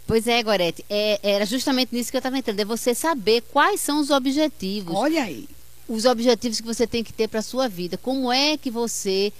Pois 0.05 0.27
é, 0.27 0.41
Gorete, 0.41 0.83
é, 0.89 1.19
era 1.21 1.45
justamente 1.45 1.93
nisso 1.93 2.09
que 2.09 2.17
eu 2.17 2.19
estava 2.19 2.37
entrando. 2.37 2.59
É 2.59 2.65
você 2.65 2.95
saber 2.95 3.41
quais 3.51 3.79
são 3.79 3.99
os 3.99 4.09
objetivos. 4.09 4.95
Olha 4.95 5.23
aí. 5.23 5.47
Os 5.87 6.05
objetivos 6.05 6.59
que 6.59 6.65
você 6.65 6.87
tem 6.87 7.03
que 7.03 7.13
ter 7.13 7.27
para 7.27 7.41
a 7.41 7.43
sua 7.43 7.67
vida. 7.67 7.97
Como 7.97 8.31
é 8.31 8.57
que 8.57 8.71
você. 8.71 9.31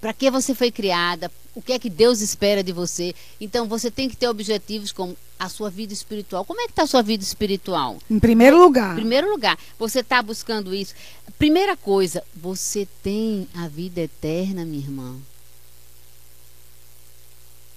Para 0.00 0.12
que 0.12 0.30
você 0.30 0.54
foi 0.54 0.70
criada? 0.70 1.30
O 1.54 1.62
que 1.62 1.72
é 1.72 1.78
que 1.78 1.88
Deus 1.88 2.20
espera 2.20 2.62
de 2.62 2.72
você? 2.72 3.14
Então, 3.40 3.66
você 3.68 3.90
tem 3.90 4.08
que 4.08 4.16
ter 4.16 4.28
objetivos 4.28 4.92
como 4.92 5.16
a 5.38 5.48
sua 5.48 5.70
vida 5.70 5.92
espiritual. 5.92 6.44
Como 6.44 6.60
é 6.60 6.64
que 6.64 6.72
está 6.72 6.82
a 6.82 6.86
sua 6.86 7.02
vida 7.02 7.22
espiritual? 7.22 7.98
Em 8.10 8.18
primeiro 8.18 8.58
lugar. 8.58 8.92
Em 8.92 8.96
primeiro 8.96 9.30
lugar. 9.30 9.58
Você 9.78 10.00
está 10.00 10.22
buscando 10.22 10.74
isso. 10.74 10.94
Primeira 11.38 11.76
coisa, 11.76 12.22
você 12.34 12.88
tem 13.02 13.46
a 13.54 13.68
vida 13.68 14.00
eterna, 14.00 14.64
minha 14.64 14.82
irmã 14.82 15.16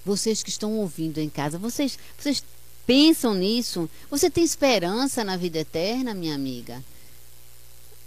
vocês 0.04 0.42
que 0.42 0.50
estão 0.50 0.78
ouvindo 0.78 1.18
em 1.18 1.28
casa, 1.28 1.58
vocês, 1.58 1.98
vocês 2.18 2.42
pensam 2.86 3.34
nisso? 3.34 3.88
Você 4.10 4.30
tem 4.30 4.44
esperança 4.44 5.22
na 5.24 5.36
vida 5.36 5.58
eterna, 5.58 6.14
minha 6.14 6.34
amiga? 6.34 6.82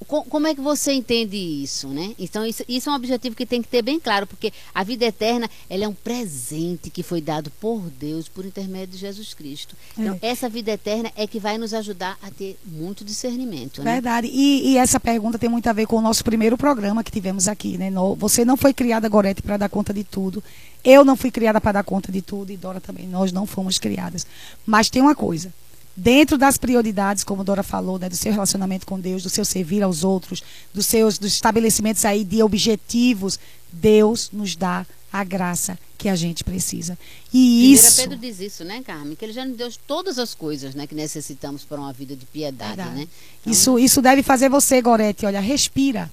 como 0.06 0.48
é 0.48 0.56
que 0.56 0.62
você 0.62 0.92
entende 0.94 1.38
isso, 1.38 1.88
né? 1.88 2.14
Então, 2.18 2.46
isso, 2.46 2.64
isso, 2.68 2.90
é 2.90 2.92
um 2.92 2.96
objetivo 2.96 3.36
que 3.36 3.46
tem 3.46 3.62
que 3.62 3.68
ter 3.68 3.82
bem 3.82 4.00
claro, 4.00 4.26
porque 4.26 4.52
a 4.74 4.84
vida 4.84 5.06
eterna, 5.06 5.50
ela 5.70 5.86
é 5.86 5.88
um 5.88 5.94
presente 5.94 6.90
que 6.90 7.04
foi 7.04 7.22
dado 7.22 7.52
por 7.62 7.82
Deus 8.00 8.28
por 8.28 8.46
intermédio 8.46 8.94
de 8.94 8.98
Jesus 8.98 9.34
Cristo. 9.34 9.76
Então, 9.98 10.18
é. 10.22 10.28
essa 10.28 10.50
vida 10.50 10.72
eterna 10.72 11.12
é 11.16 11.28
que 11.28 11.40
vai 11.40 11.58
nos 11.58 11.74
ajudar 11.74 12.18
a 12.22 12.32
ter 12.32 12.58
muito 12.66 13.06
discernimento, 13.06 13.84
né? 13.84 13.94
Verdade. 13.94 14.28
E, 14.28 14.72
e, 14.72 14.78
essa 14.78 15.00
pergunta 15.00 15.38
tem 15.38 15.50
muito 15.50 15.68
a 15.68 15.74
ver 15.74 15.86
com 15.86 15.98
o 15.98 16.02
nosso 16.02 16.24
primeiro 16.24 16.58
programa 16.58 17.04
que 17.04 17.12
tivemos 17.12 17.48
aqui, 17.48 17.78
né? 17.78 17.92
Você 18.18 18.44
não 18.44 18.58
foi 18.58 18.74
criada, 18.74 19.08
Gorete, 19.08 19.42
para 19.42 19.58
dar 19.58 19.70
conta 19.70 19.94
de 19.94 20.04
tudo. 20.04 20.44
Eu 20.84 21.06
não 21.06 21.16
fui 21.16 21.32
criada 21.32 21.62
para 21.62 21.74
dar 21.74 21.84
conta 21.84 22.12
de 22.12 22.22
tudo 22.22 22.52
e 22.52 22.58
Dora 22.58 22.82
também. 22.82 23.08
Nós 23.08 23.32
não 23.32 23.46
fomos 23.46 23.78
criadas. 23.78 24.26
Mas 24.66 24.90
tem 24.90 25.02
uma 25.02 25.16
coisa 25.16 25.54
dentro 25.96 26.38
das 26.38 26.58
prioridades, 26.58 27.24
como 27.24 27.44
Dora 27.44 27.64
falou, 27.64 28.00
né, 28.00 28.10
do 28.10 28.16
seu 28.16 28.32
relacionamento 28.32 28.86
com 28.86 29.00
Deus, 29.00 29.24
do 29.24 29.30
seu 29.30 29.46
servir 29.46 29.84
aos 29.84 30.04
outros, 30.04 30.42
dos 30.74 30.86
seus 30.86 31.18
dos 31.18 31.34
estabelecimentos 31.34 32.06
aí 32.06 32.24
de 32.24 32.42
objetivos, 32.42 33.40
Deus 33.72 34.30
nos 34.32 34.56
dá 34.56 34.86
a 35.12 35.24
graça 35.24 35.78
que 35.98 36.08
a 36.08 36.16
gente 36.16 36.44
precisa. 36.44 36.98
E 37.34 37.74
isso. 37.74 37.98
Pedro 37.98 38.18
diz 38.18 38.40
isso, 38.40 38.64
né, 38.64 38.82
Carmen? 38.84 39.16
Que 39.16 39.26
ele 39.26 39.34
já 39.34 39.46
nos 39.46 39.58
deu 39.58 39.70
todas 39.86 40.18
as 40.18 40.34
coisas, 40.34 40.74
né, 40.74 40.88
que 40.88 40.96
necessitamos 40.96 41.64
para 41.64 41.80
uma 41.80 41.94
vida 41.94 42.16
de 42.16 42.26
piedade, 42.26 42.78
Verdade. 42.78 42.96
né? 42.96 43.08
Então... 43.42 43.54
Isso, 43.54 43.78
isso 43.78 44.02
deve 44.02 44.24
fazer 44.24 44.50
você, 44.50 44.82
Gorete, 44.82 45.26
olha, 45.26 45.42
respira. 45.42 46.12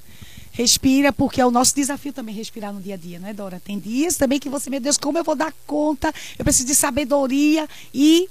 Respira, 0.58 1.12
porque 1.12 1.40
é 1.40 1.46
o 1.46 1.52
nosso 1.52 1.72
desafio 1.72 2.12
também 2.12 2.34
respirar 2.34 2.72
no 2.72 2.80
dia 2.80 2.94
a 2.94 2.96
dia, 2.96 3.20
não 3.20 3.28
é, 3.28 3.32
Dora? 3.32 3.62
Tem 3.64 3.78
dias 3.78 4.16
também 4.16 4.40
que 4.40 4.48
você, 4.48 4.68
meu 4.68 4.80
Deus, 4.80 4.98
como 4.98 5.16
eu 5.16 5.22
vou 5.22 5.36
dar 5.36 5.54
conta? 5.64 6.12
Eu 6.36 6.44
preciso 6.44 6.66
de 6.66 6.74
sabedoria 6.74 7.68
e 7.94 8.28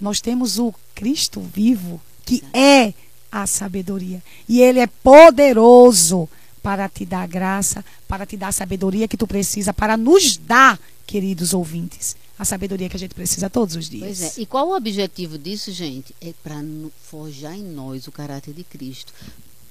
nós 0.00 0.20
temos 0.20 0.58
o 0.58 0.74
Cristo 0.92 1.40
vivo, 1.40 2.00
que 2.26 2.42
é 2.52 2.92
a 3.30 3.46
sabedoria. 3.46 4.20
E 4.48 4.60
ele 4.60 4.80
é 4.80 4.88
poderoso 4.88 6.28
para 6.60 6.88
te 6.88 7.06
dar 7.06 7.28
graça, 7.28 7.84
para 8.08 8.26
te 8.26 8.36
dar 8.36 8.48
a 8.48 8.52
sabedoria 8.52 9.06
que 9.06 9.16
tu 9.16 9.28
precisa, 9.28 9.72
para 9.72 9.96
nos 9.96 10.36
dar, 10.36 10.80
queridos 11.06 11.54
ouvintes, 11.54 12.16
a 12.36 12.44
sabedoria 12.44 12.88
que 12.88 12.96
a 12.96 12.98
gente 12.98 13.14
precisa 13.14 13.48
todos 13.48 13.76
os 13.76 13.88
dias. 13.88 14.18
Pois 14.18 14.36
é. 14.36 14.42
E 14.42 14.46
qual 14.46 14.66
o 14.66 14.76
objetivo 14.76 15.38
disso, 15.38 15.70
gente? 15.70 16.12
É 16.20 16.34
para 16.42 16.60
forjar 17.08 17.54
em 17.54 17.62
nós 17.62 18.08
o 18.08 18.10
caráter 18.10 18.52
de 18.52 18.64
Cristo. 18.64 19.12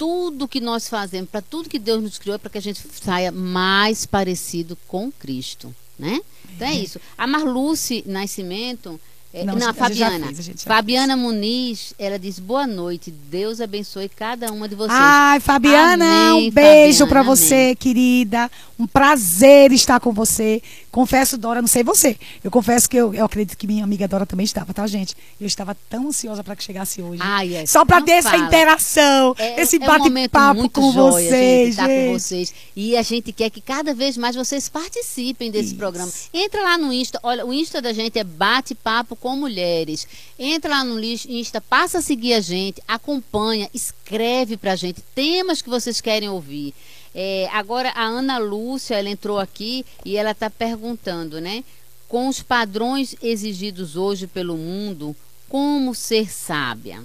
Tudo 0.02 0.48
que 0.48 0.60
nós 0.60 0.90
fazemos, 0.90 1.30
para 1.30 1.42
tudo 1.44 1.70
que 1.70 1.78
Deus 1.78 2.02
nos 2.02 2.18
criou, 2.18 2.34
é 2.34 2.38
para 2.40 2.50
que 2.50 2.58
a 2.58 2.62
gente 2.62 2.82
saia 3.04 3.32
mais 3.32 4.04
parecido 4.04 4.76
com 4.88 5.12
Cristo, 5.12 5.76
né? 6.00 6.20
Então 6.56 6.68
é, 6.68 6.72
é 6.72 6.76
isso. 6.76 7.00
A 7.16 7.28
Marluce 7.28 8.04
Nascimento, 8.08 9.00
é, 9.32 9.46
não, 9.46 9.56
não 9.56 9.74
Fabiana. 9.74 10.34
Fez, 10.34 10.64
Fabiana 10.64 11.14
fez. 11.14 11.26
Muniz, 11.26 11.94
ela 11.98 12.20
diz 12.20 12.38
boa 12.38 12.68
noite. 12.68 13.12
Deus 13.12 13.62
abençoe 13.62 14.10
cada 14.10 14.52
uma 14.52 14.68
de 14.68 14.76
vocês. 14.76 14.98
Ai, 15.00 15.40
Fabiana, 15.40 16.32
amém, 16.32 16.50
um 16.50 16.52
beijo 16.52 17.08
para 17.08 17.24
você, 17.24 17.76
querida. 17.76 18.52
Um 18.78 18.86
prazer 18.86 19.72
estar 19.72 20.00
com 20.00 20.12
você. 20.12 20.62
Confesso, 20.92 21.38
Dora, 21.38 21.62
não 21.62 21.68
sei 21.70 21.84
você. 21.84 22.18
Eu 22.44 22.52
confesso 22.52 22.90
que 22.90 22.98
eu, 22.98 23.14
eu 23.14 23.24
acredito 23.24 23.58
que 23.58 23.66
minha 23.66 23.84
amiga 23.84 24.08
Dora 24.10 24.26
também 24.26 24.44
estava, 24.44 24.74
tá, 24.74 24.86
gente? 24.86 25.16
Eu 25.40 25.48
estava 25.48 25.76
tão 25.90 26.10
ansiosa 26.10 26.44
para 26.44 26.54
que 26.56 26.64
chegasse 26.64 27.02
hoje. 27.02 27.22
Ai, 27.24 27.56
é. 27.56 27.66
Só 27.66 27.86
para 27.86 28.02
ter 28.02 28.12
essa 28.14 28.32
fala. 28.32 28.46
interação, 28.46 29.34
É, 29.38 29.62
esse 29.62 29.78
é 29.78 29.80
um 29.80 29.86
bate-papo 29.86 30.70
com 30.70 30.92
joia, 30.92 31.30
vocês, 31.30 31.68
gente, 31.68 31.76
tá 31.78 31.84
com 31.84 31.90
gente. 31.90 32.20
vocês. 32.20 32.54
E 32.76 32.98
a 32.98 33.02
gente 33.02 33.32
quer 33.32 33.50
que 33.50 33.62
cada 33.62 33.94
vez 33.94 34.18
mais 34.18 34.36
vocês 34.36 34.68
participem 34.68 35.50
desse 35.50 35.68
Isso. 35.68 35.76
programa. 35.76 36.12
Entra 36.34 36.62
lá 36.62 36.78
no 36.78 36.92
Insta. 36.92 37.20
Olha, 37.24 37.46
o 37.46 37.54
Insta 37.54 37.82
da 37.82 37.94
gente 37.94 38.20
é 38.20 38.24
Bate-Papo 38.24 39.16
com 39.16 39.36
Mulheres. 39.38 40.06
Entra 40.38 40.72
lá 40.72 40.84
no 40.84 41.02
Insta, 41.02 41.62
passa 41.62 42.00
a 42.00 42.02
seguir 42.02 42.34
a 42.34 42.42
gente, 42.42 42.82
acompanha, 42.88 43.70
escreve 43.74 44.58
pra 44.58 44.76
gente 44.76 45.02
temas 45.16 45.62
que 45.62 45.70
vocês 45.70 46.02
querem 46.02 46.28
ouvir. 46.28 46.74
É, 47.14 47.50
agora, 47.52 47.90
a 47.92 48.04
Ana 48.04 48.38
Lúcia, 48.38 48.96
ela 48.96 49.10
entrou 49.10 49.40
aqui 49.40 49.86
e 50.06 50.16
ela 50.16 50.32
está 50.32 50.50
perguntando, 50.50 51.42
né? 51.42 51.64
Com 52.08 52.28
os 52.28 52.42
padrões 52.42 53.16
exigidos 53.22 53.96
hoje 53.96 54.28
pelo 54.28 54.56
mundo, 54.58 55.16
como 55.50 55.94
ser 55.94 56.32
sábia? 56.32 57.04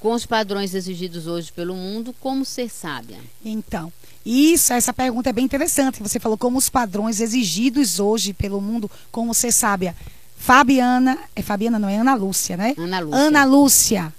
Com 0.00 0.12
os 0.12 0.26
padrões 0.26 0.74
exigidos 0.74 1.26
hoje 1.26 1.52
pelo 1.52 1.74
mundo, 1.74 2.14
como 2.20 2.44
ser 2.44 2.68
sábia? 2.70 3.18
Então, 3.44 3.92
isso, 4.24 4.72
essa 4.72 4.92
pergunta 4.92 5.30
é 5.30 5.32
bem 5.32 5.44
interessante. 5.44 6.02
Você 6.02 6.18
falou 6.18 6.36
como 6.36 6.58
os 6.58 6.68
padrões 6.68 7.20
exigidos 7.20 8.00
hoje 8.00 8.32
pelo 8.32 8.60
mundo, 8.60 8.90
como 9.12 9.34
ser 9.34 9.52
sábia. 9.52 9.94
Fabiana, 10.36 11.18
é 11.36 11.42
Fabiana, 11.42 11.78
não 11.78 11.88
é 11.88 11.98
Ana 11.98 12.14
Lúcia, 12.14 12.56
né? 12.56 12.74
Ana 12.78 13.00
Lúcia. 13.00 13.18
Ana 13.20 13.44
Lúcia, 13.44 14.14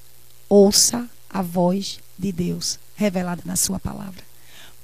ouça 0.48 1.10
a 1.30 1.42
voz 1.42 2.00
de 2.18 2.32
Deus 2.32 2.80
revelada 2.96 3.42
na 3.44 3.56
sua 3.56 3.80
palavra. 3.80 4.31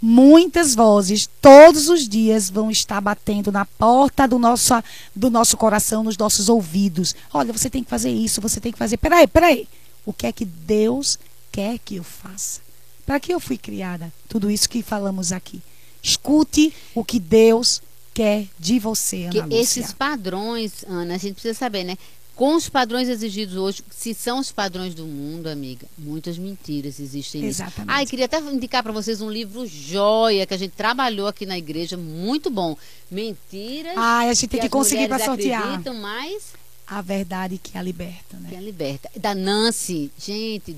Muitas 0.01 0.75
vozes, 0.75 1.27
todos 1.41 1.89
os 1.89 2.07
dias, 2.07 2.49
vão 2.49 2.69
estar 2.69 3.01
batendo 3.01 3.51
na 3.51 3.65
porta 3.65 4.27
do 4.27 4.37
nosso, 4.37 4.73
do 5.15 5.29
nosso 5.29 5.57
coração, 5.57 6.03
nos 6.03 6.17
nossos 6.17 6.49
ouvidos. 6.49 7.15
Olha, 7.33 7.51
você 7.51 7.69
tem 7.69 7.83
que 7.83 7.89
fazer 7.89 8.11
isso, 8.11 8.39
você 8.39 8.59
tem 8.59 8.71
que 8.71 8.77
fazer. 8.77 8.97
Peraí, 8.97 9.27
peraí. 9.27 9.67
O 10.05 10.13
que 10.13 10.27
é 10.27 10.31
que 10.31 10.45
Deus 10.45 11.17
quer 11.51 11.79
que 11.79 11.95
eu 11.95 12.03
faça? 12.03 12.61
Para 13.05 13.19
que 13.19 13.33
eu 13.33 13.39
fui 13.39 13.57
criada? 13.57 14.13
Tudo 14.29 14.51
isso 14.51 14.69
que 14.69 14.83
falamos 14.83 15.31
aqui. 15.31 15.61
Escute 16.03 16.73
o 16.93 17.03
que 17.03 17.19
Deus 17.19 17.81
quer 18.13 18.47
de 18.57 18.79
você, 18.79 19.25
Ana 19.25 19.47
Que 19.47 19.55
esses 19.55 19.93
padrões, 19.93 20.83
Ana, 20.87 21.15
a 21.15 21.17
gente 21.17 21.33
precisa 21.33 21.53
saber, 21.53 21.83
né? 21.83 21.97
Com 22.37 22.55
os 22.55 22.69
padrões 22.69 23.09
exigidos 23.09 23.55
hoje, 23.55 23.83
se 23.89 24.13
são 24.13 24.37
os 24.37 24.51
padrões 24.51 24.93
do 24.93 25.05
mundo, 25.07 25.47
amiga, 25.47 25.87
muitas 25.97 26.37
mentiras 26.37 26.99
existem 26.99 27.41
nisso. 27.41 27.63
Exatamente. 27.63 27.91
Ah, 27.91 28.03
e 28.03 28.05
queria 28.05 28.25
até 28.25 28.39
indicar 28.39 28.83
para 28.83 28.91
vocês 28.91 29.21
um 29.21 29.29
livro 29.29 29.65
joia 29.65 30.45
que 30.45 30.53
a 30.53 30.57
gente 30.57 30.73
trabalhou 30.73 31.25
aqui 31.25 31.47
na 31.47 31.57
igreja, 31.57 31.97
muito 31.97 32.51
bom. 32.51 32.77
Mentiras. 33.09 33.93
Ai, 33.97 34.29
a 34.29 34.33
gente 34.35 34.49
tem 34.49 34.59
que 34.59 34.67
as 34.67 34.71
conseguir 34.71 35.07
para 35.07 35.17
sortear. 35.17 35.63
acreditam, 35.63 35.95
mas 35.95 36.53
A 36.85 37.01
verdade 37.01 37.57
que 37.57 37.75
a 37.75 37.81
liberta, 37.81 38.37
que 38.37 38.53
né? 38.53 38.55
a 38.55 38.61
liberta. 38.61 39.09
Da 39.19 39.33
Nancy, 39.33 40.11
gente, 40.19 40.77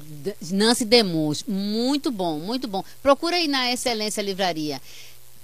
Nancy 0.50 0.86
Demus, 0.86 1.44
muito 1.46 2.10
bom, 2.10 2.40
muito 2.40 2.70
bom. 2.70 2.86
Procura 3.04 3.36
aí 3.36 3.50
na 3.50 3.70
Excelência 3.70 4.22
Livraria. 4.22 4.82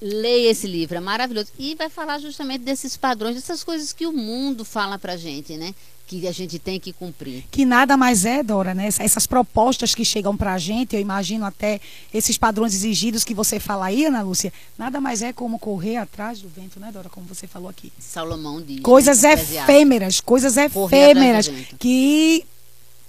Leia 0.08 0.52
esse 0.52 0.68
livro, 0.68 0.98
é 0.98 1.00
maravilhoso. 1.00 1.48
E 1.58 1.74
vai 1.74 1.90
falar 1.90 2.20
justamente 2.20 2.62
desses 2.62 2.96
padrões, 2.96 3.34
dessas 3.34 3.64
coisas 3.64 3.92
que 3.92 4.06
o 4.06 4.14
mundo 4.14 4.64
fala 4.64 5.00
pra 5.00 5.18
gente, 5.18 5.58
né? 5.58 5.74
Que 6.06 6.28
a 6.28 6.32
gente 6.32 6.60
tem 6.60 6.80
que 6.80 6.94
cumprir. 6.94 7.44
Que 7.50 7.66
nada 7.66 7.98
mais 7.98 8.24
é, 8.24 8.44
Dora, 8.44 8.76
né? 8.76 8.88
Essas 9.00 9.26
propostas 9.26 9.96
que 9.96 10.06
chegam 10.06 10.38
pra 10.38 10.60
gente, 10.60 10.96
eu 10.96 11.02
imagino 11.02 11.44
até 11.44 11.82
esses 12.14 12.38
padrões 12.38 12.76
exigidos 12.76 13.24
que 13.24 13.34
você 13.34 13.60
fala 13.60 13.88
aí, 13.88 14.06
Ana 14.06 14.22
Lúcia, 14.22 14.54
nada 14.78 15.02
mais 15.02 15.24
é 15.24 15.34
como 15.34 15.58
correr 15.58 15.98
atrás 15.98 16.40
do 16.40 16.50
vento, 16.50 16.80
né, 16.80 16.92
Dora? 16.92 17.10
Como 17.10 17.26
você 17.26 17.48
falou 17.48 17.68
aqui. 17.68 17.92
Salomão 17.98 18.62
diz. 18.62 18.82
Coisas 18.82 19.24
né, 19.24 19.34
efêmeras, 19.34 20.22
coisas 20.22 20.56
efêmeras 20.56 21.50
que 21.80 22.46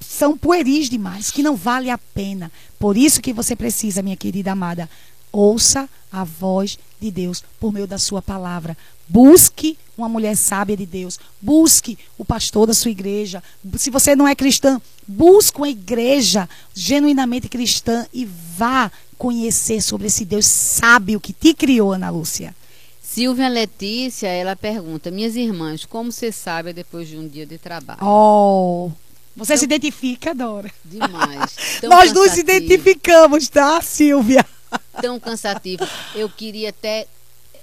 são 0.01 0.35
pueris 0.35 0.89
demais, 0.89 1.31
que 1.31 1.43
não 1.43 1.57
vale 1.57 1.91
a 1.91 1.99
pena. 1.99 2.51
Por 2.79 2.97
isso 2.97 3.21
que 3.21 3.35
você 3.35 3.55
precisa, 3.55 4.01
minha 4.01 4.17
querida 4.17 4.53
amada, 4.53 4.89
ouça 5.37 5.89
a 6.11 6.25
voz 6.25 6.79
de 7.01 7.11
Deus 7.11 7.45
por 7.61 7.73
meio 7.73 7.87
da 7.87 7.99
sua 7.99 8.23
palavra. 8.23 8.77
Busque 9.09 9.79
uma 9.97 10.09
mulher 10.09 10.37
sábia 10.37 10.77
de 10.77 10.87
Deus. 10.87 11.19
Busque 11.41 11.99
o 12.19 12.25
pastor 12.25 12.67
da 12.67 12.75
sua 12.75 12.91
igreja. 12.91 13.43
Se 13.77 13.91
você 13.91 14.17
não 14.17 14.27
é 14.27 14.35
cristã, 14.35 14.81
busque 15.07 15.59
uma 15.59 15.69
igreja 15.69 16.49
genuinamente 16.75 17.49
cristã 17.49 18.07
e 18.13 18.25
vá 18.25 18.91
conhecer 19.19 19.81
sobre 19.81 20.07
esse 20.07 20.25
Deus 20.25 20.47
sábio 20.47 21.21
que 21.21 21.33
te 21.33 21.55
criou, 21.55 21.93
Ana 21.93 22.11
Lúcia. 22.11 22.55
Silvia 23.03 23.49
Letícia, 23.49 24.29
ela 24.29 24.57
pergunta: 24.57 25.11
Minhas 25.11 25.37
irmãs, 25.37 25.85
como 25.85 26.11
você 26.11 26.33
sabe 26.33 26.73
depois 26.73 27.09
de 27.09 27.17
um 27.17 27.29
dia 27.29 27.47
de 27.47 27.57
trabalho? 27.57 28.01
Oh, 28.03 28.91
você 29.37 29.57
se 29.57 29.65
identifica, 29.65 30.35
Dora? 30.35 30.71
Demais. 30.85 31.81
Nós 31.85 32.13
nos 32.13 32.37
identificamos, 32.37 33.49
tá, 33.49 33.81
Silvia? 33.81 34.45
Tão 35.01 35.19
cansativo. 35.21 35.87
Eu 36.15 36.29
queria 36.29 36.71
até 36.71 37.07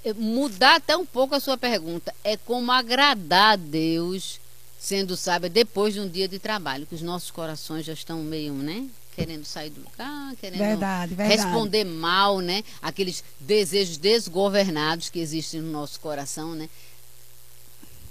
eh, 0.04 0.12
mudar 0.14 0.76
até 0.76 0.96
um 0.96 1.06
pouco 1.06 1.34
a 1.34 1.40
sua 1.40 1.56
pergunta. 1.56 2.14
É 2.22 2.36
como 2.36 2.70
agradar 2.72 3.52
a 3.52 3.56
Deus 3.56 4.40
sendo 4.78 5.16
sábia 5.16 5.48
depois 5.48 5.94
de 5.94 6.00
um 6.00 6.08
dia 6.08 6.28
de 6.28 6.38
trabalho, 6.38 6.86
que 6.86 6.94
os 6.94 7.00
nossos 7.00 7.30
corações 7.30 7.86
já 7.86 7.94
estão 7.94 8.22
meio, 8.22 8.52
né? 8.52 8.86
Querendo 9.16 9.44
sair 9.44 9.70
do 9.70 9.80
lugar, 9.80 10.34
querendo 10.40 10.58
Verdade, 10.58 11.14
verdade. 11.14 11.40
responder 11.42 11.84
mal, 11.84 12.40
né? 12.40 12.62
Aqueles 12.82 13.24
desejos 13.40 13.96
desgovernados 13.96 15.08
que 15.08 15.20
existem 15.20 15.60
no 15.60 15.70
nosso 15.70 15.98
coração, 16.00 16.54
né? 16.54 16.68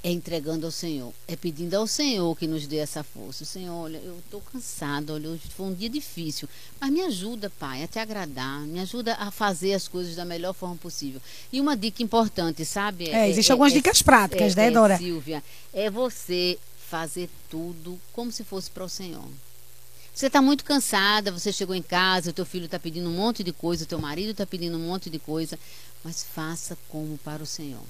É 0.05 0.11
entregando 0.11 0.65
ao 0.65 0.71
Senhor, 0.71 1.13
é 1.29 1.35
pedindo 1.37 1.75
ao 1.75 1.87
Senhor 1.87 2.35
que 2.37 2.45
nos 2.45 2.67
dê 2.67 2.75
essa 2.75 3.03
força. 3.03 3.45
Senhor, 3.45 3.73
olha, 3.73 3.97
eu 3.99 4.19
estou 4.19 4.41
cansada, 4.41 5.13
olha, 5.13 5.29
hoje 5.29 5.43
foi 5.55 5.67
um 5.67 5.73
dia 5.73 5.89
difícil, 5.89 6.49
mas 6.77 6.91
me 6.91 6.99
ajuda, 7.03 7.49
Pai, 7.49 7.83
a 7.83 7.87
te 7.87 7.99
agradar, 7.99 8.59
me 8.67 8.81
ajuda 8.81 9.15
a 9.15 9.31
fazer 9.31 9.73
as 9.73 9.87
coisas 9.87 10.13
da 10.13 10.25
melhor 10.25 10.53
forma 10.53 10.75
possível. 10.75 11.21
E 11.53 11.61
uma 11.61 11.77
dica 11.77 12.03
importante, 12.03 12.65
sabe? 12.65 13.11
É, 13.11 13.29
existem 13.29 13.53
algumas 13.53 13.71
dicas 13.71 14.01
práticas, 14.01 14.55
né, 14.55 14.69
Dora? 14.69 14.97
Silvia, 14.97 15.41
é 15.73 15.89
você 15.89 16.59
fazer 16.89 17.29
tudo 17.49 17.97
como 18.11 18.29
se 18.29 18.43
fosse 18.43 18.69
para 18.69 18.83
o 18.83 18.89
Senhor. 18.89 19.23
Você 20.13 20.27
está 20.27 20.41
muito 20.41 20.65
cansada, 20.65 21.31
você 21.31 21.51
chegou 21.51 21.73
em 21.73 21.81
casa, 21.81 22.29
o 22.29 22.33
teu 22.33 22.45
filho 22.45 22.65
está 22.65 22.77
pedindo 22.77 23.09
um 23.09 23.13
monte 23.13 23.41
de 23.41 23.53
coisa, 23.53 23.85
o 23.85 23.87
teu 23.87 23.99
marido 23.99 24.31
está 24.31 24.45
pedindo 24.45 24.77
um 24.77 24.85
monte 24.85 25.09
de 25.09 25.17
coisa, 25.17 25.57
mas 26.03 26.23
faça 26.23 26.77
como 26.89 27.17
para 27.17 27.41
o 27.41 27.45
Senhor. 27.47 27.81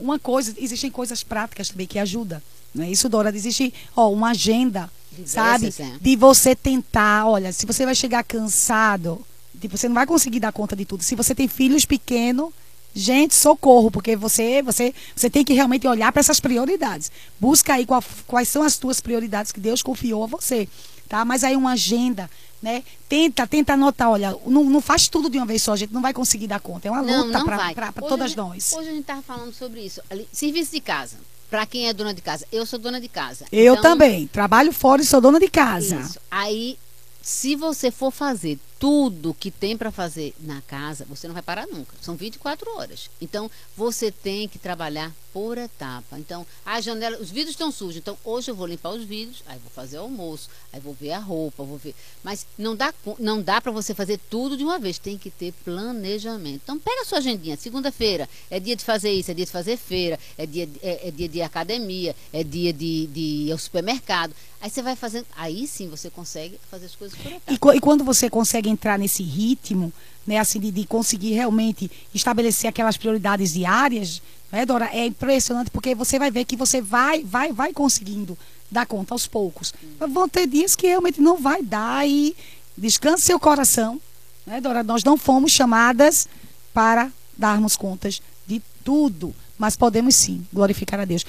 Uma 0.00 0.18
coisa, 0.18 0.54
existem 0.58 0.90
coisas 0.90 1.22
práticas 1.22 1.68
também 1.70 1.86
que 1.86 1.98
ajudam. 1.98 2.40
Não 2.74 2.84
é 2.84 2.90
isso, 2.90 3.08
Dora? 3.08 3.34
Existe 3.34 3.72
ó, 3.96 4.10
uma 4.10 4.30
agenda, 4.30 4.90
Diversas, 5.10 5.74
sabe? 5.74 5.92
é. 5.94 5.98
De 6.00 6.16
você 6.16 6.54
tentar, 6.56 7.26
olha, 7.26 7.52
se 7.52 7.66
você 7.66 7.84
vai 7.84 7.94
chegar 7.94 8.24
cansado, 8.24 9.24
tipo, 9.60 9.76
você 9.76 9.88
não 9.88 9.94
vai 9.94 10.06
conseguir 10.06 10.40
dar 10.40 10.52
conta 10.52 10.74
de 10.74 10.84
tudo. 10.84 11.02
Se 11.02 11.14
você 11.14 11.34
tem 11.34 11.46
filhos 11.48 11.84
pequenos, 11.84 12.50
gente, 12.94 13.34
socorro, 13.34 13.90
porque 13.90 14.16
você, 14.16 14.62
você, 14.62 14.94
você 15.14 15.28
tem 15.30 15.44
que 15.44 15.52
realmente 15.52 15.86
olhar 15.86 16.10
para 16.12 16.20
essas 16.20 16.40
prioridades. 16.40 17.10
Busca 17.38 17.74
aí 17.74 17.84
qual- 17.86 18.04
quais 18.26 18.48
são 18.48 18.62
as 18.62 18.76
tuas 18.78 19.00
prioridades 19.00 19.52
que 19.52 19.60
Deus 19.60 19.82
confiou 19.82 20.24
a 20.24 20.26
você, 20.26 20.68
tá? 21.08 21.24
Mas 21.24 21.44
aí 21.44 21.56
uma 21.56 21.72
agenda, 21.72 22.30
né? 22.62 22.82
Tenta, 23.08 23.46
tenta 23.46 23.72
anotar, 23.74 24.08
olha, 24.10 24.36
não, 24.46 24.64
não 24.64 24.80
faz 24.80 25.08
tudo 25.08 25.28
de 25.28 25.36
uma 25.36 25.44
vez 25.46 25.62
só, 25.62 25.72
a 25.72 25.76
gente 25.76 25.92
não 25.92 26.00
vai 26.00 26.12
conseguir 26.14 26.46
dar 26.46 26.60
conta. 26.60 26.86
É 26.88 26.90
uma 26.90 27.02
Não, 27.02 27.26
luta 27.26 27.44
para 27.74 27.92
todas 27.92 28.30
gente- 28.30 28.36
nós. 28.38 28.72
Hoje 28.72 28.88
a 28.88 28.92
gente 28.92 29.00
estava 29.02 29.20
falando 29.22 29.52
sobre 29.52 29.80
isso. 29.80 30.00
Serviço 30.32 30.70
de 30.72 30.80
casa. 30.80 31.16
Para 31.50 31.66
quem 31.66 31.88
é 31.88 31.92
dona 31.92 32.14
de 32.14 32.22
casa. 32.22 32.46
Eu 32.50 32.64
sou 32.64 32.78
dona 32.78 32.98
de 33.00 33.08
casa. 33.08 33.44
Eu 33.52 33.72
Então, 33.74 33.82
também. 33.82 34.26
Trabalho 34.28 34.72
fora 34.72 35.02
e 35.02 35.04
sou 35.04 35.20
dona 35.20 35.38
de 35.38 35.48
casa. 35.48 35.96
Isso. 36.00 36.18
Aí, 36.30 36.78
se 37.20 37.54
você 37.56 37.90
for 37.90 38.10
fazer 38.10 38.58
tudo 38.82 39.32
que 39.32 39.48
tem 39.48 39.76
para 39.76 39.92
fazer 39.92 40.34
na 40.40 40.60
casa, 40.62 41.04
você 41.08 41.28
não 41.28 41.34
vai 41.34 41.42
parar 41.42 41.68
nunca. 41.68 41.94
São 42.00 42.16
24 42.16 42.68
horas. 42.78 43.08
Então, 43.20 43.48
você 43.76 44.10
tem 44.10 44.48
que 44.48 44.58
trabalhar 44.58 45.12
por 45.32 45.56
etapa. 45.56 46.18
Então, 46.18 46.44
a 46.66 46.80
janela, 46.80 47.16
os 47.18 47.30
vidros 47.30 47.52
estão 47.52 47.70
sujos. 47.70 47.98
Então, 47.98 48.18
hoje 48.24 48.50
eu 48.50 48.56
vou 48.56 48.66
limpar 48.66 48.90
os 48.90 49.04
vidros, 49.04 49.44
aí 49.46 49.56
vou 49.60 49.70
fazer 49.70 49.98
o 49.98 50.02
almoço, 50.02 50.50
aí 50.72 50.80
vou 50.80 50.94
ver 51.00 51.12
a 51.12 51.20
roupa, 51.20 51.62
vou 51.62 51.78
ver. 51.78 51.94
Mas 52.24 52.44
não 52.58 52.74
dá, 52.74 52.92
não 53.20 53.40
dá 53.40 53.60
para 53.60 53.70
você 53.70 53.94
fazer 53.94 54.18
tudo 54.28 54.56
de 54.56 54.64
uma 54.64 54.80
vez. 54.80 54.98
Tem 54.98 55.16
que 55.16 55.30
ter 55.30 55.52
planejamento. 55.64 56.60
Então, 56.64 56.76
pega 56.76 57.02
a 57.02 57.04
sua 57.04 57.18
agendinha. 57.18 57.56
Segunda-feira 57.56 58.28
é 58.50 58.58
dia 58.58 58.74
de 58.74 58.84
fazer 58.84 59.12
isso, 59.12 59.30
é 59.30 59.34
dia 59.34 59.46
de 59.46 59.52
fazer 59.52 59.76
feira, 59.76 60.18
é 60.36 60.44
dia, 60.44 60.66
de- 60.66 60.80
é, 60.82 61.06
é 61.06 61.10
dia 61.12 61.28
de 61.28 61.40
academia, 61.40 62.16
é 62.32 62.42
dia 62.42 62.72
de, 62.72 63.06
de 63.06 63.20
ir 63.46 63.52
ao 63.52 63.58
supermercado. 63.58 64.34
Aí 64.60 64.70
você 64.70 64.80
vai 64.82 64.94
fazendo. 64.94 65.26
Aí 65.36 65.66
sim 65.66 65.88
você 65.88 66.08
consegue 66.10 66.58
fazer 66.70 66.86
as 66.86 66.94
coisas 66.94 67.18
por 67.18 67.32
etapa. 67.32 67.74
E, 67.74 67.76
e 67.76 67.80
quando 67.80 68.04
você 68.04 68.28
consegue 68.30 68.68
entrar 68.72 68.98
nesse 68.98 69.22
ritmo, 69.22 69.92
né, 70.26 70.38
assim, 70.38 70.58
de, 70.58 70.70
de 70.70 70.84
conseguir 70.86 71.32
realmente 71.32 71.90
estabelecer 72.14 72.68
aquelas 72.68 72.96
prioridades 72.96 73.52
diárias, 73.52 74.22
né, 74.50 74.66
Dora, 74.66 74.90
é 74.92 75.06
impressionante 75.06 75.70
porque 75.70 75.94
você 75.94 76.18
vai 76.18 76.30
ver 76.30 76.44
que 76.44 76.56
você 76.56 76.80
vai, 76.80 77.24
vai, 77.24 77.52
vai 77.52 77.72
conseguindo 77.72 78.36
dar 78.70 78.86
conta 78.86 79.14
aos 79.14 79.26
poucos. 79.26 79.72
Mas 79.98 80.12
Vão 80.12 80.28
ter 80.28 80.46
dias 80.46 80.74
que 80.76 80.86
realmente 80.86 81.20
não 81.20 81.38
vai 81.38 81.62
dar 81.62 82.08
e 82.08 82.36
descanse 82.76 83.24
seu 83.24 83.38
coração, 83.38 84.00
né, 84.46 84.60
Dora? 84.60 84.82
Nós 84.82 85.04
não 85.04 85.16
fomos 85.16 85.52
chamadas 85.52 86.28
para 86.72 87.10
darmos 87.36 87.76
contas 87.76 88.20
de 88.46 88.60
tudo. 88.84 89.34
mas 89.58 89.76
podemos 89.76 90.16
sim 90.16 90.44
glorificar 90.52 90.98
a 90.98 91.04
Deus. 91.04 91.24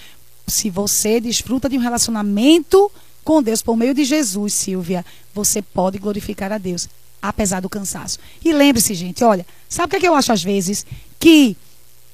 Se 0.48 0.70
você 0.70 1.20
desfruta 1.20 1.70
de 1.70 1.78
um 1.78 1.82
relacionamento 1.82 2.92
com 3.24 3.44
Deus 3.44 3.62
por 3.62 3.78
meio 3.78 3.94
de 3.94 4.04
Jesus, 4.04 4.54
Silvia, 4.54 5.06
você 5.34 5.62
pode 5.62 6.00
glorificar 6.00 6.52
a 6.52 6.58
Deus, 6.58 6.90
apesar 7.24 7.62
do 7.62 7.70
cansaço. 7.70 8.20
E 8.44 8.52
lembre-se, 8.52 8.94
gente, 8.94 9.24
olha, 9.24 9.46
sabe 9.70 9.88
o 9.88 9.90
que, 9.92 9.96
é 9.96 10.00
que 10.02 10.08
eu 10.08 10.14
acho 10.14 10.34
às 10.34 10.44
vezes? 10.44 10.86
Que 11.18 11.56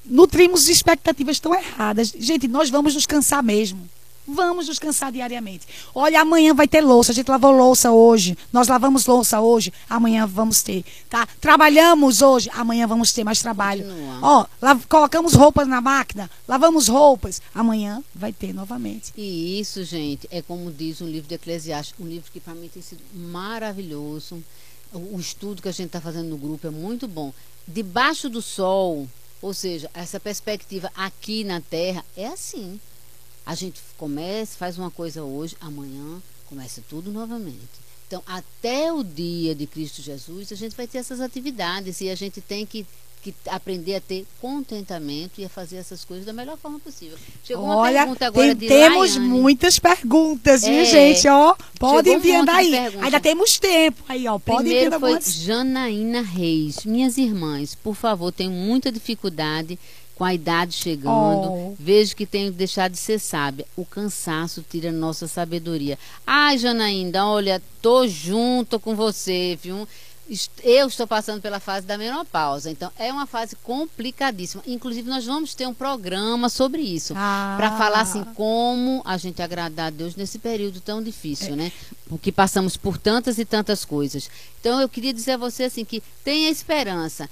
nutrimos 0.04 0.68
expectativas 0.68 1.40
tão 1.40 1.52
erradas. 1.52 2.14
Gente, 2.16 2.46
nós 2.46 2.70
vamos 2.70 2.94
nos 2.94 3.06
cansar 3.06 3.42
mesmo. 3.42 3.88
Vamos 4.32 4.66
descansar 4.66 5.10
diariamente. 5.10 5.66
Olha, 5.92 6.20
amanhã 6.20 6.54
vai 6.54 6.68
ter 6.68 6.80
louça. 6.80 7.10
A 7.10 7.14
gente 7.14 7.28
lavou 7.28 7.50
louça 7.50 7.90
hoje. 7.90 8.38
Nós 8.52 8.68
lavamos 8.68 9.04
louça 9.06 9.40
hoje. 9.40 9.72
Amanhã 9.88 10.24
vamos 10.26 10.62
ter, 10.62 10.84
tá? 11.08 11.26
Trabalhamos 11.40 12.22
hoje. 12.22 12.48
Amanhã 12.52 12.86
vamos 12.86 13.12
ter 13.12 13.24
mais 13.24 13.40
trabalho. 13.40 13.84
Ó, 14.22 14.46
colocamos 14.88 15.34
roupas 15.34 15.66
na 15.66 15.80
máquina. 15.80 16.30
Lavamos 16.46 16.86
roupas. 16.86 17.42
Amanhã 17.52 18.04
vai 18.14 18.32
ter 18.32 18.52
novamente. 18.52 19.12
E 19.16 19.58
isso, 19.58 19.82
gente, 19.84 20.28
é 20.30 20.40
como 20.40 20.70
diz 20.70 21.00
um 21.00 21.06
livro 21.06 21.28
de 21.28 21.34
Eclesiastes. 21.34 21.94
Um 21.98 22.06
livro 22.06 22.30
que 22.30 22.38
para 22.38 22.54
mim 22.54 22.70
tem 22.72 22.82
sido 22.82 23.02
maravilhoso. 23.12 24.40
O, 24.92 25.18
estudo 25.20 25.62
que 25.62 25.68
a 25.68 25.72
gente 25.72 25.86
está 25.86 26.00
fazendo 26.00 26.28
no 26.28 26.36
grupo 26.36 26.66
é 26.66 26.70
muito 26.70 27.06
bom. 27.06 27.32
Debaixo 27.66 28.28
do 28.28 28.42
sol, 28.42 29.08
ou 29.40 29.54
seja, 29.54 29.90
essa 29.94 30.18
perspectiva 30.18 30.90
aqui 30.94 31.44
na 31.44 31.60
Terra 31.60 32.04
é 32.16 32.26
assim. 32.26 32.80
A 33.46 33.54
gente 33.54 33.80
começa, 33.96 34.56
faz 34.56 34.78
uma 34.78 34.90
coisa 34.90 35.22
hoje, 35.22 35.56
amanhã 35.60 36.20
começa 36.46 36.82
tudo 36.88 37.12
novamente. 37.12 37.90
Então, 38.06 38.22
até 38.26 38.92
o 38.92 39.04
dia 39.04 39.54
de 39.54 39.68
Cristo 39.68 40.02
Jesus, 40.02 40.50
a 40.50 40.56
gente 40.56 40.76
vai 40.76 40.88
ter 40.88 40.98
essas 40.98 41.20
atividades 41.20 42.00
e 42.00 42.10
a 42.10 42.14
gente 42.16 42.40
tem 42.40 42.66
que, 42.66 42.84
que 43.22 43.34
aprender 43.48 43.96
a 43.96 44.00
ter 44.00 44.26
contentamento 44.40 45.40
e 45.40 45.44
a 45.44 45.48
fazer 45.48 45.76
essas 45.76 46.04
coisas 46.04 46.24
da 46.24 46.32
melhor 46.32 46.56
forma 46.56 46.78
possível. 46.80 47.18
Chegou 47.44 47.64
uma 47.64 47.76
Olha, 47.76 48.00
pergunta 48.00 48.26
agora 48.26 48.46
tem, 48.48 48.56
de 48.56 48.68
Temos 48.68 49.16
Laiane. 49.16 49.28
muitas 49.28 49.78
perguntas, 49.78 50.62
viu, 50.62 50.80
é, 50.80 50.84
gente? 50.84 51.28
Ó, 51.28 51.54
pode 51.78 52.10
enviar 52.10 52.44
daí. 52.44 52.74
Ainda 52.74 53.20
temos 53.20 53.58
tempo 53.58 54.02
aí, 54.08 54.26
ó. 54.26 54.38
Pode 54.38 54.64
Primeiro 54.64 54.98
foi 54.98 55.20
Janaína 55.20 56.22
Reis. 56.22 56.84
Minhas 56.84 57.18
irmãs, 57.18 57.74
por 57.74 57.94
favor, 57.94 58.32
tenho 58.32 58.50
muita 58.50 58.90
dificuldade 58.90 59.78
com 60.20 60.24
a 60.26 60.34
idade 60.34 60.74
chegando, 60.74 61.50
oh. 61.50 61.74
vejo 61.78 62.14
que 62.14 62.26
tenho 62.26 62.52
deixado 62.52 62.92
de 62.92 62.98
ser 62.98 63.18
sábia. 63.18 63.64
O 63.74 63.86
cansaço 63.86 64.62
tira 64.68 64.92
nossa 64.92 65.26
sabedoria. 65.26 65.98
Ai, 66.26 66.58
Janaína, 66.58 67.26
olha, 67.26 67.62
tô 67.80 68.06
junto 68.06 68.78
com 68.78 68.94
você, 68.94 69.58
viu? 69.62 69.88
Eu 70.62 70.86
estou 70.86 71.06
passando 71.08 71.40
pela 71.40 71.58
fase 71.58 71.86
da 71.86 71.98
menopausa, 71.98 72.70
então 72.70 72.90
é 72.96 73.12
uma 73.12 73.26
fase 73.26 73.56
complicadíssima. 73.56 74.62
Inclusive, 74.64 75.08
nós 75.08 75.26
vamos 75.26 75.54
ter 75.54 75.66
um 75.66 75.74
programa 75.74 76.48
sobre 76.48 76.82
isso, 76.82 77.14
ah. 77.16 77.54
para 77.56 77.76
falar 77.76 78.02
assim 78.02 78.22
como 78.34 79.02
a 79.04 79.16
gente 79.16 79.42
agradar 79.42 79.88
a 79.88 79.90
Deus 79.90 80.14
nesse 80.14 80.38
período 80.38 80.80
tão 80.80 81.02
difícil, 81.02 81.54
é. 81.54 81.56
né? 81.56 81.72
Porque 82.08 82.30
passamos 82.30 82.76
por 82.76 82.96
tantas 82.96 83.38
e 83.38 83.44
tantas 83.44 83.84
coisas. 83.84 84.30
Então, 84.60 84.80
eu 84.80 84.88
queria 84.88 85.12
dizer 85.12 85.32
a 85.32 85.36
você 85.36 85.64
assim 85.64 85.84
que 85.84 86.00
tenha 86.22 86.48
esperança 86.48 87.28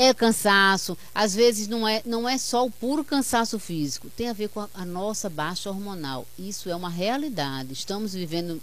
é 0.00 0.14
cansaço, 0.14 0.96
às 1.14 1.34
vezes 1.34 1.68
não 1.68 1.86
é, 1.86 2.00
não 2.06 2.26
é 2.26 2.38
só 2.38 2.64
o 2.64 2.70
puro 2.70 3.04
cansaço 3.04 3.58
físico, 3.58 4.08
tem 4.16 4.30
a 4.30 4.32
ver 4.32 4.48
com 4.48 4.60
a, 4.60 4.68
a, 4.72 4.82
nossa 4.82 5.28
baixa 5.28 5.68
hormonal. 5.68 6.26
Isso 6.38 6.70
é 6.70 6.74
uma 6.74 6.88
realidade. 6.88 7.74
Estamos 7.74 8.14
vivendo 8.14 8.62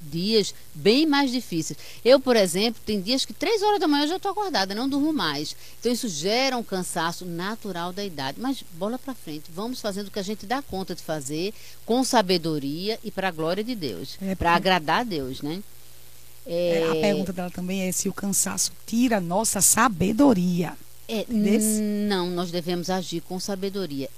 dias 0.00 0.54
bem 0.72 1.04
mais 1.04 1.32
difíceis. 1.32 1.76
Eu, 2.04 2.20
por 2.20 2.36
exemplo, 2.36 2.80
tem 2.86 3.00
dias 3.00 3.24
que 3.24 3.34
três 3.34 3.62
horas 3.62 3.80
da 3.80 3.88
manhã 3.88 4.04
eu 4.04 4.10
já 4.10 4.16
estou 4.16 4.30
acordada, 4.30 4.76
não 4.76 4.88
durmo 4.88 5.12
mais. 5.12 5.56
Então 5.80 5.90
isso 5.90 6.08
gera 6.08 6.56
um 6.56 6.62
cansaço 6.62 7.24
natural 7.24 7.92
da 7.92 8.04
idade. 8.04 8.40
Mas 8.40 8.62
bola 8.74 8.96
para 8.96 9.12
frente, 9.12 9.50
vamos 9.52 9.80
fazendo 9.80 10.06
o 10.06 10.10
que 10.12 10.20
a 10.20 10.22
gente 10.22 10.46
dá 10.46 10.62
conta 10.62 10.94
de 10.94 11.02
fazer 11.02 11.52
com 11.84 12.04
sabedoria 12.04 12.96
e 13.02 13.10
para 13.10 13.26
a 13.26 13.32
glória 13.32 13.64
de 13.64 13.74
Deus, 13.74 14.16
é 14.22 14.36
para 14.36 14.54
agradar 14.54 15.00
a 15.00 15.04
Deus, 15.04 15.42
né? 15.42 15.62
É... 16.46 16.88
A 16.90 16.94
pergunta 16.94 17.32
dela 17.32 17.50
também 17.50 17.82
é 17.82 17.92
se 17.92 18.08
o 18.08 18.12
cansaço 18.12 18.72
tira 18.86 19.20
nossa 19.20 19.60
sabedoria. 19.60 20.74
É, 21.08 21.24
não, 22.08 22.28
nós 22.30 22.50
devemos 22.50 22.90
agir 22.90 23.20
com 23.20 23.38
sabedoria 23.38 24.08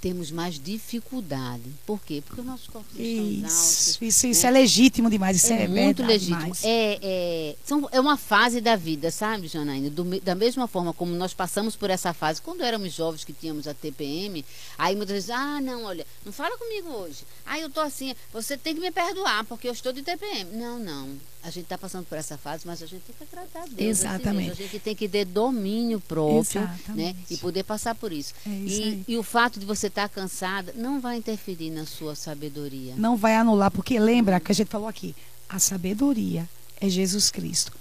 temos 0.00 0.30
mais 0.30 0.58
dificuldade. 0.58 1.62
Por 1.84 2.00
quê? 2.02 2.22
Porque 2.24 2.40
os 2.40 2.46
nossos 2.46 2.66
corpos 2.68 2.92
isso, 2.92 3.02
estão 3.02 3.50
altos. 3.50 3.98
Isso, 4.00 4.26
isso 4.26 4.42
né? 4.42 4.48
é 4.48 4.52
legítimo 4.52 5.10
demais, 5.10 5.36
isso 5.36 5.52
é, 5.52 5.64
é 5.64 5.68
muito 5.68 6.02
legítimo. 6.04 6.54
É, 6.62 6.98
é, 7.02 7.56
são, 7.64 7.88
é 7.90 8.00
uma 8.00 8.16
fase 8.16 8.60
da 8.60 8.76
vida, 8.76 9.10
sabe, 9.10 9.48
Janaína? 9.48 9.90
Do, 9.90 10.20
da 10.20 10.34
mesma 10.34 10.66
forma 10.66 10.92
como 10.92 11.14
nós 11.14 11.34
passamos 11.34 11.74
por 11.76 11.90
essa 11.90 12.12
fase, 12.12 12.40
quando 12.40 12.62
éramos 12.62 12.92
jovens 12.92 13.24
que 13.24 13.32
tínhamos 13.32 13.66
a 13.66 13.74
TPM, 13.74 14.44
aí 14.76 14.94
muitas 14.94 15.14
vezes, 15.14 15.30
ah, 15.30 15.60
não, 15.60 15.84
olha, 15.84 16.06
não 16.24 16.32
fala 16.32 16.56
comigo 16.56 16.88
hoje. 16.90 17.24
Ah, 17.44 17.58
eu 17.58 17.68
tô 17.68 17.80
assim, 17.80 18.14
você 18.32 18.56
tem 18.56 18.74
que 18.74 18.80
me 18.80 18.90
perdoar, 18.90 19.44
porque 19.44 19.68
eu 19.68 19.72
estou 19.72 19.92
de 19.92 20.02
TPM. 20.02 20.56
Não, 20.56 20.78
não 20.78 21.18
a 21.42 21.50
gente 21.50 21.64
está 21.64 21.78
passando 21.78 22.04
por 22.04 22.18
essa 22.18 22.36
fase, 22.36 22.66
mas 22.66 22.82
a 22.82 22.86
gente 22.86 23.02
tem 23.02 23.14
que 23.16 23.22
agradar 23.24 23.62
a 23.62 23.66
Deus. 23.66 23.80
Exatamente. 23.80 24.50
Assim 24.50 24.60
a 24.60 24.64
gente 24.64 24.78
tem 24.80 24.94
que 24.94 25.08
ter 25.08 25.24
domínio 25.24 26.00
próprio 26.00 26.68
né, 26.88 27.14
e 27.30 27.36
poder 27.36 27.62
passar 27.62 27.94
por 27.94 28.12
isso. 28.12 28.34
É 28.46 28.50
isso 28.50 28.82
e, 28.82 29.04
e, 29.08 29.16
o 29.16 29.22
fato 29.22 29.58
de 29.58 29.64
você 29.64 29.86
estar 29.86 30.08
tá 30.08 30.14
cansada 30.14 30.72
não 30.76 31.00
vai 31.00 31.16
interferir 31.16 31.70
na 31.70 31.86
sua 31.86 32.14
sabedoria. 32.14 32.94
Não 32.96 33.16
vai 33.16 33.36
anular, 33.36 33.70
porque 33.70 33.98
lembra 33.98 34.40
que 34.40 34.52
a 34.52 34.54
gente 34.54 34.68
falou 34.68 34.88
aqui, 34.88 35.14
a 35.48 35.58
sabedoria 35.58 36.48
é 36.80 36.88
Jesus 36.88 37.30
Cristo. 37.30 37.72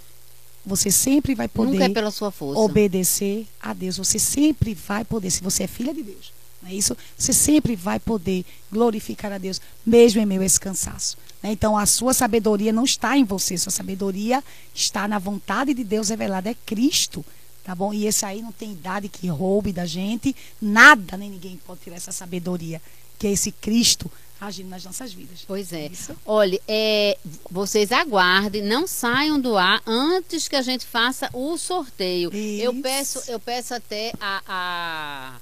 Você 0.66 0.92
sempre 0.92 1.34
vai 1.34 1.48
poder 1.48 1.82
é 1.82 1.90
pela 1.90 2.12
sua 2.12 2.30
força. 2.30 2.60
obedecer 2.60 3.48
a 3.62 3.74
Deus. 3.74 3.98
Você 3.98 4.20
sempre 4.20 4.74
vai 4.74 5.06
poder, 5.06 5.32
se 5.32 5.42
você 5.42 5.64
é 5.64 5.68
filha 5.68 5.94
de 5.94 6.04
Deus, 6.04 6.34
não 6.62 6.70
é 6.70 6.74
isso? 6.74 6.96
Você 7.18 7.32
sempre 7.32 7.76
vai 7.76 8.00
poder 8.00 8.46
glorificar 8.72 9.32
a 9.32 9.38
Deus, 9.38 9.62
mesmo 9.86 10.22
em 10.22 10.26
meio 10.26 10.42
a 10.42 10.46
esse 10.46 10.60
cansaço. 10.60 11.18
Né? 11.42 11.52
Então, 11.52 11.78
a 11.78 11.86
sua 11.86 12.14
sabedoria 12.14 12.72
não 12.74 12.84
está 12.84 13.18
em 13.18 13.24
você, 13.24 13.58
sua 13.58 13.72
sabedoria 13.72 14.44
está 14.74 15.08
na 15.08 15.20
vontade 15.20 15.74
de 15.74 15.84
Deus 15.84 16.10
revelada, 16.10 16.50
é 16.50 16.56
Cristo. 16.66 17.26
Tá 17.64 17.76
bom? 17.76 17.94
E 17.94 18.08
esse 18.08 18.26
aí 18.26 18.42
não 18.42 18.54
tem 18.54 18.72
idade 18.72 19.10
que 19.10 19.28
roube 19.28 19.74
da 19.74 19.86
gente, 19.86 20.34
nada, 20.62 21.18
nem 21.18 21.30
ninguém 21.30 21.60
pode 21.68 21.82
tirar 21.82 21.98
essa 21.98 22.14
sabedoria, 22.14 22.82
que 23.20 23.28
é 23.28 23.32
esse 23.32 23.52
Cristo 23.52 24.10
agindo 24.40 24.70
nas 24.70 24.84
nossas 24.84 25.14
vidas. 25.14 25.44
Pois 25.46 25.74
é. 25.74 25.88
Isso. 25.88 26.16
Olha, 26.26 26.62
é, 26.68 27.18
vocês 27.50 27.92
aguardem, 27.92 28.62
não 28.62 28.88
saiam 28.88 29.40
do 29.40 29.58
ar 29.58 29.82
antes 29.86 30.48
que 30.48 30.56
a 30.56 30.62
gente 30.62 30.86
faça 30.86 31.30
o 31.34 31.58
sorteio. 31.58 32.30
Isso. 32.34 32.64
Eu 32.64 32.74
peço, 32.82 33.24
eu 33.28 33.40
peço 33.40 33.74
até 33.74 34.14
a, 34.20 34.42
a 34.48 35.34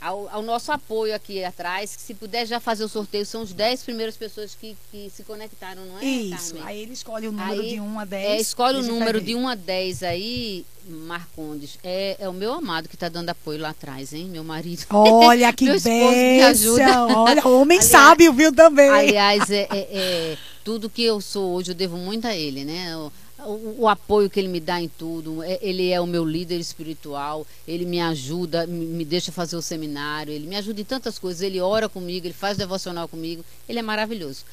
ao, 0.00 0.28
ao, 0.30 0.42
nosso 0.42 0.72
apoio 0.72 1.14
aqui 1.14 1.44
atrás, 1.44 1.94
que 1.94 2.00
se 2.00 2.14
puder 2.14 2.46
já 2.46 2.58
fazer 2.58 2.84
o 2.84 2.88
sorteio, 2.88 3.26
são 3.26 3.42
os 3.42 3.52
10 3.52 3.82
primeiras 3.82 4.16
pessoas 4.16 4.54
que, 4.54 4.76
que 4.90 5.10
se 5.14 5.22
conectaram, 5.24 5.84
não 5.84 5.98
é? 5.98 6.04
Isso, 6.04 6.54
Carmen? 6.54 6.68
aí 6.68 6.82
ele 6.82 6.92
escolhe 6.92 7.28
o 7.28 7.32
número 7.32 7.60
aí, 7.60 7.70
de 7.70 7.80
1 7.80 8.00
a 8.00 8.04
10. 8.04 8.24
É, 8.24 8.40
escolhe 8.40 8.78
o 8.78 8.82
número 8.82 9.20
de 9.20 9.34
1 9.34 9.48
a 9.48 9.54
10 9.54 10.02
aí, 10.02 10.64
Marcondes. 10.86 11.78
É, 11.84 12.16
é 12.18 12.28
o 12.28 12.32
meu 12.32 12.54
amado 12.54 12.88
que 12.88 12.96
está 12.96 13.08
dando 13.08 13.28
apoio 13.28 13.60
lá 13.60 13.70
atrás, 13.70 14.12
hein? 14.14 14.26
Meu 14.30 14.42
marido. 14.42 14.86
Olha 14.90 15.52
que 15.54 15.66
bênção! 15.66 17.08
Olha, 17.16 17.46
homem 17.46 17.78
aliás, 17.78 17.84
sábio, 17.84 18.32
viu 18.32 18.54
também. 18.54 18.88
Aliás, 18.88 19.50
é, 19.50 19.68
é, 19.70 19.88
é, 19.92 20.38
tudo 20.64 20.88
que 20.88 21.02
eu 21.02 21.20
sou 21.20 21.52
hoje, 21.54 21.72
eu 21.72 21.74
devo 21.74 21.98
muito 21.98 22.26
a 22.26 22.34
ele, 22.34 22.64
né? 22.64 22.92
Eu, 22.92 23.12
o, 23.46 23.82
o, 23.82 23.88
apoio 23.88 24.30
que 24.30 24.38
ele 24.38 24.48
me 24.48 24.60
dá 24.60 24.80
em 24.80 24.88
tudo. 24.88 25.42
É, 25.42 25.58
ele 25.62 25.90
é 25.90 26.00
o 26.00 26.06
meu 26.06 26.24
líder 26.24 26.58
espiritual, 26.58 27.46
ele 27.66 27.84
me 27.84 28.00
ajuda, 28.00 28.66
me, 28.66 29.04
deixa 29.04 29.32
fazer 29.32 29.56
o 29.56 29.62
seminário, 29.62 30.32
ele 30.32 30.46
me 30.46 30.56
ajuda 30.56 30.80
em 30.80 30.84
tantas 30.84 31.18
coisas. 31.18 31.42
Ele 31.42 31.60
ora 31.60 31.88
comigo, 31.88 32.26
ele 32.26 32.34
faz 32.34 32.56
devocional 32.56 33.08
comigo. 33.08 33.44
Ele 33.68 33.78
é 33.78 33.82
maravilhoso. 33.82 34.44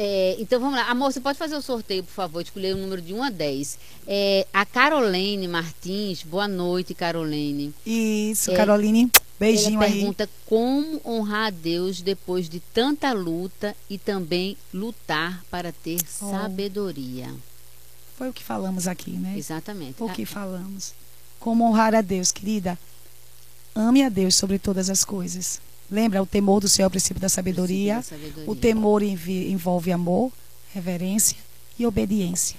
É, 0.00 0.36
então 0.38 0.60
vamos 0.60 0.76
lá. 0.76 0.88
Amor, 0.88 1.12
você 1.12 1.20
pode 1.20 1.36
fazer 1.36 1.56
o 1.56 1.60
sorteio, 1.60 2.04
por 2.04 2.12
favor, 2.12 2.40
escolher 2.40 2.72
o 2.72 2.78
número 2.78 3.02
de 3.02 3.12
1 3.12 3.20
a 3.20 3.30
10. 3.30 3.78
É, 4.06 4.46
a 4.52 4.64
Carolene 4.64 5.48
Martins, 5.48 6.22
boa 6.22 6.46
noite, 6.46 6.94
Carolene. 6.94 7.74
Isso, 7.84 8.52
é, 8.52 8.54
Caroline, 8.54 9.10
beijinho 9.40 9.82
ela 9.82 9.90
pergunta 9.90 10.22
aí. 10.22 10.30
como 10.46 11.00
honrar 11.04 11.48
a 11.48 11.50
Deus 11.50 12.00
depois 12.00 12.48
de 12.48 12.60
tanta 12.60 13.12
luta 13.12 13.74
e 13.90 13.98
também 13.98 14.56
lutar 14.72 15.44
para 15.50 15.72
ter 15.72 15.98
oh. 16.00 16.30
sabedoria. 16.30 17.28
Foi 18.18 18.28
o 18.28 18.32
que 18.32 18.42
falamos 18.42 18.88
aqui, 18.88 19.12
né? 19.12 19.38
Exatamente. 19.38 20.02
O 20.02 20.08
que 20.08 20.26
falamos. 20.26 20.92
Como 21.38 21.64
honrar 21.64 21.94
a 21.94 22.00
Deus, 22.00 22.32
querida? 22.32 22.76
Ame 23.72 24.02
a 24.02 24.08
Deus 24.08 24.34
sobre 24.34 24.58
todas 24.58 24.90
as 24.90 25.04
coisas. 25.04 25.60
Lembra, 25.88 26.20
o 26.20 26.26
temor 26.26 26.58
do 26.58 26.68
céu 26.68 26.82
é 26.82 26.86
o 26.88 26.90
princípio 26.90 27.20
da 27.20 27.28
sabedoria. 27.28 27.94
Da 27.94 28.02
sabedoria. 28.02 28.50
O 28.50 28.56
temor 28.56 29.04
envolve 29.04 29.92
amor, 29.92 30.32
reverência 30.74 31.36
e 31.78 31.86
obediência. 31.86 32.56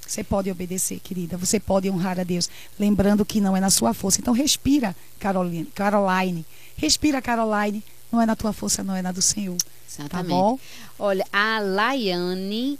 Você 0.00 0.24
pode 0.24 0.50
obedecer, 0.50 0.98
querida. 0.98 1.36
Você 1.36 1.60
pode 1.60 1.90
honrar 1.90 2.18
a 2.18 2.24
Deus. 2.24 2.48
Lembrando 2.78 3.22
que 3.22 3.38
não 3.38 3.54
é 3.54 3.60
na 3.60 3.68
sua 3.68 3.92
força. 3.92 4.18
Então, 4.18 4.32
respira, 4.32 4.96
Caroline. 5.20 5.66
Caroline. 5.74 6.46
Respira, 6.74 7.20
Caroline. 7.20 7.84
Não 8.10 8.18
é 8.18 8.24
na 8.24 8.34
tua 8.34 8.54
força, 8.54 8.82
não 8.82 8.96
é 8.96 9.02
na 9.02 9.12
do 9.12 9.20
Senhor. 9.20 9.58
Tá 9.58 9.66
Exatamente. 9.86 10.28
Tá 10.30 10.34
bom? 10.34 10.58
Olha, 10.98 11.26
a 11.30 11.58
Laiane 11.60 12.78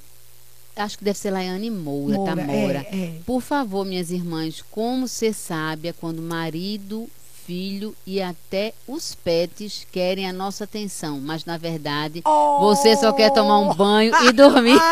acho 0.76 0.98
que 0.98 1.04
deve 1.04 1.18
ser 1.18 1.30
Laiane 1.30 1.70
Moura, 1.70 2.16
Moura 2.16 2.36
Tamora. 2.36 2.86
É, 2.90 2.96
é. 2.96 3.14
Por 3.26 3.40
favor, 3.40 3.84
minhas 3.84 4.10
irmãs, 4.10 4.62
como 4.70 5.06
ser 5.06 5.34
sábia 5.34 5.92
quando 5.92 6.22
marido, 6.22 7.08
filho 7.52 7.94
e 8.06 8.22
até 8.22 8.72
os 8.88 9.14
pets 9.14 9.86
querem 9.92 10.26
a 10.26 10.32
nossa 10.32 10.64
atenção, 10.64 11.20
mas 11.20 11.44
na 11.44 11.58
verdade 11.58 12.22
Oh! 12.24 12.60
você 12.60 12.96
só 12.96 13.12
quer 13.12 13.30
tomar 13.30 13.58
um 13.58 13.74
banho 13.74 14.10
e 14.24 14.32
dormir. 14.32 14.78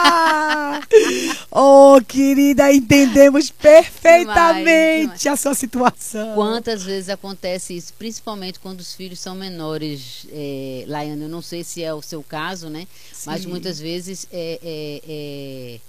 Oh, 1.52 2.00
querida, 2.06 2.72
entendemos 2.72 3.50
perfeitamente 3.50 5.00
Demais, 5.02 5.26
a 5.26 5.36
sua 5.36 5.54
situação. 5.54 6.34
Quantas 6.34 6.82
vezes 6.84 7.08
acontece 7.08 7.76
isso, 7.76 7.92
principalmente 7.98 8.58
quando 8.60 8.80
os 8.80 8.94
filhos 8.94 9.18
são 9.18 9.34
menores, 9.34 10.26
é, 10.32 10.84
Laiane? 10.86 11.22
Eu 11.22 11.28
não 11.28 11.42
sei 11.42 11.64
se 11.64 11.82
é 11.82 11.92
o 11.92 12.00
seu 12.00 12.22
caso, 12.22 12.68
né? 12.68 12.86
Mas 13.26 13.42
Sim. 13.42 13.48
muitas 13.48 13.78
vezes 13.80 14.26
é, 14.32 14.58
é- 14.62 15.02
é- 15.08 15.80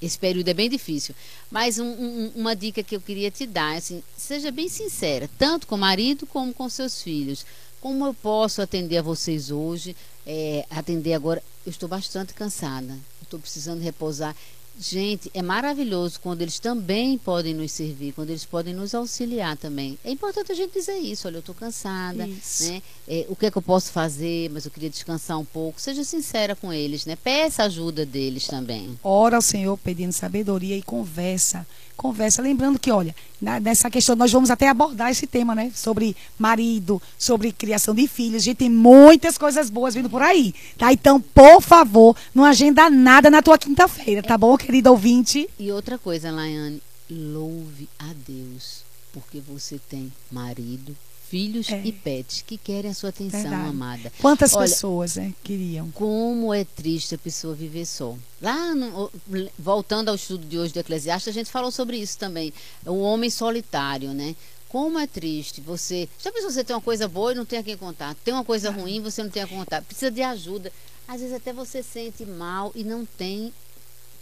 esse 0.00 0.18
período 0.18 0.48
é 0.48 0.54
bem 0.54 0.68
difícil. 0.68 1.14
Mas 1.50 1.78
um- 1.78 1.84
um- 1.84 2.32
uma 2.36 2.54
dica 2.56 2.82
que 2.82 2.96
eu 2.96 3.00
queria 3.00 3.30
te 3.30 3.46
dar, 3.46 3.76
assim, 3.76 4.02
seja 4.16 4.50
bem 4.50 4.68
sincera, 4.68 5.28
tanto 5.38 5.66
com 5.66 5.74
o 5.74 5.78
marido 5.78 6.26
como 6.26 6.52
com 6.52 6.68
seus 6.68 7.02
filhos. 7.02 7.44
Como 7.80 8.04
eu 8.06 8.14
posso 8.14 8.60
atender 8.60 8.98
a 8.98 9.02
vocês 9.02 9.50
hoje? 9.50 9.96
É, 10.26 10.66
atender 10.70 11.14
agora, 11.14 11.42
eu 11.66 11.70
estou 11.70 11.88
bastante 11.88 12.34
cansada, 12.34 12.98
estou 13.22 13.40
precisando 13.40 13.80
repousar. 13.80 14.36
Gente, 14.78 15.30
é 15.34 15.42
maravilhoso 15.42 16.18
quando 16.20 16.40
eles 16.42 16.58
também 16.58 17.18
podem 17.18 17.52
nos 17.54 17.70
servir, 17.72 18.12
quando 18.12 18.30
eles 18.30 18.44
podem 18.44 18.72
nos 18.72 18.94
auxiliar 18.94 19.56
também. 19.56 19.98
É 20.02 20.10
importante 20.10 20.52
a 20.52 20.54
gente 20.54 20.72
dizer 20.72 20.96
isso. 20.96 21.28
Olha, 21.28 21.36
eu 21.36 21.40
estou 21.40 21.54
cansada, 21.54 22.26
Isso. 22.26 22.64
né? 22.64 22.82
É, 23.06 23.26
o 23.28 23.36
que 23.36 23.46
é 23.46 23.50
que 23.50 23.58
eu 23.58 23.62
posso 23.62 23.92
fazer? 23.92 24.48
Mas 24.50 24.64
eu 24.64 24.70
queria 24.70 24.88
descansar 24.88 25.38
um 25.38 25.44
pouco. 25.44 25.80
Seja 25.80 26.02
sincera 26.02 26.56
com 26.56 26.72
eles, 26.72 27.04
né? 27.04 27.14
Peça 27.16 27.64
ajuda 27.64 28.06
deles 28.06 28.46
também. 28.46 28.98
Ora 29.02 29.36
ao 29.36 29.42
Senhor 29.42 29.76
pedindo 29.76 30.12
sabedoria 30.12 30.76
e 30.76 30.82
conversa. 30.82 31.66
Conversa. 31.96 32.40
Lembrando 32.40 32.78
que, 32.78 32.90
olha, 32.90 33.14
nessa 33.40 33.90
questão 33.90 34.14
nós 34.14 34.30
vamos 34.30 34.50
até 34.50 34.68
abordar 34.68 35.10
esse 35.10 35.26
tema, 35.26 35.54
né? 35.54 35.72
Sobre 35.74 36.16
marido, 36.38 37.00
sobre 37.18 37.52
criação 37.52 37.94
de 37.94 38.06
filhos. 38.06 38.42
Gente, 38.42 38.58
tem 38.58 38.70
muitas 38.70 39.38
coisas 39.38 39.70
boas 39.70 39.94
vindo 39.94 40.10
por 40.10 40.22
aí. 40.22 40.54
Tá? 40.76 40.92
Então, 40.92 41.20
por 41.20 41.62
favor, 41.62 42.16
não 42.34 42.44
agenda 42.44 42.90
nada 42.90 43.30
na 43.30 43.42
tua 43.42 43.58
quinta-feira, 43.58 44.22
tá 44.22 44.36
bom, 44.36 44.56
querido 44.56 44.90
ouvinte? 44.90 45.48
E 45.58 45.72
outra 45.72 45.98
coisa, 45.98 46.30
Laiane, 46.30 46.82
louve 47.10 47.88
a 47.98 48.12
Deus, 48.26 48.84
porque 49.12 49.40
você 49.40 49.80
tem 49.88 50.12
marido, 50.30 50.96
filhos 51.30 51.70
É. 51.70 51.80
e 51.84 51.92
pets 51.92 52.42
que 52.44 52.58
querem 52.58 52.90
a 52.90 52.94
sua 52.94 53.10
atenção, 53.10 53.40
Verdade. 53.42 53.68
amada. 53.68 54.12
Quantas 54.20 54.52
Olha, 54.52 54.68
pessoas, 54.68 55.14
né, 55.14 55.32
queriam? 55.44 55.88
Como 55.92 56.52
é 56.52 56.64
triste 56.64 57.14
a 57.14 57.18
pessoa 57.18 57.54
viver 57.54 57.86
só. 57.86 58.16
Lá, 58.42 58.74
no- 58.74 59.10
voltando 59.58 60.08
ao 60.08 60.16
estudo 60.16 60.44
de 60.44 60.58
hoje 60.58 60.72
do 60.72 60.80
Eclesiastes, 60.80 61.28
a 61.28 61.32
gente 61.32 61.50
falou 61.50 61.70
sobre 61.70 61.96
isso 61.98 62.18
também. 62.18 62.52
O 62.84 62.98
homem 63.00 63.30
solitário, 63.30 64.12
né? 64.12 64.34
Como 64.68 64.98
é 64.98 65.06
triste 65.06 65.60
você. 65.60 66.08
Já 66.22 66.30
pensou 66.32 66.50
você 66.50 66.64
tem 66.64 66.74
uma 66.74 66.82
coisa 66.82 67.06
boa 67.08 67.32
e 67.32 67.34
não 67.36 67.44
tem 67.44 67.58
a 67.58 67.62
quem 67.62 67.76
contar? 67.76 68.14
Tem 68.24 68.34
uma 68.34 68.44
coisa 68.44 68.70
ruim 68.70 69.00
você 69.00 69.22
não 69.22 69.30
tem 69.30 69.42
a 69.42 69.46
quem 69.46 69.56
contar. 69.58 69.82
Precisa 69.82 70.10
de 70.10 70.22
ajuda. 70.22 70.72
Às 71.08 71.20
vezes 71.20 71.34
até 71.34 71.52
você 71.52 71.82
sente 71.82 72.24
mal 72.24 72.70
e 72.74 72.84
não 72.84 73.04
tem 73.04 73.52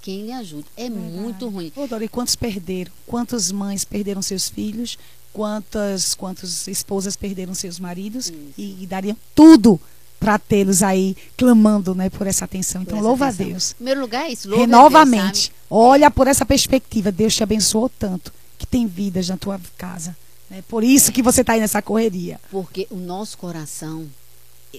quem 0.01 0.25
lhe 0.27 0.33
ajude. 0.33 0.65
É 0.77 0.89
muito 0.89 1.49
ruim. 1.49 1.71
Ô, 1.77 1.87
Dora, 1.87 2.05
e 2.05 2.09
quantos 2.09 2.35
perderam? 2.37 2.91
Quantas 3.07 3.51
mães 3.53 3.85
perderam 3.85 4.23
seus 4.23 4.49
filhos? 4.49 4.97
Quantas, 5.33 6.15
quantas 6.15 6.67
esposas 6.69 7.17
perderam 7.17 7.55
seus 7.55 7.79
maridos? 7.79 8.33
E, 8.57 8.83
e 8.83 8.87
dariam 8.87 9.17
tudo 9.35 9.81
para 10.19 10.39
tê-los 10.39 10.83
aí 10.83 11.17
clamando 11.37 11.95
né, 11.95 12.11
por 12.11 12.27
essa 12.27 12.45
atenção. 12.45 12.83
Então, 12.83 12.99
Por 12.99 13.05
louva 13.05 13.27
atenção. 13.29 13.47
a 13.47 13.49
Deus. 13.51 13.71
Em 13.73 13.75
primeiro 13.77 14.01
lugar, 14.01 14.25
é 14.27 14.33
isso. 14.33 14.49
louve 14.49 14.63
a 14.63 14.67
Deus, 14.67 14.77
Renovamente. 14.79 15.43
sabe? 15.47 15.55
Olha 15.71 16.11
por 16.11 16.27
essa 16.27 16.45
perspectiva. 16.45 17.13
Deus 17.13 17.35
te 17.37 17.43
abençoou 17.43 17.89
tanto 17.89 18.33
que 18.59 18.67
tem 18.67 18.87
vidas 18.87 19.29
na 19.29 19.37
tua 19.37 19.61
casa. 19.77 20.17
Né? 20.51 20.65
Por 20.67 20.83
isso 20.83 21.13
que 21.13 21.23
você 21.23 21.43
está 21.43 21.53
aí 21.53 21.61
nessa 21.61 21.81
correria. 21.81 22.41
Porque 22.51 22.89
o 22.91 22.97
nosso 22.97 23.39
coração, 23.39 24.07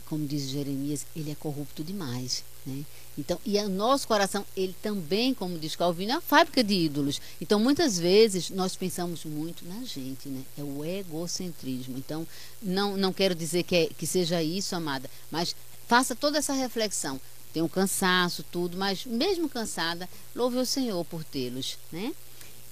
como 0.08 0.26
diz 0.26 0.50
Jeremias, 0.50 1.06
ele 1.16 1.32
é 1.32 1.36
corrupto 1.36 1.84
demais. 1.84 2.44
Né? 2.66 2.84
Então, 3.18 3.40
e 3.46 3.58
o 3.58 3.70
nosso 3.70 4.08
coração, 4.08 4.46
ele 4.56 4.76
também, 4.82 5.34
como 5.34 5.58
diz 5.58 5.76
Calvino, 5.76 6.12
é 6.12 6.16
uma 6.16 6.22
fábrica 6.22 6.64
de 6.64 6.74
ídolos. 6.74 7.22
Então, 7.42 7.60
muitas 7.60 7.98
vezes, 7.98 8.50
nós 8.50 8.76
pensamos 8.76 9.26
muito 9.26 9.66
na 9.66 9.84
gente, 9.84 10.30
né? 10.30 10.44
É 10.58 10.64
o 10.64 10.86
egocentrismo. 10.86 11.98
Então, 11.98 12.28
não, 12.62 12.96
não 12.96 13.12
quero 13.12 13.34
dizer 13.34 13.64
que, 13.64 13.76
é- 13.76 13.88
que 13.88 14.06
seja 14.06 14.42
isso, 14.44 14.76
amada, 14.76 15.10
mas 15.32 15.56
faça 15.88 16.16
toda 16.16 16.38
essa 16.38 16.54
reflexão. 16.54 17.20
Tem 17.54 17.64
um 17.64 17.68
cansaço, 17.68 18.44
tudo, 18.52 18.78
mas 18.78 19.06
mesmo 19.06 19.50
cansada, 19.50 20.08
louve 20.36 20.58
o 20.58 20.66
Senhor 20.66 21.04
por 21.06 21.24
tê-los, 21.24 21.78
né? 21.92 22.14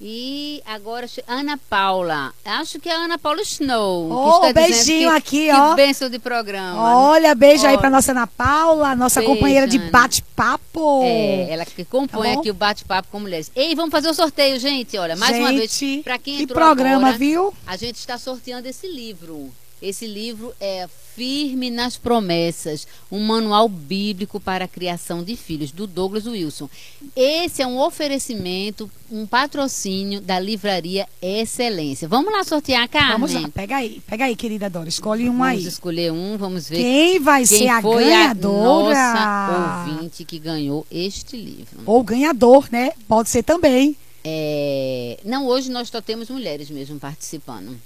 E 0.00 0.62
agora, 0.64 1.08
Ana 1.26 1.58
Paula. 1.68 2.32
Acho 2.44 2.78
que 2.78 2.88
é 2.88 2.92
a 2.94 2.98
Ana 3.00 3.18
Paula 3.18 3.42
Snow. 3.42 4.08
que 4.08 4.14
Oh, 4.48 4.52
beijinho 4.54 5.10
que- 5.10 5.16
aqui, 5.16 5.44
que 5.46 5.52
ó. 5.52 5.74
bênção 5.74 6.08
de 6.08 6.20
programa. 6.20 6.80
Olha, 7.08 7.34
beijo 7.34 7.64
aí 7.66 7.72
Olha. 7.72 7.78
para 7.80 7.90
nossa 7.90 8.12
Ana 8.12 8.26
Paula, 8.28 8.94
nossa 8.94 9.18
Beijo, 9.18 9.34
companheira 9.34 9.66
de 9.66 9.78
bate-papo. 9.90 11.02
É, 11.04 11.50
ela 11.50 11.64
que 11.64 11.84
compõe 11.84 12.32
Tá 12.34 12.38
aqui 12.40 12.50
o 12.50 12.54
bate-papo 12.54 13.08
com 13.10 13.18
mulheres. 13.18 13.50
Ei, 13.56 13.74
vamos 13.74 13.90
fazer 13.90 14.08
o 14.08 14.14
sorteio, 14.14 14.58
gente. 14.60 14.96
Olha, 14.98 15.16
mais 15.16 15.36
uma 15.36 15.48
vez, 15.52 15.72
Gente, 15.76 16.02
para 16.04 16.16
quem 16.18 16.36
que 16.36 16.42
entrou 16.44 16.56
programa, 16.58 17.08
agora, 17.08 17.18
viu? 17.18 17.52
a 17.66 17.76
gente 17.76 17.96
está 17.96 18.16
sorteando 18.16 18.68
esse 18.68 18.86
livro. 18.86 19.50
Esse 19.82 20.06
livro 20.06 20.54
é 20.60 20.88
Firme 21.22 21.68
nas 21.68 21.96
Promessas, 21.96 22.86
um 23.10 23.18
manual 23.18 23.68
bíblico 23.68 24.38
para 24.38 24.66
a 24.66 24.68
criação 24.68 25.24
de 25.24 25.34
filhos, 25.34 25.72
do 25.72 25.84
Douglas 25.84 26.26
Wilson. 26.26 26.70
Esse 27.16 27.60
é 27.60 27.66
um 27.66 27.76
oferecimento, 27.76 28.88
um 29.10 29.26
patrocínio 29.26 30.20
da 30.20 30.38
livraria 30.38 31.08
Excelência. 31.20 32.06
Vamos 32.06 32.32
lá 32.32 32.44
sortear, 32.44 32.88
Carmen? 32.88 33.12
Vamos 33.14 33.32
lá, 33.34 33.48
pega 33.48 33.78
aí, 33.78 34.00
pega 34.06 34.26
aí, 34.26 34.36
querida 34.36 34.70
Dora, 34.70 34.88
escolhe 34.88 35.24
um 35.28 35.32
Vamos 35.32 35.46
aí. 35.48 35.66
escolher 35.66 36.12
um, 36.12 36.36
vamos 36.38 36.68
ver 36.68 36.76
Quem 36.76 37.18
vai 37.18 37.44
quem 37.44 37.58
ser 37.58 37.66
a 37.68 37.80
ganhadora? 37.80 38.96
a 38.96 39.80
nossa 39.82 39.90
ouvinte 39.96 40.24
que 40.24 40.38
ganhou 40.38 40.86
este 40.88 41.36
livro. 41.36 41.80
Ou 41.84 42.00
ganhador, 42.04 42.68
né? 42.70 42.92
Pode 43.08 43.28
ser 43.28 43.42
também. 43.42 43.96
É, 44.22 45.18
Não, 45.24 45.48
hoje 45.48 45.68
nós 45.68 45.88
só 45.88 46.00
temos 46.00 46.30
mulheres 46.30 46.70
mesmo 46.70 46.96
participando. 47.00 47.76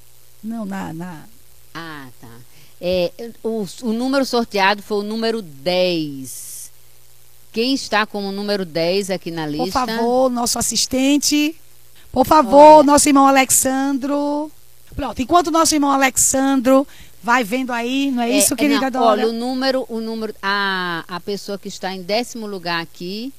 Não, 0.45 0.66
na, 0.66 0.93
na- 0.93 1.24
Ah, 1.72 2.09
tá. 2.20 2.28
É, 2.85 3.12
o, 3.45 3.64
o 3.83 3.93
número 3.93 4.24
sorteado 4.24 4.83
foi 4.83 4.99
o 4.99 5.03
número 5.05 5.41
10. 5.41 6.72
Quem 7.53 7.74
está 7.74 8.05
com 8.05 8.26
o 8.26 8.33
número 8.33 8.64
10 8.64 9.11
aqui 9.11 9.30
na 9.30 9.47
lista? 9.47 9.64
Por 9.64 9.72
favor, 9.72 10.30
nosso 10.30 10.59
assistente. 10.59 11.55
Por 12.11 12.26
favor, 12.26 12.78
Olha. 12.78 12.87
nosso 12.87 13.09
irmão 13.09 13.28
Alexandro. 13.28 14.51
Pronto, 14.97 15.22
enquanto 15.22 15.47
o 15.47 15.51
nosso 15.53 15.72
irmão 15.74 15.93
Alexandro 15.93 16.85
vai 17.22 17.45
vendo 17.45 17.72
aí, 17.72 18.11
não 18.11 18.24
é, 18.24 18.30
isso, 18.30 18.57
querida 18.57 18.91
não, 18.91 19.01
Dora? 19.01 19.22
Olha, 19.22 19.28
o 19.28 19.33
número, 19.33 19.87
o 19.89 20.01
número, 20.01 20.35
a, 20.43 21.05
a 21.07 21.20
pessoa 21.20 21.57
que 21.57 21.68
está 21.68 21.95
em 21.95 22.03
décimo 22.03 22.49
lugar 22.49 22.83
aqui 22.83 23.33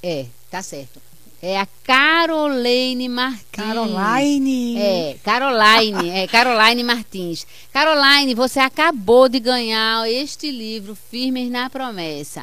é, 0.00 0.26
tá 0.48 0.62
certo. 0.62 1.02
É 1.42 1.58
a 1.58 1.66
Caroline 1.84 3.08
Martins. 3.08 3.46
Caroline. 3.52 4.76
É, 4.78 5.16
Caroline, 5.24 6.10
é 6.10 6.26
Caroline 6.26 6.84
Martins. 6.84 7.46
Caroline, 7.72 8.34
você 8.34 8.60
acabou 8.60 9.28
de 9.28 9.40
ganhar 9.40 10.06
este 10.10 10.50
livro, 10.50 10.94
Firmes 11.10 11.50
na 11.50 11.70
Promessa. 11.70 12.42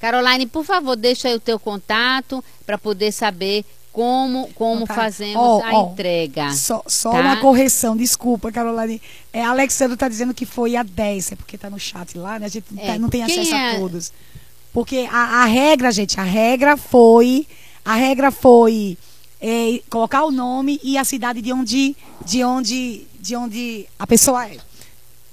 Caroline, 0.00 0.46
por 0.46 0.64
favor, 0.64 0.96
deixa 0.96 1.28
aí 1.28 1.34
o 1.34 1.40
teu 1.40 1.58
contato 1.58 2.42
para 2.64 2.78
poder 2.78 3.12
saber 3.12 3.64
como, 3.92 4.48
como 4.54 4.80
Contato. 4.80 4.96
fazemos 4.96 5.36
Ó, 5.36 5.62
a 5.62 5.72
ó, 5.72 5.92
entrega. 5.92 6.50
Só, 6.52 6.82
só 6.86 7.10
Tá. 7.12 7.20
uma 7.20 7.36
correção, 7.36 7.96
desculpa, 7.96 8.50
Caroline. 8.50 9.00
É, 9.32 9.44
Alexandro 9.44 9.94
está 9.94 10.08
dizendo 10.08 10.34
que 10.34 10.44
foi 10.46 10.76
a 10.76 10.82
10, 10.82 11.32
é 11.32 11.36
porque 11.36 11.56
está 11.56 11.68
no 11.70 11.78
chat 11.78 12.16
lá, 12.18 12.38
né? 12.38 12.46
A 12.46 12.48
gente 12.48 12.66
não 12.72 12.82
É, 12.82 12.86
tá- 12.86 12.98
não 12.98 13.08
tem 13.08 13.22
acesso 13.22 13.54
é? 13.54 13.76
a 13.76 13.78
todos. 13.78 14.12
Porque 14.72 15.06
a, 15.12 15.42
a 15.42 15.44
regra, 15.44 15.92
gente, 15.92 16.18
a 16.18 16.24
regra 16.24 16.76
foi. 16.76 17.46
A 17.84 17.94
regra 17.96 18.30
foi 18.30 18.96
é, 19.40 19.80
colocar 19.90 20.24
o 20.24 20.30
nome 20.30 20.80
e 20.82 20.96
a 20.96 21.04
cidade 21.04 21.42
de 21.42 21.52
onde, 21.52 21.94
de 22.24 22.42
onde, 22.44 23.06
de 23.20 23.36
onde 23.36 23.86
a 23.98 24.06
pessoa 24.06 24.46
é. 24.48 24.56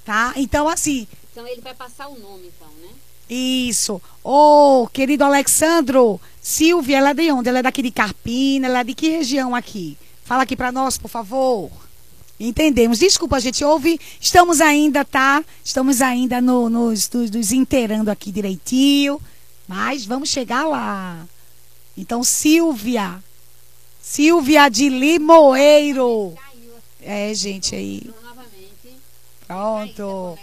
Tá? 0.04 0.32
Então, 0.36 0.68
assim, 0.68 1.06
Então 1.30 1.46
ele 1.46 1.60
vai 1.60 1.74
passar 1.74 2.08
o 2.08 2.18
nome, 2.18 2.50
então, 2.54 2.68
né? 2.82 2.90
isso. 3.30 4.02
Ô, 4.22 4.86
querido 4.92 5.24
Alexandro, 5.24 6.20
Silvia, 6.40 6.98
ela 6.98 7.10
é 7.10 7.14
de 7.14 7.30
onde? 7.32 7.48
Ela 7.48 7.60
é 7.60 7.62
daqui 7.62 7.80
de 7.82 7.90
Carpina, 7.90 8.66
ela 8.66 8.80
é 8.80 8.84
de 8.84 8.94
que 8.94 9.08
região 9.08 9.54
aqui? 9.54 9.96
Fala 10.24 10.42
aqui 10.42 10.54
pra 10.56 10.70
nós, 10.72 10.98
por 10.98 11.08
favor. 11.08 11.70
Entendemos. 12.38 12.98
Desculpa, 12.98 13.36
a 13.36 13.40
gente 13.40 13.64
ouve. 13.64 13.98
Estamos 14.20 14.60
ainda, 14.60 15.04
tá? 15.04 15.44
Estamos 15.64 16.02
ainda 16.02 16.40
no- 16.40 16.68
nos, 16.68 17.08
nos, 17.10 17.30
nos 17.30 17.52
inteirando 17.52 18.10
aqui 18.10 18.32
direitinho. 18.32 19.20
Mas 19.68 20.04
vamos 20.04 20.28
chegar 20.28 20.64
lá. 20.66 21.24
Então, 21.96 22.24
Silvia. 22.24 23.22
Silvia 24.00 24.68
de 24.68 24.88
Limoeiro. 24.88 26.34
É, 27.00 27.34
gente, 27.34 27.74
aí. 27.74 28.10
Pronto. 29.46 30.38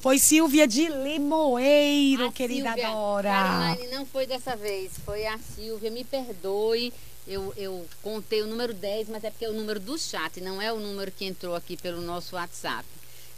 Foi 0.00 0.18
Silvia 0.18 0.66
de 0.66 0.86
Limoeiro, 0.86 2.26
A 2.26 2.32
querida 2.32 2.72
Silvia. 2.74 2.90
Dora. 2.90 3.30
Caroline 3.30 3.88
não 3.88 4.04
foi 4.04 4.26
dessa 4.26 4.54
vez, 4.54 4.92
foi 5.04 5.26
a 5.26 5.38
Silvia. 5.38 5.90
Me 5.90 6.04
perdoe 6.04 6.92
eu, 7.26 7.52
eu 7.56 7.86
contei 8.02 8.42
o 8.42 8.46
número 8.46 8.74
10, 8.74 9.08
mas 9.08 9.24
é 9.24 9.30
porque 9.30 9.44
é 9.44 9.48
o 9.48 9.54
número 9.54 9.80
do 9.80 9.98
chat, 9.98 10.40
não 10.40 10.60
é 10.60 10.72
o 10.72 10.78
número 10.78 11.10
que 11.10 11.24
entrou 11.24 11.54
aqui 11.54 11.76
pelo 11.76 12.02
nosso 12.02 12.36
WhatsApp. 12.36 12.84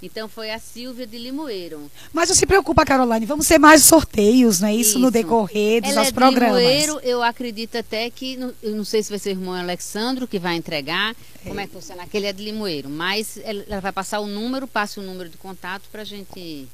Então 0.03 0.28
foi 0.28 0.51
a 0.51 0.59
Silvia 0.59 1.07
de 1.07 1.16
Limoeiro. 1.18 1.90
Mas 2.12 2.28
não 2.28 2.36
se 2.36 2.47
preocupa, 2.47 2.84
Caroline, 2.84 3.24
vamos 3.24 3.49
ter 3.49 3.59
mais 3.59 3.82
sorteios, 3.84 4.61
não 4.61 4.68
é 4.68 4.74
isso, 4.74 4.90
isso. 4.90 4.99
no 4.99 5.11
decorrer 5.11 5.80
dos 5.80 5.90
Ela 5.90 6.01
nossos 6.01 6.12
é 6.12 6.14
programas. 6.14 6.59
Limoeiro, 6.59 7.01
eu 7.01 7.22
acredito 7.22 7.76
até 7.76 8.11
que, 8.11 8.38
eu 8.62 8.74
não 8.74 8.84
sei 8.84 9.03
se 9.03 9.11
vai 9.11 9.18
ser 9.18 9.30
o 9.30 9.32
irmão 9.32 9.55
Alexandro 9.55 10.26
que 10.26 10.38
vai 10.38 10.57
entregar, 10.57 11.12
é. 11.44 11.49
como 11.49 11.61
é 11.61 11.66
que 11.66 11.72
funciona, 11.72 12.03
aquele 12.03 12.26
é 12.26 12.32
de 12.32 12.44
Limoeiro, 12.44 12.90
mas 12.90 13.38
ela 13.42 13.80
vai 13.80 13.92
passar 13.92 14.20
o 14.20 14.26
número, 14.26 14.66
passa 14.66 15.01
o 15.01 15.03
número 15.03 15.30
de 15.30 15.38
contato 15.38 15.84
para 15.90 16.03
a 16.03 16.05
gente 16.05 16.68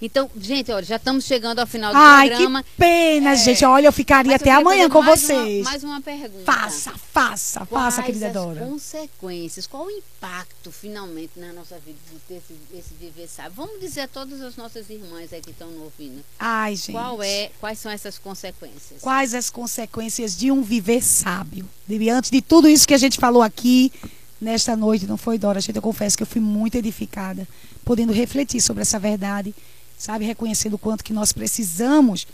então, 0.00 0.30
gente, 0.36 0.70
olha, 0.70 0.84
já 0.84 0.96
estamos 0.96 1.24
chegando 1.24 1.58
ao 1.58 1.66
final 1.66 1.90
do 1.90 1.98
Ai, 1.98 2.28
programa. 2.28 2.62
Que 2.62 2.70
pena, 2.76 3.30
é, 3.30 3.36
gente. 3.36 3.64
Olha, 3.64 3.86
eu 3.86 3.92
ficaria 3.92 4.36
até 4.36 4.50
amanhã 4.50 4.90
com 4.90 5.00
mais 5.00 5.20
vocês. 5.20 5.62
Uma, 5.62 5.70
mais 5.70 5.84
uma 5.84 6.00
pergunta. 6.02 6.44
Faça, 6.44 6.92
faça, 6.92 7.66
Quais 7.66 7.94
faça, 7.94 8.02
querida 8.02 8.30
Dora. 8.30 8.60
Quais 8.60 8.70
consequências, 8.70 9.66
qual 9.66 9.86
o 9.86 9.90
impacto, 9.90 10.70
finalmente, 10.70 11.32
na 11.36 11.50
nossa 11.54 11.78
vida 11.78 11.98
desse 12.28 12.54
esse 12.74 12.94
viver 13.00 13.26
sábio? 13.26 13.52
Vamos 13.56 13.80
dizer 13.80 14.02
a 14.02 14.08
todas 14.08 14.42
as 14.42 14.54
nossas 14.56 14.90
irmãs 14.90 15.32
aí 15.32 15.40
que 15.40 15.50
estão 15.50 15.68
no 15.70 15.84
ouvindo. 15.84 16.22
Ai, 16.38 16.76
gente. 16.76 16.92
Qual 16.92 17.22
é, 17.22 17.50
quais 17.58 17.78
são 17.78 17.90
essas 17.90 18.18
consequências? 18.18 19.00
Quais 19.00 19.34
as 19.34 19.48
consequências 19.48 20.36
de 20.36 20.50
um 20.50 20.62
viver 20.62 21.02
sábio? 21.02 21.66
Diante 21.88 22.30
de 22.30 22.42
tudo 22.42 22.68
isso 22.68 22.86
que 22.86 22.94
a 22.94 22.98
gente 22.98 23.18
falou 23.18 23.40
aqui, 23.40 23.90
nesta 24.38 24.76
noite, 24.76 25.06
não 25.06 25.16
foi, 25.16 25.38
Dora? 25.38 25.58
Gente, 25.58 25.76
eu 25.76 25.82
confesso 25.82 26.18
que 26.18 26.22
eu 26.22 26.26
fui 26.26 26.40
muito 26.40 26.74
edificada, 26.74 27.48
podendo 27.82 28.12
refletir 28.12 28.60
sobre 28.60 28.82
essa 28.82 28.98
verdade 28.98 29.54
sabe? 29.96 30.24
Reconhecendo 30.24 30.74
o 30.74 30.78
quanto 30.78 31.04
que 31.04 31.12
nós 31.12 31.32
precisamos. 31.32 32.26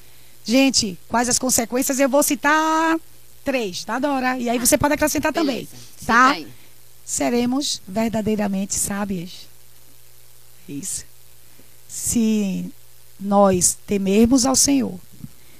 Gente, 0.45 0.99
quais 1.09 1.29
as 1.29 1.39
consequências? 1.39 2.01
Eu 2.01 2.09
vou 2.09 2.23
citar 2.23 2.99
três, 3.45 3.85
tá, 3.85 3.99
Dora? 3.99 4.39
E 4.39 4.49
aí 4.49 4.59
você 4.59 4.77
pode 4.77 4.95
acrescentar 4.95 5.33
Beleza. 5.33 5.69
também, 6.05 6.45
tá? 6.45 6.51
Seremos 7.05 7.81
verdadeiramente 7.87 8.75
sábias. 8.75 9.47
Isso. 10.69 11.05
Se 11.89 12.73
nós 13.21 13.77
temermos 13.87 14.47
ao 14.47 14.57
Senhor, 14.57 14.99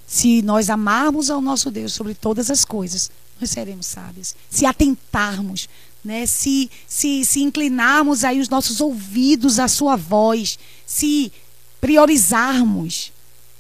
se 0.07 0.43
nós 0.43 0.71
amarmos 0.71 1.31
ao 1.31 1.41
nosso 1.41 1.71
Deus 1.71 1.93
sobre 1.93 2.15
todas 2.15 2.51
as 2.51 2.65
coisas, 2.65 3.11
nós 3.41 3.51
seremos 3.51 3.87
sábios. 3.87 4.35
Se 4.49 4.67
atentarmos, 4.67 5.69
né? 6.05 6.27
Se, 6.27 6.71
se, 6.87 7.25
se 7.25 7.41
inclinarmos 7.41 8.25
aí 8.25 8.41
os 8.41 8.49
nossos 8.49 8.81
ouvidos 8.81 9.59
à 9.59 9.69
sua 9.69 9.97
voz, 9.97 10.59
se 10.87 11.33
priorizarmos 11.83 13.13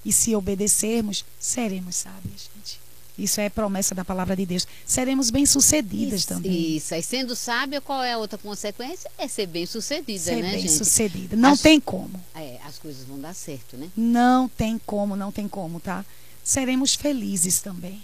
e 0.04 0.12
se 0.12 0.34
obedecermos, 0.36 1.24
seremos 1.40 1.96
sábios, 1.96 2.48
gente. 2.54 2.80
Isso 3.18 3.40
é 3.40 3.50
promessa 3.50 3.94
da 3.96 4.04
palavra 4.04 4.36
de 4.36 4.46
Deus. 4.46 4.66
Seremos 4.86 5.28
bem-sucedidas 5.28 6.24
também. 6.24 6.76
Isso. 6.76 6.94
E 6.94 7.02
sendo 7.02 7.34
sábia, 7.34 7.80
qual 7.80 8.02
é 8.02 8.12
a 8.12 8.18
outra 8.18 8.38
consequência? 8.38 9.10
É 9.18 9.26
ser 9.26 9.46
bem-sucedida, 9.46 10.22
ser 10.22 10.36
né, 10.36 10.52
bem 10.52 10.62
gente? 10.62 10.72
sucedida. 10.72 11.36
Não 11.36 11.52
as, 11.52 11.60
tem 11.60 11.80
como. 11.80 12.18
É, 12.34 12.58
as 12.64 12.78
coisas 12.78 13.04
vão 13.04 13.20
dar 13.20 13.34
certo, 13.34 13.76
né? 13.76 13.90
Não 13.96 14.48
tem 14.48 14.80
como, 14.86 15.16
não 15.16 15.32
tem 15.32 15.48
como, 15.48 15.80
tá? 15.80 16.04
Seremos 16.44 16.94
felizes 16.94 17.60
também. 17.60 18.00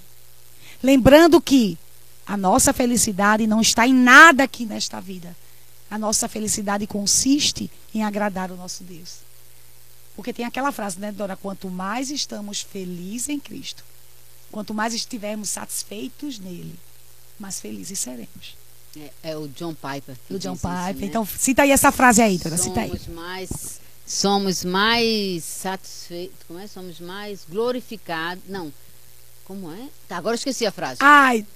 Lembrando 0.83 1.41
que 1.41 1.79
a 2.27 2.37
nossa 2.37 2.73
felicidade 2.73 3.47
não 3.47 3.61
está 3.61 3.87
em 3.87 3.95
nada 3.95 4.43
aqui 4.43 4.67
nesta 4.67 5.01
vida. 5.01 5.35
A 5.89 5.97
nossa 5.97 6.29
felicidade 6.29 6.87
consiste 6.89 7.71
em 7.95 8.03
agradar 8.03 8.51
o 8.51 8.57
nosso 8.57 8.85
Deus. 8.85 9.28
Porque 10.19 10.33
tem 10.33 10.45
aquela 10.45 10.73
frase, 10.73 10.99
né, 10.99 11.13
Dora? 11.13 11.37
Quanto 11.37 11.71
mais 11.71 12.11
estamos 12.11 12.61
felizes 12.61 13.29
em 13.29 13.39
Cristo, 13.39 13.85
quanto 14.51 14.75
mais 14.75 14.93
estivermos 14.93 15.49
satisfeitos 15.49 16.41
nele, 16.41 16.75
mais 17.39 17.61
felizes 17.61 18.01
seremos. 18.01 18.57
É, 18.97 19.31
é 19.31 19.37
o 19.37 19.47
John 19.47 19.75
Piper. 19.75 20.17
o 20.29 20.37
John 20.41 20.57
Piper. 20.57 20.91
Isso, 20.91 20.99
né? 20.99 21.07
Então, 21.07 21.25
cita 21.25 21.63
aí 21.63 21.71
essa 21.71 21.93
frase 21.93 22.21
aí, 22.21 22.37
Dora. 22.37 22.57
Somos 22.57 22.65
cita 22.65 22.81
aí. 22.81 23.15
mais 23.15 23.81
somos 24.05 24.65
mais 24.65 25.45
satisfeitos, 25.45 26.39
como 26.49 26.59
é? 26.59 26.67
Somos 26.67 26.99
mais 26.99 27.47
glorificados. 27.49 28.43
Não. 28.49 28.73
Como 29.45 29.71
é? 29.71 29.89
Tá, 30.09 30.17
agora 30.17 30.35
eu 30.35 30.39
esqueci 30.39 30.67
a 30.67 30.73
frase. 30.73 30.99
Ai. 31.01 31.47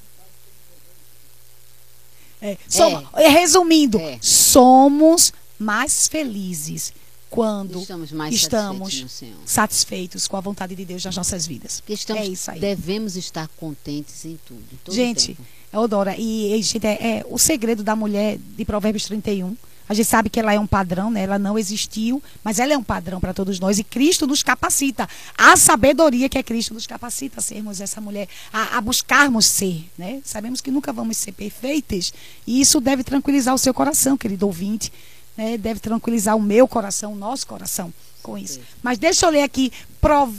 É, 2.41 2.57
som, 2.69 3.09
é. 3.15 3.27
Resumindo, 3.27 3.99
é. 3.99 4.21
somos 4.23 5.33
mais 5.59 6.07
felizes 6.07 6.95
quando 7.33 7.81
estamos, 7.81 8.13
mais 8.13 8.35
estamos 8.35 8.95
satisfeitos, 8.95 9.51
satisfeitos, 9.51 10.29
com 10.29 10.37
a 10.37 10.41
vontade 10.41 10.75
de 10.75 10.85
Deus 10.85 11.03
nas 11.03 11.17
nossas 11.17 11.47
vidas. 11.47 11.83
Estamos, 11.89 12.23
é 12.23 12.27
isso 12.27 12.51
aí. 12.51 12.61
Devemos 12.61 13.17
estar 13.17 13.49
contentes 13.57 14.27
em 14.27 14.39
tudo. 14.47 14.95
gente, 14.95 15.37
Eudora, 15.73 16.15
e, 16.19 16.55
e 16.55 16.63
gente, 16.63 16.87
é, 16.87 16.91
é, 17.21 17.27
o 17.31 17.39
segredo 17.39 17.83
da 17.83 17.97
mulher 17.97 18.39
de 18.39 18.65
Provérbios 18.67 19.07
31. 19.07 19.57
A 19.89 19.95
gente 19.95 20.07
sabe 20.07 20.31
que 20.31 20.39
ela 20.39 20.53
é 20.53 20.61
um 20.61 20.67
padrão, 20.67 21.11
né? 21.11 21.23
Ela 21.23 21.39
não 21.39 21.59
existiu, 21.59 22.23
mas 22.45 22.59
ela 22.59 22.73
é 22.73 22.79
um 22.79 22.85
padrão 22.85 23.21
para 23.21 23.35
todos 23.35 23.59
nós. 23.59 23.79
E 23.79 23.85
Cristo 23.85 24.27
nos 24.27 24.43
capacita. 24.43 25.09
A 25.37 25.57
sabedoria 25.57 26.29
que 26.29 26.39
é 26.39 26.43
Cristo 26.43 26.73
nos 26.73 26.87
capacita 26.87 27.41
a 27.41 27.43
sermos 27.43 27.81
essa 27.81 28.01
mulher, 28.01 28.29
a, 28.53 28.79
a 28.79 28.81
buscarmos 28.81 29.47
ser, 29.47 29.85
né? 29.99 30.21
Sabemos 30.25 30.61
que 30.61 30.71
nunca 30.71 30.93
vamos 30.93 31.17
ser 31.17 31.33
perfeitas. 31.33 32.13
E 32.47 32.61
isso 32.61 32.81
deve 32.81 33.03
tranquilizar 33.03 33.55
o 33.55 33.59
seu 33.59 33.75
coração, 33.75 34.17
querido 34.17 34.47
ouvinte 34.47 34.93
né, 35.37 35.57
deve 35.57 35.81
tranquilizar 35.81 36.37
o 36.37 36.43
meu 36.43 36.69
coração, 36.69 37.13
o 37.13 37.17
nosso 37.17 37.47
coração 37.47 37.93
com 38.23 38.39
isso. 38.39 38.61
Mas 38.83 38.99
deixa 38.99 39.27
eu 39.27 39.31
ler 39.31 39.43
aqui 39.43 39.73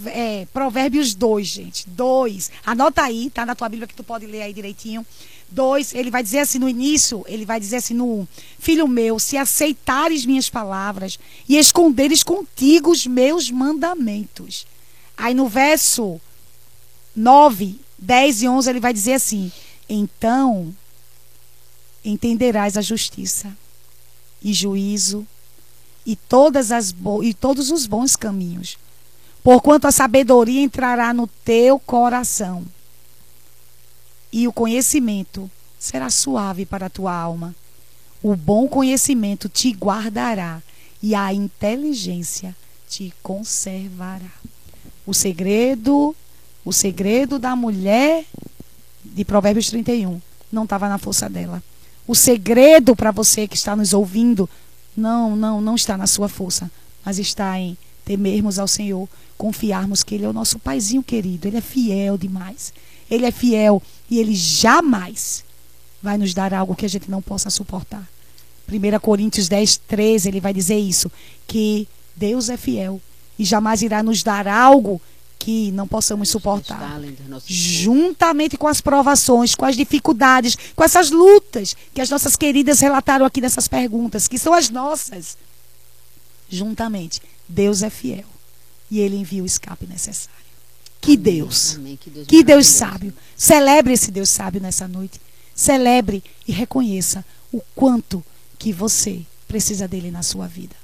é, 0.07 0.47
Provérbios 0.53 1.13
2, 1.13 1.47
gente. 1.47 1.89
2. 1.89 2.51
Anota 2.65 3.03
aí, 3.03 3.29
tá 3.29 3.45
na 3.45 3.55
tua 3.55 3.69
Bíblia 3.69 3.87
que 3.87 3.95
tu 3.95 4.03
pode 4.03 4.25
ler 4.25 4.41
aí 4.41 4.53
direitinho. 4.53 5.05
2, 5.49 5.93
ele 5.93 6.09
vai 6.09 6.23
dizer 6.23 6.39
assim 6.39 6.57
no 6.57 6.67
início, 6.67 7.23
ele 7.27 7.45
vai 7.45 7.59
dizer 7.59 7.75
assim 7.77 7.93
no 7.93 8.27
Filho 8.57 8.87
meu, 8.87 9.19
se 9.19 9.37
aceitares 9.37 10.25
minhas 10.25 10.49
palavras 10.49 11.19
e 11.47 11.57
esconderes 11.57 12.23
contigo 12.23 12.89
os 12.89 13.05
meus 13.05 13.51
mandamentos. 13.51 14.65
Aí 15.15 15.33
no 15.33 15.47
verso 15.47 16.19
9, 17.15 17.79
10 17.99 18.41
e 18.41 18.47
11 18.47 18.69
ele 18.69 18.79
vai 18.79 18.93
dizer 18.93 19.13
assim: 19.13 19.51
Então 19.87 20.73
entenderás 22.03 22.75
a 22.75 22.81
justiça 22.81 23.55
e 24.43 24.53
juízo 24.53 25.25
e, 26.05 26.15
todas 26.15 26.71
as 26.71 26.93
e 27.23 27.33
todos 27.33 27.71
os 27.71 27.85
bons 27.85 28.15
caminhos. 28.15 28.77
Porquanto 29.43 29.87
a 29.87 29.91
sabedoria 29.91 30.61
entrará 30.61 31.13
no 31.13 31.27
teu 31.27 31.79
coração 31.79 32.65
e 34.31 34.47
o 34.47 34.53
conhecimento 34.53 35.49
será 35.77 36.09
suave 36.09 36.65
para 36.65 36.87
a 36.87 36.89
tua 36.89 37.13
alma. 37.13 37.53
O 38.21 38.35
bom 38.35 38.67
conhecimento 38.67 39.47
te 39.47 39.71
guardará 39.71 40.61
e 41.01 41.13
a 41.13 41.33
inteligência 41.33 42.55
te 42.89 43.13
conservará. 43.21 44.31
O 45.05 45.13
segredo, 45.13 46.15
o 46.63 46.71
segredo 46.71 47.37
da 47.37 47.55
mulher 47.55 48.25
de 49.03 49.25
Provérbios 49.25 49.69
31 49.69 50.21
não 50.51 50.63
estava 50.63 50.87
na 50.87 50.97
força 50.97 51.29
dela. 51.29 51.61
O 52.07 52.15
segredo 52.15 52.95
para 52.95 53.11
você 53.11 53.47
que 53.47 53.55
está 53.55 53.75
nos 53.75 53.93
ouvindo 53.93 54.49
não, 54.95 55.35
não, 55.35 55.61
não 55.61 55.75
está 55.75 55.97
na 55.97 56.07
sua 56.07 56.27
força, 56.27 56.69
mas 57.05 57.17
está 57.17 57.57
em 57.59 57.77
temermos 58.05 58.59
ao 58.59 58.67
Senhor, 58.67 59.07
confiarmos 59.37 60.03
que 60.03 60.15
Ele 60.15 60.25
é 60.25 60.29
o 60.29 60.33
nosso 60.33 60.59
paizinho 60.59 61.01
querido, 61.01 61.47
Ele 61.47 61.57
é 61.57 61.61
fiel 61.61 62.17
demais. 62.17 62.73
Ele 63.09 63.25
é 63.25 63.31
fiel 63.31 63.81
e 64.09 64.19
Ele 64.19 64.35
jamais 64.35 65.43
vai 66.01 66.17
nos 66.17 66.33
dar 66.33 66.53
algo 66.53 66.75
que 66.75 66.85
a 66.85 66.89
gente 66.89 67.09
não 67.09 67.21
possa 67.21 67.49
suportar. 67.49 68.07
1 68.67 68.99
Coríntios 68.99 69.47
10, 69.47 69.77
13, 69.87 70.29
ele 70.29 70.39
vai 70.39 70.53
dizer 70.53 70.77
isso, 70.77 71.11
que 71.47 71.87
Deus 72.15 72.49
é 72.49 72.57
fiel 72.57 73.01
e 73.37 73.45
jamais 73.45 73.81
irá 73.81 74.03
nos 74.03 74.23
dar 74.23 74.47
algo 74.47 75.01
que 75.43 75.73
não 75.73 75.85
possamos 75.85 76.29
suportar. 76.29 77.01
Juntamente 77.45 78.57
com 78.57 78.65
as 78.65 78.79
provações, 78.79 79.53
com 79.53 79.65
as 79.65 79.75
dificuldades, 79.75 80.57
com 80.73 80.81
essas 80.85 81.11
lutas 81.11 81.75
que 81.93 81.99
as 81.99 82.09
nossas 82.09 82.37
queridas 82.37 82.79
relataram 82.79 83.25
aqui 83.25 83.41
nessas 83.41 83.67
perguntas, 83.67 84.25
que 84.25 84.39
são 84.39 84.53
as 84.53 84.69
nossas. 84.69 85.37
Juntamente, 86.49 87.21
Deus 87.45 87.83
é 87.83 87.89
fiel 87.89 88.23
e 88.89 89.01
ele 89.01 89.17
envia 89.17 89.43
o 89.43 89.45
escape 89.45 89.85
necessário. 89.85 90.31
Que 91.01 91.15
Amém. 91.15 91.23
Deus, 91.23 91.75
Amém. 91.75 91.97
que 91.97 92.09
Deus, 92.09 92.27
que 92.27 92.41
Deus 92.41 92.65
sábio. 92.65 93.13
Celebre 93.35 93.91
esse 93.91 94.11
Deus 94.11 94.29
sábio 94.29 94.61
nessa 94.61 94.87
noite. 94.87 95.19
Celebre 95.53 96.23
e 96.47 96.53
reconheça 96.53 97.25
o 97.51 97.59
quanto 97.75 98.23
que 98.57 98.71
você 98.71 99.23
precisa 99.45 99.89
dele 99.89 100.09
na 100.09 100.23
sua 100.23 100.47
vida. 100.47 100.82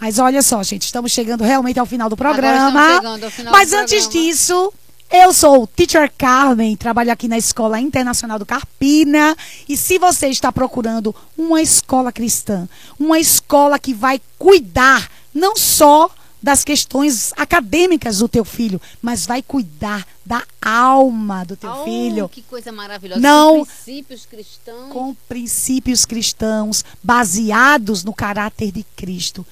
Mas 0.00 0.18
olha 0.18 0.42
só, 0.42 0.62
gente, 0.62 0.82
estamos 0.82 1.12
chegando 1.12 1.44
realmente 1.44 1.78
ao 1.78 1.86
final 1.86 2.08
do 2.08 2.16
programa. 2.16 3.00
Final 3.00 3.18
Mas 3.52 3.70
do 3.70 3.76
antes 3.76 4.04
programa. 4.04 4.28
disso, 4.28 4.72
eu 5.10 5.32
sou 5.32 5.62
o 5.62 5.66
Teacher 5.66 6.12
Carmen, 6.18 6.76
trabalho 6.76 7.12
aqui 7.12 7.28
na 7.28 7.38
Escola 7.38 7.80
Internacional 7.80 8.38
do 8.38 8.44
Carpina. 8.44 9.36
E 9.68 9.76
se 9.76 9.98
você 9.98 10.28
está 10.28 10.50
procurando 10.50 11.14
uma 11.38 11.62
escola 11.62 12.10
cristã, 12.10 12.68
uma 12.98 13.18
escola 13.18 13.78
que 13.78 13.94
vai 13.94 14.20
cuidar 14.38 15.08
não 15.32 15.56
só 15.56 16.10
das 16.42 16.62
questões 16.62 17.32
acadêmicas 17.38 18.18
do 18.18 18.28
teu 18.28 18.44
filho, 18.44 18.78
mas 19.00 19.24
vai 19.24 19.42
cuidar 19.42 20.06
da 20.26 20.42
alma 20.60 21.42
do 21.42 21.56
teu 21.56 21.70
oh, 21.70 21.84
filho. 21.84 22.28
Que 22.28 22.42
coisa 22.42 22.70
maravilhosa. 22.70 23.18
Não, 23.18 23.60
com 23.60 23.64
princípios 23.64 24.26
cristãos. 24.26 24.92
Com 24.92 25.14
princípios 25.26 26.04
cristãos, 26.04 26.84
baseados 27.02 28.04
no 28.04 28.12
caráter 28.12 28.70
de 28.70 28.84
Cristo. 28.94 29.46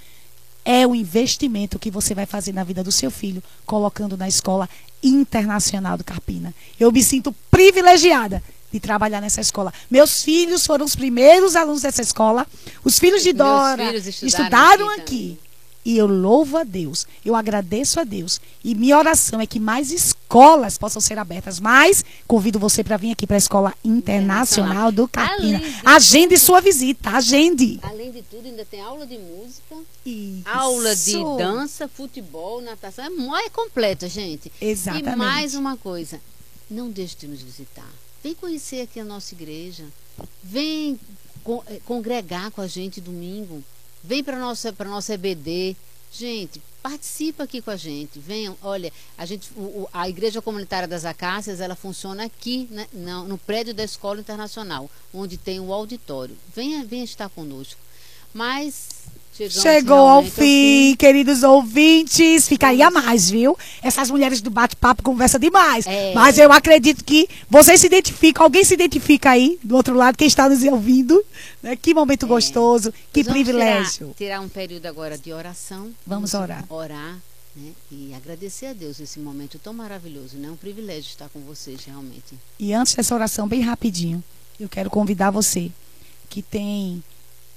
É 0.64 0.86
o 0.86 0.94
investimento 0.94 1.78
que 1.78 1.90
você 1.90 2.14
vai 2.14 2.26
fazer 2.26 2.52
na 2.52 2.64
vida 2.64 2.84
do 2.84 2.92
seu 2.92 3.10
filho, 3.10 3.42
colocando 3.66 4.16
na 4.16 4.28
escola 4.28 4.68
internacional 5.02 5.98
do 5.98 6.04
Carpina. 6.04 6.54
Eu 6.78 6.92
me 6.92 7.02
sinto 7.02 7.34
privilegiada 7.50 8.42
de 8.72 8.80
trabalhar 8.80 9.20
nessa 9.20 9.40
escola. 9.40 9.72
Meus 9.90 10.22
filhos 10.22 10.64
foram 10.64 10.84
os 10.84 10.96
primeiros 10.96 11.56
alunos 11.56 11.82
dessa 11.82 12.00
escola. 12.00 12.46
Os 12.82 12.98
filhos 12.98 13.22
de 13.22 13.32
Dora 13.32 13.86
filhos 13.86 14.06
estudaram, 14.06 14.28
estudaram 14.28 14.90
aqui. 14.90 15.00
aqui. 15.00 15.38
E 15.84 15.98
eu 15.98 16.06
louvo 16.06 16.56
a 16.56 16.64
Deus, 16.64 17.06
eu 17.24 17.34
agradeço 17.34 17.98
a 17.98 18.04
Deus. 18.04 18.40
E 18.62 18.74
minha 18.74 18.96
oração 18.96 19.40
é 19.40 19.46
que 19.46 19.58
mais 19.58 19.90
escolas 19.90 20.78
possam 20.78 21.00
ser 21.00 21.18
abertas. 21.18 21.58
Mas 21.58 22.04
convido 22.26 22.58
você 22.58 22.84
para 22.84 22.96
vir 22.96 23.10
aqui 23.10 23.26
para 23.26 23.36
a 23.36 23.38
Escola 23.38 23.74
Internacional 23.84 24.92
do 24.92 25.06
de 25.06 25.82
Agende 25.84 26.38
sua 26.38 26.60
visita, 26.60 27.10
agende. 27.10 27.80
Além 27.82 28.12
de 28.12 28.22
tudo, 28.22 28.46
ainda 28.46 28.64
tem 28.64 28.80
aula 28.80 29.06
de 29.06 29.18
música, 29.18 29.74
Isso. 30.06 30.42
aula 30.46 30.94
de 30.94 31.16
dança, 31.36 31.88
futebol, 31.88 32.60
natação. 32.60 33.04
É, 33.36 33.46
é 33.46 33.50
completa, 33.50 34.08
gente. 34.08 34.52
Exatamente. 34.60 35.14
E 35.14 35.16
mais 35.16 35.54
uma 35.54 35.76
coisa, 35.76 36.20
não 36.70 36.90
deixe 36.90 37.16
de 37.16 37.26
nos 37.26 37.42
visitar. 37.42 37.90
Vem 38.22 38.34
conhecer 38.34 38.82
aqui 38.82 39.00
a 39.00 39.04
nossa 39.04 39.34
igreja. 39.34 39.84
Vem 40.42 40.98
eh, 41.66 41.80
congregar 41.84 42.52
com 42.52 42.60
a 42.60 42.68
gente 42.68 43.00
domingo. 43.00 43.62
Vem 44.02 44.22
para 44.24 44.38
nossa 44.38 44.72
para 44.72 44.88
nossa 44.88 45.14
EBD. 45.14 45.76
Gente, 46.12 46.60
participa 46.82 47.44
aqui 47.44 47.62
com 47.62 47.70
a 47.70 47.76
gente. 47.76 48.18
Venham, 48.18 48.56
olha, 48.62 48.92
a 49.16 49.24
gente 49.24 49.50
o- 49.56 49.88
a 49.92 50.08
Igreja 50.08 50.42
Comunitária 50.42 50.86
das 50.88 51.04
Acácias, 51.04 51.60
ela 51.60 51.74
funciona 51.74 52.24
aqui, 52.24 52.68
né, 52.70 52.86
no, 52.92 53.24
no 53.28 53.38
prédio 53.38 53.72
da 53.72 53.84
Escola 53.84 54.20
Internacional, 54.20 54.90
onde 55.14 55.36
tem 55.38 55.60
o 55.60 55.72
auditório. 55.72 56.36
Venha, 56.54 56.84
venha 56.84 57.04
estar 57.04 57.28
conosco. 57.30 57.80
Mas 58.34 58.88
chegamos 59.32 59.62
Chegou 59.62 59.96
ao 59.96 60.20
realmente 60.20 60.30
fim, 60.30 60.96
queridos 60.96 61.42
ouvintes. 61.42 62.46
Ficaria 62.46 62.90
mais, 62.90 63.30
viu? 63.30 63.56
Essas 63.82 64.10
mulheres 64.10 64.40
do 64.40 64.50
bate-papo 64.50 65.02
conversam 65.02 65.40
demais. 65.40 65.86
É. 65.86 66.12
Mas 66.14 66.38
eu 66.38 66.52
acredito 66.52 67.04
que 67.04 67.28
vocês 67.48 67.80
se 67.80 67.86
identificam, 67.86 68.44
alguém 68.44 68.64
se 68.64 68.74
identifica 68.74 69.30
aí, 69.30 69.58
do 69.62 69.74
outro 69.74 69.94
lado, 69.94 70.16
quem 70.16 70.26
está 70.26 70.48
nos 70.48 70.62
ouvindo. 70.62 71.24
Né? 71.62 71.76
Que 71.76 71.94
momento 71.94 72.26
gostoso, 72.26 72.92
que 73.12 73.22
vamos 73.22 73.42
privilégio. 73.42 74.14
Tirar, 74.16 74.36
tirar 74.36 74.40
um 74.40 74.48
período 74.48 74.86
agora 74.86 75.16
de 75.16 75.32
oração. 75.32 75.90
Vamos 76.06 76.34
orar. 76.34 76.64
Orar, 76.68 77.18
né? 77.56 77.72
E 77.90 78.12
agradecer 78.14 78.66
a 78.66 78.72
Deus 78.72 79.00
esse 79.00 79.18
momento 79.18 79.58
tão 79.58 79.72
maravilhoso, 79.72 80.36
né? 80.36 80.48
É 80.48 80.50
um 80.50 80.56
privilégio 80.56 81.08
estar 81.08 81.28
com 81.28 81.40
vocês, 81.40 81.84
realmente. 81.84 82.34
E 82.58 82.72
antes 82.74 82.94
dessa 82.94 83.14
oração, 83.14 83.48
bem 83.48 83.60
rapidinho, 83.60 84.22
eu 84.60 84.68
quero 84.68 84.90
convidar 84.90 85.30
você 85.30 85.70
que 86.28 86.42
tem 86.42 87.02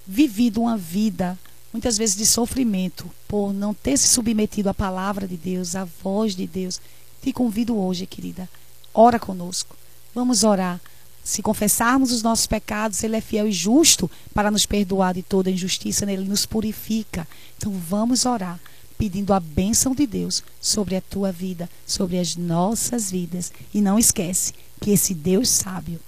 vivido 0.08 0.62
uma 0.62 0.78
vida, 0.78 1.38
muitas 1.76 1.98
vezes 1.98 2.16
de 2.16 2.26
sofrimento, 2.26 3.12
por 3.28 3.52
não 3.54 3.74
ter 3.74 3.98
se 3.98 4.08
submetido 4.08 4.70
à 4.70 4.74
palavra 4.74 5.28
de 5.28 5.36
Deus, 5.36 5.76
à 5.76 5.84
voz 5.84 6.34
de 6.34 6.48
Deus. 6.48 6.80
Te 7.22 7.34
convido 7.34 7.78
hoje, 7.78 8.06
querida, 8.06 8.48
ora 8.94 9.20
conosco. 9.20 9.76
Vamos 10.14 10.46
orar. 10.46 10.80
Se 11.22 11.42
confessarmos 11.42 12.14
os 12.14 12.24
nossos 12.24 12.48
pecados, 12.48 13.04
Ele 13.04 13.18
é 13.18 13.22
fiel 13.22 13.50
e 13.50 13.52
justo 13.52 14.10
para 14.34 14.50
nos 14.50 14.66
perdoar 14.66 15.16
de 15.16 15.22
toda 15.22 15.52
injustiça, 15.52 16.10
Ele 16.10 16.30
nos 16.30 16.46
purifica. 16.46 17.28
Então 17.58 17.74
vamos 17.74 18.26
orar, 18.26 18.58
pedindo 18.98 19.34
a 19.34 19.40
bênção 19.42 19.94
de 19.94 20.08
Deus 20.08 20.46
sobre 20.62 20.96
a 20.96 21.02
tua 21.02 21.30
vida, 21.30 21.70
sobre 21.86 22.18
as 22.18 22.38
nossas 22.38 23.12
vidas. 23.12 23.52
E 23.74 23.82
não 23.82 24.00
esquece 24.00 24.54
que 24.80 24.92
esse 24.92 25.14
Deus 25.14 25.50
sábio, 25.50 26.00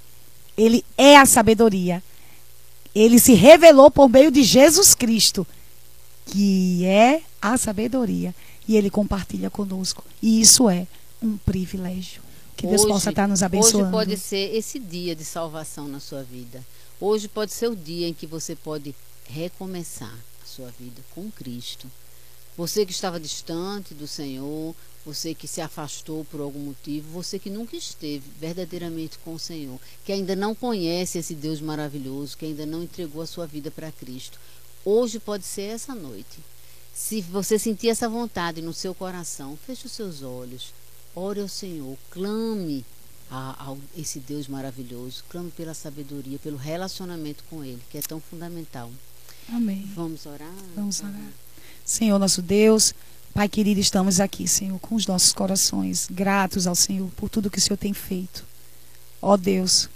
Ele 0.57 0.85
é 0.97 1.17
a 1.17 1.25
sabedoria. 1.25 2.01
Ele 2.95 3.19
se 3.19 3.33
revelou 3.33 3.91
por 3.91 4.07
meio 4.07 4.31
de 4.31 4.43
Jesus 4.43 4.95
Cristo, 4.95 5.45
que 6.31 6.85
é 6.85 7.21
a 7.41 7.57
sabedoria. 7.57 8.33
E 8.67 8.75
Ele 8.75 8.89
compartilha 8.89 9.49
conosco. 9.49 10.03
E 10.21 10.41
isso 10.41 10.69
é 10.69 10.85
um 11.21 11.37
privilégio. 11.37 12.21
Que 12.55 12.67
Deus 12.67 12.81
Hoje- 12.81 12.91
possa 12.91 13.09
estar 13.11 13.27
nos 13.27 13.41
abençoando. 13.43 13.85
Hoje 13.85 13.91
pode 13.91 14.17
ser 14.17 14.55
esse 14.55 14.77
dia 14.79 15.15
de 15.15 15.23
salvação 15.23 15.87
na 15.87 15.99
sua 15.99 16.23
vida. 16.23 16.63
Hoje 16.99 17.27
pode 17.27 17.53
ser 17.53 17.69
o 17.69 17.75
dia 17.75 18.07
em 18.07 18.13
que 18.13 18.25
você 18.25 18.55
pode 18.55 18.93
recomeçar 19.25 20.13
a 20.43 20.45
sua 20.45 20.69
vida 20.79 21.01
com 21.13 21.29
Cristo. 21.31 21.87
Você 22.57 22.85
que 22.85 22.91
estava 22.91 23.19
distante 23.19 23.93
do 23.93 24.07
Senhor, 24.07 24.73
você 25.05 25.35
que 25.35 25.47
se 25.47 25.61
afastou 25.61 26.25
por 26.25 26.41
algum 26.41 26.59
motivo, 26.59 27.07
você 27.11 27.37
que 27.37 27.51
nunca 27.51 27.75
esteve 27.77 28.23
verdadeiramente 28.41 29.19
com 29.23 29.35
o 29.35 29.39
Senhor, 29.39 29.79
que 30.03 30.11
ainda 30.11 30.35
não 30.35 30.55
conhece 30.55 31.19
esse 31.19 31.35
Deus 31.35 31.61
maravilhoso, 31.61 32.35
que 32.35 32.45
ainda 32.45 32.65
não 32.65 32.81
entregou 32.81 33.21
a 33.21 33.27
sua 33.27 33.45
vida 33.45 33.69
para 33.69 33.91
Cristo. 33.91 34.39
Hoje 34.89 35.19
pode 35.19 35.43
ser 35.43 35.63
essa 35.63 35.93
noite. 35.93 36.39
Se 36.93 37.19
você 37.19 37.59
sentir 37.59 37.89
essa 37.89 38.07
vontade 38.07 38.61
no 38.61 38.71
seu 38.71 38.95
coração, 38.95 39.59
feche 39.67 39.85
os 39.85 39.91
seus 39.91 40.23
olhos, 40.23 40.73
ore 41.13 41.41
ao 41.41 41.49
Senhor, 41.49 41.97
clame 42.09 42.85
a, 43.29 43.65
ao 43.65 43.77
esse 43.97 44.17
Deus 44.21 44.47
maravilhoso, 44.47 45.25
clame 45.27 45.51
pela 45.51 45.73
sabedoria, 45.73 46.39
pelo 46.39 46.55
relacionamento 46.55 47.43
com 47.49 47.65
Ele, 47.65 47.81
que 47.89 47.97
é 47.97 48.01
tão 48.01 48.21
fundamental. 48.21 48.89
Amém. 49.49 49.91
Vamos 49.93 50.25
orar? 50.25 50.55
Vamos 50.73 51.01
orar. 51.01 51.33
Senhor 51.83 52.17
nosso 52.17 52.41
Deus, 52.41 52.95
Pai 53.33 53.49
querido, 53.49 53.81
estamos 53.81 54.21
aqui, 54.21 54.47
Senhor, 54.47 54.79
com 54.79 54.95
os 54.95 55.05
nossos 55.05 55.33
corações 55.33 56.07
gratos 56.09 56.65
ao 56.65 56.75
Senhor 56.75 57.11
por 57.17 57.27
tudo 57.27 57.49
que 57.51 57.57
o 57.57 57.61
Senhor 57.61 57.75
tem 57.75 57.93
feito. 57.93 58.45
Ó 59.21 59.35
Deus, 59.35 59.89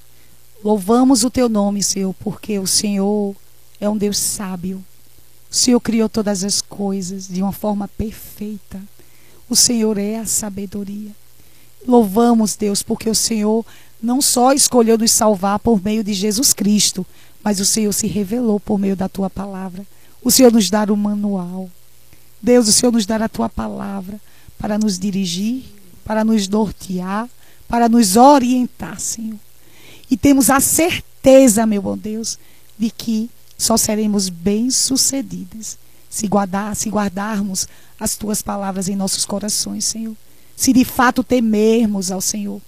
louvamos 0.62 1.24
o 1.24 1.32
teu 1.32 1.48
nome, 1.48 1.82
Senhor, 1.82 2.14
porque 2.16 2.60
o 2.60 2.68
Senhor 2.68 3.38
é 3.82 3.90
um 3.90 3.98
Deus 3.98 4.18
sábio. 4.18 4.84
O 5.52 5.56
Senhor 5.56 5.82
criou 5.82 6.08
todas 6.08 6.44
as 6.44 6.62
coisas 6.62 7.28
de 7.28 7.42
uma 7.42 7.52
forma 7.52 7.88
perfeita. 7.88 8.80
O 9.50 9.56
Senhor 9.56 9.98
é 9.98 10.18
a 10.18 10.26
sabedoria. 10.26 11.12
Louvamos, 11.86 12.56
Deus, 12.56 12.84
porque 12.84 13.10
o 13.10 13.16
Senhor 13.16 13.66
não 14.02 14.22
só 14.22 14.54
escolheu 14.54 14.98
nos 14.98 15.12
salvar 15.12 15.60
por 15.60 15.84
meio 15.84 16.04
de 16.04 16.14
Jesus 16.14 16.54
Cristo, 16.54 17.06
mas 17.44 17.60
o 17.60 17.66
Senhor 17.66 17.92
se 17.92 18.08
revelou 18.08 18.60
por 18.60 18.78
meio 18.78 18.96
da 18.96 19.10
tua 19.10 19.30
palavra. 19.30 19.86
O 20.24 20.30
Senhor 20.30 20.54
nos 20.54 20.70
dá 20.70 20.84
o 20.84 20.96
manual. 20.96 21.70
Deus, 22.42 22.68
o 22.68 22.72
Senhor 22.72 22.92
nos 22.92 23.06
dá 23.06 23.18
a 23.18 23.30
tua 23.30 23.50
palavra 23.50 24.22
para 24.58 24.78
nos 24.78 24.98
dirigir, 24.98 25.64
para 26.06 26.24
nos 26.24 26.48
nortear, 26.48 27.28
para 27.68 27.90
nos 27.90 28.16
orientar, 28.16 29.00
Senhor. 29.00 29.40
E 30.10 30.16
temos 30.16 30.50
a 30.50 30.60
certeza, 30.60 31.66
meu 31.66 31.82
bom 31.82 31.98
Deus, 31.98 32.38
de 32.78 32.92
que 32.92 33.30
só 33.62 33.78
seremos 33.78 34.28
bem-sucedidas 34.28 35.78
se, 36.10 36.28
guardar, 36.28 36.76
se 36.76 36.90
guardarmos 36.90 37.68
as 38.00 38.16
tuas 38.16 38.42
palavras 38.42 38.90
em 38.90 38.96
nossos 38.96 39.24
corações, 39.24 39.86
Senhor. 39.86 40.16
Se 40.56 40.74
de 40.74 40.84
fato 40.84 41.24
temermos 41.24 42.12
ao 42.12 42.20
Senhor. 42.22 42.60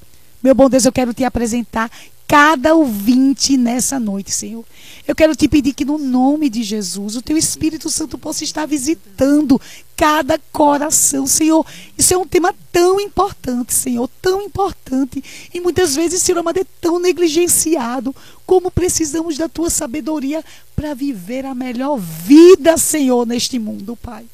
Meu 0.42 0.54
bom 0.54 0.70
Deus, 0.70 0.86
eu 0.86 0.92
quero 0.92 1.12
te 1.12 1.24
apresentar 1.24 1.90
cada 2.34 2.74
ouvinte 2.74 3.56
nessa 3.56 4.00
noite, 4.00 4.32
Senhor. 4.32 4.66
Eu 5.08 5.14
quero 5.14 5.36
te 5.36 5.48
pedir 5.48 5.72
que, 5.72 5.86
no 5.86 6.00
nome 6.00 6.50
de 6.50 6.64
Jesus, 6.64 7.16
o 7.16 7.22
teu 7.22 7.38
Espírito 7.38 7.92
Santo 7.92 8.18
possa 8.18 8.44
estar 8.44 8.66
visitando 8.66 9.62
cada 9.96 10.40
coração, 10.52 11.28
Senhor. 11.28 11.64
Isso 11.96 12.12
é 12.12 12.18
um 12.18 12.26
tema 12.26 12.52
tão 12.72 13.00
importante, 13.00 13.72
Senhor, 13.72 14.10
tão 14.20 14.42
importante. 14.42 15.24
E 15.54 15.62
muitas 15.62 15.94
vezes, 15.94 16.24
Senhor 16.24 16.40
amado, 16.40 16.58
é 16.58 16.66
tão 16.82 16.98
negligenciado. 16.98 18.16
Como 18.48 18.72
precisamos 18.72 19.38
da 19.38 19.48
tua 19.48 19.70
sabedoria 19.70 20.44
para 20.76 20.96
viver 20.96 21.46
a 21.46 21.54
melhor 21.54 22.00
vida, 22.00 22.80
Senhor, 22.80 23.28
neste 23.28 23.60
mundo, 23.60 23.96
Pai. 23.96 24.26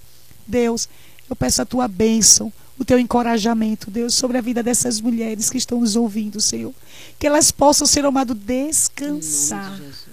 Deus, 0.47 0.87
eu 1.29 1.35
peço 1.35 1.61
a 1.61 1.65
tua 1.65 1.85
bênção 1.85 2.49
o 2.79 2.85
teu 2.85 2.97
encorajamento, 2.97 3.91
Deus, 3.91 4.15
sobre 4.15 4.37
a 4.37 4.41
vida 4.41 4.63
dessas 4.63 5.01
mulheres 5.01 5.49
que 5.49 5.57
estão 5.57 5.81
nos 5.81 5.97
ouvindo, 5.97 6.39
Senhor. 6.39 6.73
Que 7.19 7.27
elas 7.27 7.51
possam, 7.51 7.85
ser 7.85 8.05
amado, 8.05 8.33
descansar. 8.33 9.77
De. 9.77 10.09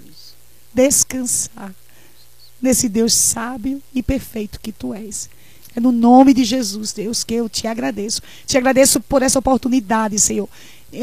Descansar 0.73 1.73
nesse 2.61 2.89
Deus 2.89 3.13
sábio 3.13 3.81
e 3.95 4.03
perfeito 4.03 4.59
que 4.59 4.71
tu 4.71 4.93
és. 4.93 5.29
É 5.75 5.79
no 5.79 5.91
nome 5.91 6.33
de 6.33 6.43
Jesus, 6.43 6.91
Deus, 6.91 7.23
que 7.23 7.35
eu 7.35 7.47
te 7.47 7.67
agradeço. 7.67 8.21
Te 8.45 8.57
agradeço 8.57 8.99
por 8.99 9.21
essa 9.21 9.39
oportunidade, 9.39 10.19
Senhor. 10.19 10.49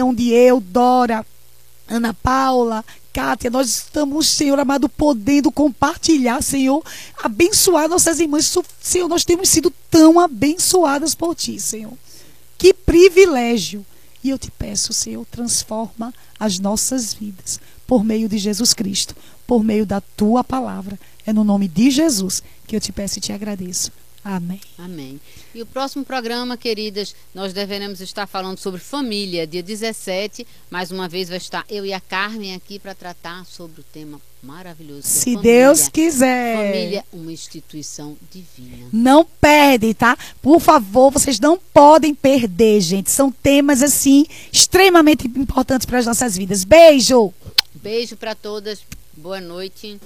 Onde 0.02 0.30
eu, 0.30 0.60
Dora, 0.60 1.24
Ana 1.88 2.12
Paula, 2.12 2.84
Kátia, 3.14 3.48
nós 3.48 3.68
estamos, 3.68 4.26
Senhor 4.26 4.58
amado, 4.58 4.88
podendo 4.88 5.52
compartilhar, 5.52 6.42
Senhor, 6.42 6.84
abençoar 7.22 7.88
nossas 7.88 8.18
irmãs. 8.18 8.52
Senhor, 8.80 9.08
nós 9.08 9.24
temos 9.24 9.48
sido 9.48 9.72
tão 9.88 10.18
abençoadas 10.18 11.14
por 11.14 11.32
Ti, 11.36 11.60
Senhor. 11.60 11.92
Que 12.58 12.74
privilégio. 12.74 13.86
E 14.22 14.30
eu 14.30 14.38
te 14.38 14.50
peço, 14.50 14.92
Senhor, 14.92 15.24
transforma 15.26 16.12
as 16.40 16.58
nossas 16.58 17.14
vidas 17.14 17.60
por 17.86 18.02
meio 18.02 18.28
de 18.28 18.36
Jesus 18.36 18.74
Cristo, 18.74 19.14
por 19.46 19.62
meio 19.62 19.86
da 19.86 20.00
Tua 20.00 20.42
palavra. 20.42 20.98
É 21.24 21.32
no 21.32 21.44
nome 21.44 21.68
de 21.68 21.92
Jesus 21.92 22.42
que 22.66 22.74
eu 22.74 22.80
te 22.80 22.90
peço 22.90 23.18
e 23.18 23.20
te 23.20 23.32
agradeço. 23.32 23.92
Amém. 24.25 24.61
Amém. 24.79 25.20
E 25.55 25.61
o 25.61 25.66
próximo 25.66 26.03
programa, 26.03 26.57
queridas, 26.57 27.14
nós 27.35 27.53
deveremos 27.53 28.01
estar 28.01 28.27
falando 28.27 28.59
sobre 28.59 28.81
família, 28.81 29.47
dia 29.47 29.62
17. 29.62 30.47
Mais 30.70 30.91
uma 30.91 31.07
vez 31.07 31.29
vai 31.29 31.37
estar 31.37 31.62
eu 31.68 31.85
e 31.85 31.93
a 31.93 32.01
Carmen 32.01 32.55
aqui 32.55 32.79
para 32.79 32.95
tratar 32.95 33.45
sobre 33.45 33.83
o 33.83 33.85
tema 33.85 34.18
maravilhoso. 34.43 35.01
é 35.01 35.03
Se 35.03 35.35
família. 35.35 35.43
Deus 35.43 35.89
quiser. 35.89 36.57
Família, 36.57 37.05
uma 37.12 37.33
instituição 37.33 38.16
divina. 38.33 38.89
Não 38.91 39.27
perde, 39.27 39.93
tá? 39.93 40.16
Por 40.41 40.59
favor, 40.59 41.11
vocês 41.11 41.39
não 41.39 41.59
podem 41.59 42.14
perder, 42.14 42.81
gente. 42.81 43.11
São 43.11 43.31
temas, 43.31 43.83
assim, 43.83 44.25
extremamente 44.51 45.27
importantes 45.27 45.85
para 45.85 45.99
as 45.99 46.07
nossas 46.07 46.35
vidas. 46.35 46.64
Beijo! 46.64 47.31
Beijo 47.75 48.16
para 48.16 48.35
todas. 48.35 48.81
Boa 49.14 49.41
noite. 49.41 50.01